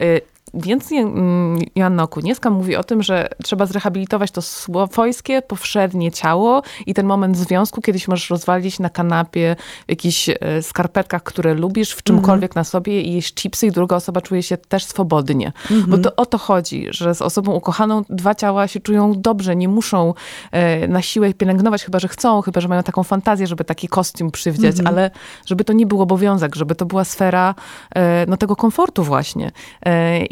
Więc 0.54 0.92
mm, 0.92 1.58
Joanna 1.76 2.02
Okuniewska 2.02 2.50
mówi 2.50 2.76
o 2.76 2.84
tym, 2.84 3.02
że 3.02 3.28
trzeba 3.44 3.66
zrehabilitować 3.66 4.30
to 4.30 4.42
swojskie, 4.42 5.42
powszednie 5.42 6.12
ciało 6.12 6.62
i 6.86 6.94
ten 6.94 7.06
moment 7.06 7.36
związku, 7.36 7.80
kiedyś 7.80 8.08
możesz 8.08 8.30
rozwalić 8.30 8.78
na 8.78 8.90
kanapie, 8.90 9.56
w 9.86 9.90
jakichś 9.90 10.28
e, 10.28 10.62
skarpetkach, 10.62 11.22
które 11.22 11.54
lubisz, 11.54 11.92
w 11.92 12.02
czymkolwiek 12.02 12.52
-hmm. 12.52 12.56
na 12.56 12.64
sobie 12.64 13.02
i 13.02 13.12
jeść 13.12 13.34
chipsy 13.34 13.66
i 13.66 13.70
druga 13.70 13.96
osoba 13.96 14.20
czuje 14.20 14.42
się 14.42 14.56
też 14.56 14.84
swobodnie. 14.84 15.52
-hmm. 15.68 15.86
Bo 15.86 15.98
to 15.98 16.16
o 16.16 16.26
to 16.26 16.38
chodzi, 16.38 16.86
że 16.90 17.14
z 17.14 17.22
osobą 17.22 17.52
ukochaną 17.52 18.02
dwa 18.10 18.34
ciała 18.34 18.68
się 18.68 18.80
czują 18.80 19.12
dobrze, 19.16 19.56
nie 19.56 19.68
muszą 19.68 20.14
e, 20.52 20.88
na 20.88 21.02
siłę 21.02 21.34
pielęgnować, 21.34 21.84
chyba 21.84 21.98
że 21.98 22.08
chcą, 22.08 22.42
chyba 22.42 22.60
że 22.60 22.68
mają 22.68 22.82
taką 22.82 23.02
fantazję, 23.02 23.46
żeby 23.46 23.64
taki 23.64 23.88
kostium 23.88 24.30
przywdziać, 24.30 24.76
-hmm. 24.76 24.88
ale 24.88 25.10
żeby 25.46 25.64
to 25.64 25.72
nie 25.72 25.86
był 25.86 26.02
obowiązek, 26.02 26.54
żeby 26.54 26.74
to 26.74 26.86
była 26.86 27.04
sfera 27.04 27.54
e, 27.94 28.26
no, 28.28 28.36
tego 28.36 28.56
komfortu 28.56 29.04
właśnie. 29.04 29.50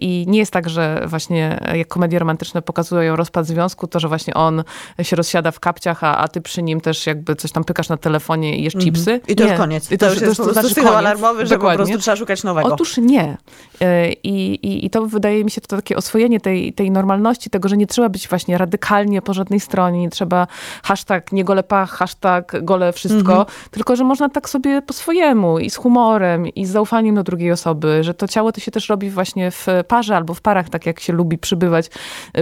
I 0.04 0.24
nie 0.28 0.38
jest 0.38 0.52
tak, 0.52 0.68
że 0.68 1.04
właśnie 1.06 1.60
jak 1.74 1.88
komedie 1.88 2.18
romantyczne 2.18 2.62
pokazują 2.62 3.16
rozpad 3.16 3.46
związku, 3.46 3.86
to 3.86 4.00
że 4.00 4.08
właśnie 4.08 4.34
on 4.34 4.64
się 5.02 5.16
rozsiada 5.16 5.50
w 5.50 5.60
kapciach, 5.60 6.04
a, 6.04 6.18
a 6.18 6.28
ty 6.28 6.40
przy 6.40 6.62
nim 6.62 6.80
też 6.80 7.06
jakby 7.06 7.36
coś 7.36 7.52
tam 7.52 7.64
pykasz 7.64 7.88
na 7.88 7.96
telefonie 7.96 8.58
i 8.58 8.62
jesz 8.62 8.74
mm 8.74 8.82
-hmm. 8.82 8.92
chipsy. 8.92 9.20
I 9.28 9.36
to 9.36 9.44
nie. 9.44 9.50
już 9.50 9.58
koniec. 9.58 9.92
I 9.92 9.98
to, 9.98 10.06
to 10.06 10.12
już 10.12 10.22
jest 10.22 10.36
to, 10.36 10.62
sygnał 10.62 10.94
alarmowy, 10.94 11.46
że 11.46 11.54
Dokładnie. 11.54 11.78
po 11.78 11.84
prostu 11.84 12.02
trzeba 12.02 12.16
szukać 12.16 12.44
nowego. 12.44 12.74
Otóż 12.74 12.96
nie. 12.96 13.36
E, 13.80 14.12
I, 14.12 14.54
i, 14.54 14.86
I 14.86 14.90
to 14.90 15.06
wydaje 15.06 15.44
mi 15.44 15.50
się 15.50 15.60
to 15.60 15.76
takie 15.76 15.96
oswojenie 15.96 16.40
tej, 16.40 16.72
tej 16.72 16.90
normalności, 16.90 17.50
tego, 17.50 17.68
że 17.68 17.76
nie 17.76 17.86
trzeba 17.86 18.08
być 18.08 18.28
właśnie 18.28 18.58
radykalnie 18.58 19.22
po 19.22 19.34
żadnej 19.34 19.60
stronie, 19.60 20.00
nie 20.00 20.10
trzeba 20.10 20.46
hashtag 20.82 21.32
nie 21.32 21.44
gole 21.44 21.62
pach, 21.62 21.90
hashtag 21.90 22.64
gole 22.64 22.92
wszystko, 22.92 23.32
mm 23.32 23.44
-hmm. 23.44 23.68
tylko, 23.70 23.96
że 23.96 24.04
można 24.04 24.28
tak 24.28 24.48
sobie 24.48 24.82
po 24.82 24.92
swojemu 24.92 25.58
i 25.58 25.70
z 25.70 25.76
humorem 25.76 26.48
i 26.48 26.66
z 26.66 26.70
zaufaniem 26.70 27.14
do 27.14 27.22
drugiej 27.22 27.52
osoby, 27.52 28.04
że 28.04 28.14
to 28.14 28.28
ciało 28.28 28.52
to 28.52 28.60
się 28.60 28.70
też 28.70 28.88
robi 28.88 29.10
właśnie 29.10 29.50
w 29.50 29.66
parze 29.94 30.16
albo 30.16 30.34
w 30.34 30.40
parach, 30.40 30.68
tak 30.68 30.86
jak 30.86 31.00
się 31.00 31.12
lubi 31.12 31.38
przybywać, 31.38 31.90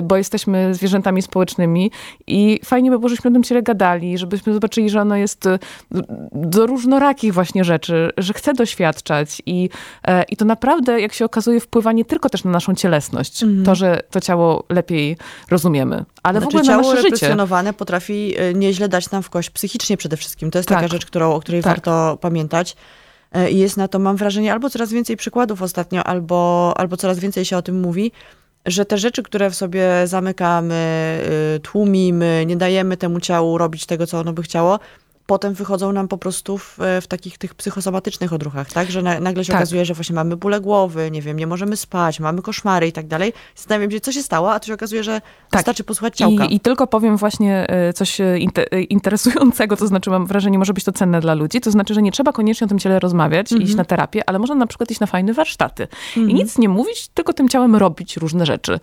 bo 0.02 0.16
jesteśmy 0.16 0.74
zwierzętami 0.74 1.22
społecznymi 1.22 1.90
i 2.26 2.60
fajnie 2.64 2.90
by 2.90 2.98
było, 2.98 3.08
żebyśmy 3.08 3.30
o 3.30 3.32
tym 3.32 3.42
ciele 3.42 3.62
gadali, 3.62 4.18
żebyśmy 4.18 4.52
zobaczyli, 4.54 4.90
że 4.90 5.00
ono 5.00 5.16
jest 5.16 5.48
do 6.32 6.66
różnorakich 6.66 7.34
właśnie 7.34 7.64
rzeczy, 7.64 8.10
że 8.16 8.32
chce 8.32 8.52
doświadczać 8.54 9.42
i, 9.46 9.68
e, 10.04 10.22
i 10.22 10.36
to 10.36 10.44
naprawdę, 10.44 11.00
jak 11.00 11.12
się 11.12 11.24
okazuje, 11.24 11.60
wpływa 11.60 11.92
nie 11.92 12.04
tylko 12.04 12.28
też 12.28 12.44
na 12.44 12.50
naszą 12.50 12.74
cielesność, 12.74 13.42
mm. 13.42 13.64
to, 13.64 13.74
że 13.74 14.00
to 14.10 14.20
ciało 14.20 14.64
lepiej 14.68 15.16
rozumiemy, 15.50 16.04
ale 16.22 16.40
znaczy, 16.40 16.56
w 16.56 16.60
ogóle 16.60 16.76
na 16.76 16.82
nasze 16.82 17.02
życie. 17.02 17.72
potrafi 17.72 18.34
e, 18.38 18.54
nieźle 18.54 18.88
dać 18.88 19.10
nam 19.10 19.22
w 19.22 19.30
kość 19.30 19.50
psychicznie 19.50 19.96
przede 19.96 20.16
wszystkim. 20.16 20.50
To 20.50 20.58
jest 20.58 20.68
tak. 20.68 20.78
taka 20.78 20.88
rzecz, 20.88 21.06
którą, 21.06 21.34
o 21.34 21.40
której 21.40 21.62
tak. 21.62 21.72
warto 21.72 22.18
pamiętać. 22.20 22.76
E, 23.32 23.50
jest 23.50 23.76
na 23.76 23.88
to, 23.88 23.98
mam 23.98 24.16
wrażenie, 24.16 24.52
albo 24.52 24.70
coraz 24.70 24.92
więcej 24.92 25.16
przykładów 25.16 25.62
ostatnio, 25.62 26.04
albo, 26.04 26.72
albo 26.76 26.96
coraz 26.96 27.18
więcej 27.18 27.44
się 27.44 27.56
o 27.56 27.62
tym 27.62 27.80
mówi, 27.80 28.12
że 28.66 28.84
te 28.84 28.98
rzeczy, 28.98 29.22
które 29.22 29.50
w 29.50 29.54
sobie 29.54 29.88
zamykamy, 30.04 31.20
y, 31.56 31.60
tłumimy, 31.60 32.44
nie 32.46 32.56
dajemy 32.56 32.96
temu 32.96 33.20
ciału 33.20 33.58
robić 33.58 33.86
tego, 33.86 34.06
co 34.06 34.20
ono 34.20 34.32
by 34.32 34.42
chciało, 34.42 34.78
potem 35.32 35.54
wychodzą 35.54 35.92
nam 35.92 36.08
po 36.08 36.18
prostu 36.18 36.58
w, 36.58 36.78
w 37.02 37.06
takich 37.06 37.38
tych 37.38 37.54
psychosomatycznych 37.54 38.32
odruchach, 38.32 38.72
tak? 38.72 38.90
Że 38.90 39.02
na, 39.02 39.20
nagle 39.20 39.44
się 39.44 39.52
tak. 39.52 39.60
okazuje, 39.60 39.84
że 39.84 39.94
właśnie 39.94 40.14
mamy 40.14 40.36
bóle 40.36 40.60
głowy, 40.60 41.10
nie 41.10 41.22
wiem, 41.22 41.36
nie 41.36 41.46
możemy 41.46 41.76
spać, 41.76 42.20
mamy 42.20 42.42
koszmary 42.42 42.86
i 42.86 42.92
tak 42.92 43.06
dalej. 43.06 43.32
Zastanawiam 43.56 43.90
się, 43.90 44.00
co 44.00 44.12
się 44.12 44.22
stało, 44.22 44.52
a 44.52 44.60
to 44.60 44.66
się 44.66 44.74
okazuje, 44.74 45.04
że 45.04 45.20
tak. 45.20 45.58
wystarczy 45.60 45.84
posłuchać 45.84 46.16
ciałka. 46.16 46.44
I, 46.44 46.54
I, 46.54 46.60
tylko 46.60 46.86
powiem 46.86 47.16
właśnie 47.16 47.66
e, 47.68 47.92
coś 47.92 48.20
e, 48.20 48.24
e, 48.24 48.82
interesującego, 48.82 49.76
to 49.76 49.86
znaczy 49.86 50.10
mam 50.10 50.26
wrażenie, 50.26 50.58
może 50.58 50.72
być 50.72 50.84
to 50.84 50.92
cenne 50.92 51.20
dla 51.20 51.34
ludzi, 51.34 51.60
to 51.60 51.70
znaczy, 51.70 51.94
że 51.94 52.02
nie 52.02 52.12
trzeba 52.12 52.32
koniecznie 52.32 52.64
o 52.64 52.68
tym 52.68 52.78
ciele 52.78 53.00
rozmawiać, 53.00 53.52
mm 53.52 53.62
-hmm. 53.62 53.66
iść 53.66 53.74
na 53.74 53.84
terapię, 53.84 54.22
ale 54.26 54.38
można 54.38 54.54
na 54.54 54.66
przykład 54.66 54.90
iść 54.90 55.00
na 55.00 55.06
fajne 55.06 55.32
warsztaty 55.32 55.82
mm 55.82 56.28
-hmm. 56.28 56.30
i 56.30 56.32
mhm. 56.32 56.38
nic 56.38 56.58
nie 56.58 56.68
mówić, 56.68 57.08
tylko 57.08 57.32
tym 57.32 57.48
ciałem 57.48 57.76
robić 57.76 58.16
różne 58.16 58.46
rzeczy. 58.46 58.80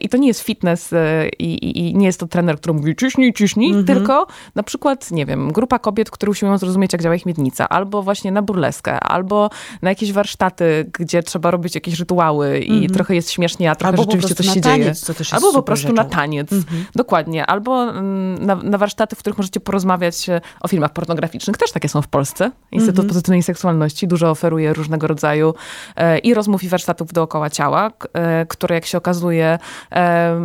I 0.00 0.08
to 0.08 0.16
nie 0.16 0.28
jest 0.28 0.40
fitness 0.40 0.90
i, 1.38 1.44
i, 1.44 1.78
i 1.78 1.96
nie 1.96 2.06
jest 2.06 2.20
to 2.20 2.26
trener, 2.26 2.58
który 2.58 2.74
mówi 2.74 2.96
ciśnij, 2.96 3.32
ciśnij, 3.32 3.70
mm 3.70 3.82
-hmm. 3.82 3.86
tylko 3.86 4.26
na 4.54 4.62
przykład, 4.62 5.10
nie 5.10 5.26
wiem, 5.26 5.52
grupa 5.52 5.65
kobiet, 5.66 6.10
które 6.10 6.30
usiłują 6.30 6.58
zrozumieć, 6.58 6.92
jak 6.92 7.02
działa 7.02 7.14
ich 7.14 7.26
miednica, 7.26 7.68
albo 7.68 8.02
właśnie 8.02 8.32
na 8.32 8.42
burleskę, 8.42 9.00
albo 9.00 9.50
na 9.82 9.90
jakieś 9.90 10.12
warsztaty, 10.12 10.90
gdzie 10.98 11.22
trzeba 11.22 11.50
robić 11.50 11.74
jakieś 11.74 11.98
rytuały 11.98 12.58
i 12.58 12.70
mm 12.70 12.82
-hmm. 12.82 12.94
trochę 12.94 13.14
jest 13.14 13.30
śmiesznie, 13.30 13.70
a 13.70 13.74
trochę 13.74 13.90
albo 13.90 14.02
rzeczywiście 14.02 14.34
coś 14.34 14.46
się 14.46 14.60
taniec, 14.60 15.06
dzieje. 15.06 15.16
albo 15.32 15.52
po 15.52 15.62
prostu 15.62 15.88
rzeczą. 15.88 15.96
na 15.96 16.04
taniec. 16.04 16.52
Mm 16.52 16.64
-hmm. 16.64 16.84
Dokładnie. 16.94 17.46
Albo 17.46 17.82
mm, 17.82 18.46
na, 18.46 18.54
na, 18.54 18.78
warsztaty, 18.78 19.16
w 19.16 19.18
których 19.18 19.38
możecie 19.38 19.60
porozmawiać 19.60 20.28
e, 20.28 20.40
o 20.60 20.68
filmach 20.68 20.92
pornograficznych. 20.92 21.56
Też 21.56 21.72
takie 21.72 21.88
są 21.88 22.02
w 22.02 22.08
Polsce. 22.08 22.50
Instytut 22.72 22.98
mm 22.98 23.06
-hmm. 23.06 23.08
Pozytywnej 23.08 23.42
Seksualności 23.42 24.08
dużo 24.08 24.30
oferuje 24.30 24.72
różnego 24.72 25.06
rodzaju 25.06 25.54
e, 25.96 26.18
i 26.18 26.34
rozmów, 26.34 26.64
i 26.64 26.68
warsztatów 26.68 27.12
dookoła 27.12 27.50
ciała, 27.50 27.90
e, 28.12 28.46
które 28.46 28.74
jak 28.74 28.86
się 28.86 28.98
okazuje, 28.98 29.58
e, 29.92 30.40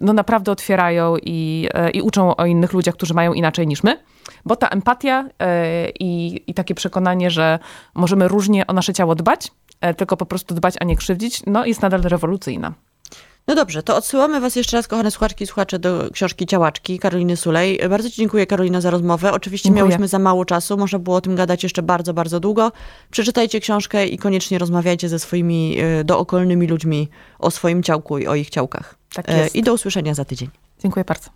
no 0.00 0.12
naprawdę 0.12 0.52
otwierają 0.52 1.16
i, 1.22 1.68
e, 1.74 1.90
i 1.90 2.02
uczą 2.02 2.36
o 2.36 2.46
innych 2.46 2.72
ludziach, 2.72 2.94
którzy 2.94 3.14
mają 3.14 3.32
inaczej 3.32 3.66
niż 3.66 3.82
my. 3.82 3.98
Bo 4.44 4.56
ta 4.56 4.68
empatia 4.68 5.28
e, 5.38 5.88
i, 5.90 6.42
i 6.50 6.54
takie 6.54 6.74
przekonanie, 6.74 7.30
że 7.30 7.58
możemy 7.94 8.28
różnie 8.28 8.66
o 8.66 8.72
nasze 8.72 8.92
ciało 8.92 9.14
dbać, 9.14 9.50
e, 9.80 9.94
tylko 9.94 10.16
po 10.16 10.26
prostu 10.26 10.54
dbać, 10.54 10.74
a 10.80 10.84
nie 10.84 10.96
krzywdzić, 10.96 11.42
no 11.46 11.66
jest 11.66 11.82
nadal 11.82 12.02
rewolucyjna. 12.02 12.72
No 13.46 13.54
dobrze, 13.54 13.82
to 13.82 13.96
odsyłamy 13.96 14.40
Was 14.40 14.56
jeszcze 14.56 14.76
raz, 14.76 14.88
kochane 14.88 15.10
słuchaczki 15.10 15.44
i 15.44 15.46
słuchacze, 15.46 15.78
do 15.78 16.08
książki 16.12 16.46
Ciałaczki 16.46 16.98
Karoliny 16.98 17.36
Sulej. 17.36 17.80
Bardzo 17.90 18.10
Ci 18.10 18.16
dziękuję, 18.16 18.46
Karolina, 18.46 18.80
za 18.80 18.90
rozmowę. 18.90 19.32
Oczywiście 19.32 19.68
dziękuję. 19.68 19.82
miałyśmy 19.82 20.08
za 20.08 20.18
mało 20.18 20.44
czasu, 20.44 20.76
można 20.76 20.98
było 20.98 21.16
o 21.16 21.20
tym 21.20 21.36
gadać 21.36 21.62
jeszcze 21.62 21.82
bardzo, 21.82 22.14
bardzo 22.14 22.40
długo. 22.40 22.72
Przeczytajcie 23.10 23.60
książkę 23.60 24.06
i 24.06 24.18
koniecznie 24.18 24.58
rozmawiajcie 24.58 25.08
ze 25.08 25.18
swoimi 25.18 25.78
e, 25.80 26.04
dookolnymi 26.04 26.66
ludźmi 26.66 27.08
o 27.38 27.50
swoim 27.50 27.82
ciałku 27.82 28.18
i 28.18 28.26
o 28.26 28.34
ich 28.34 28.50
ciałkach. 28.50 28.94
Tak 29.14 29.28
jest. 29.28 29.56
I 29.56 29.62
do 29.62 29.74
usłyszenia 29.74 30.14
za 30.14 30.24
tydzień. 30.24 30.48
Dziękuję 30.78 31.04
bardzo. 31.04 31.35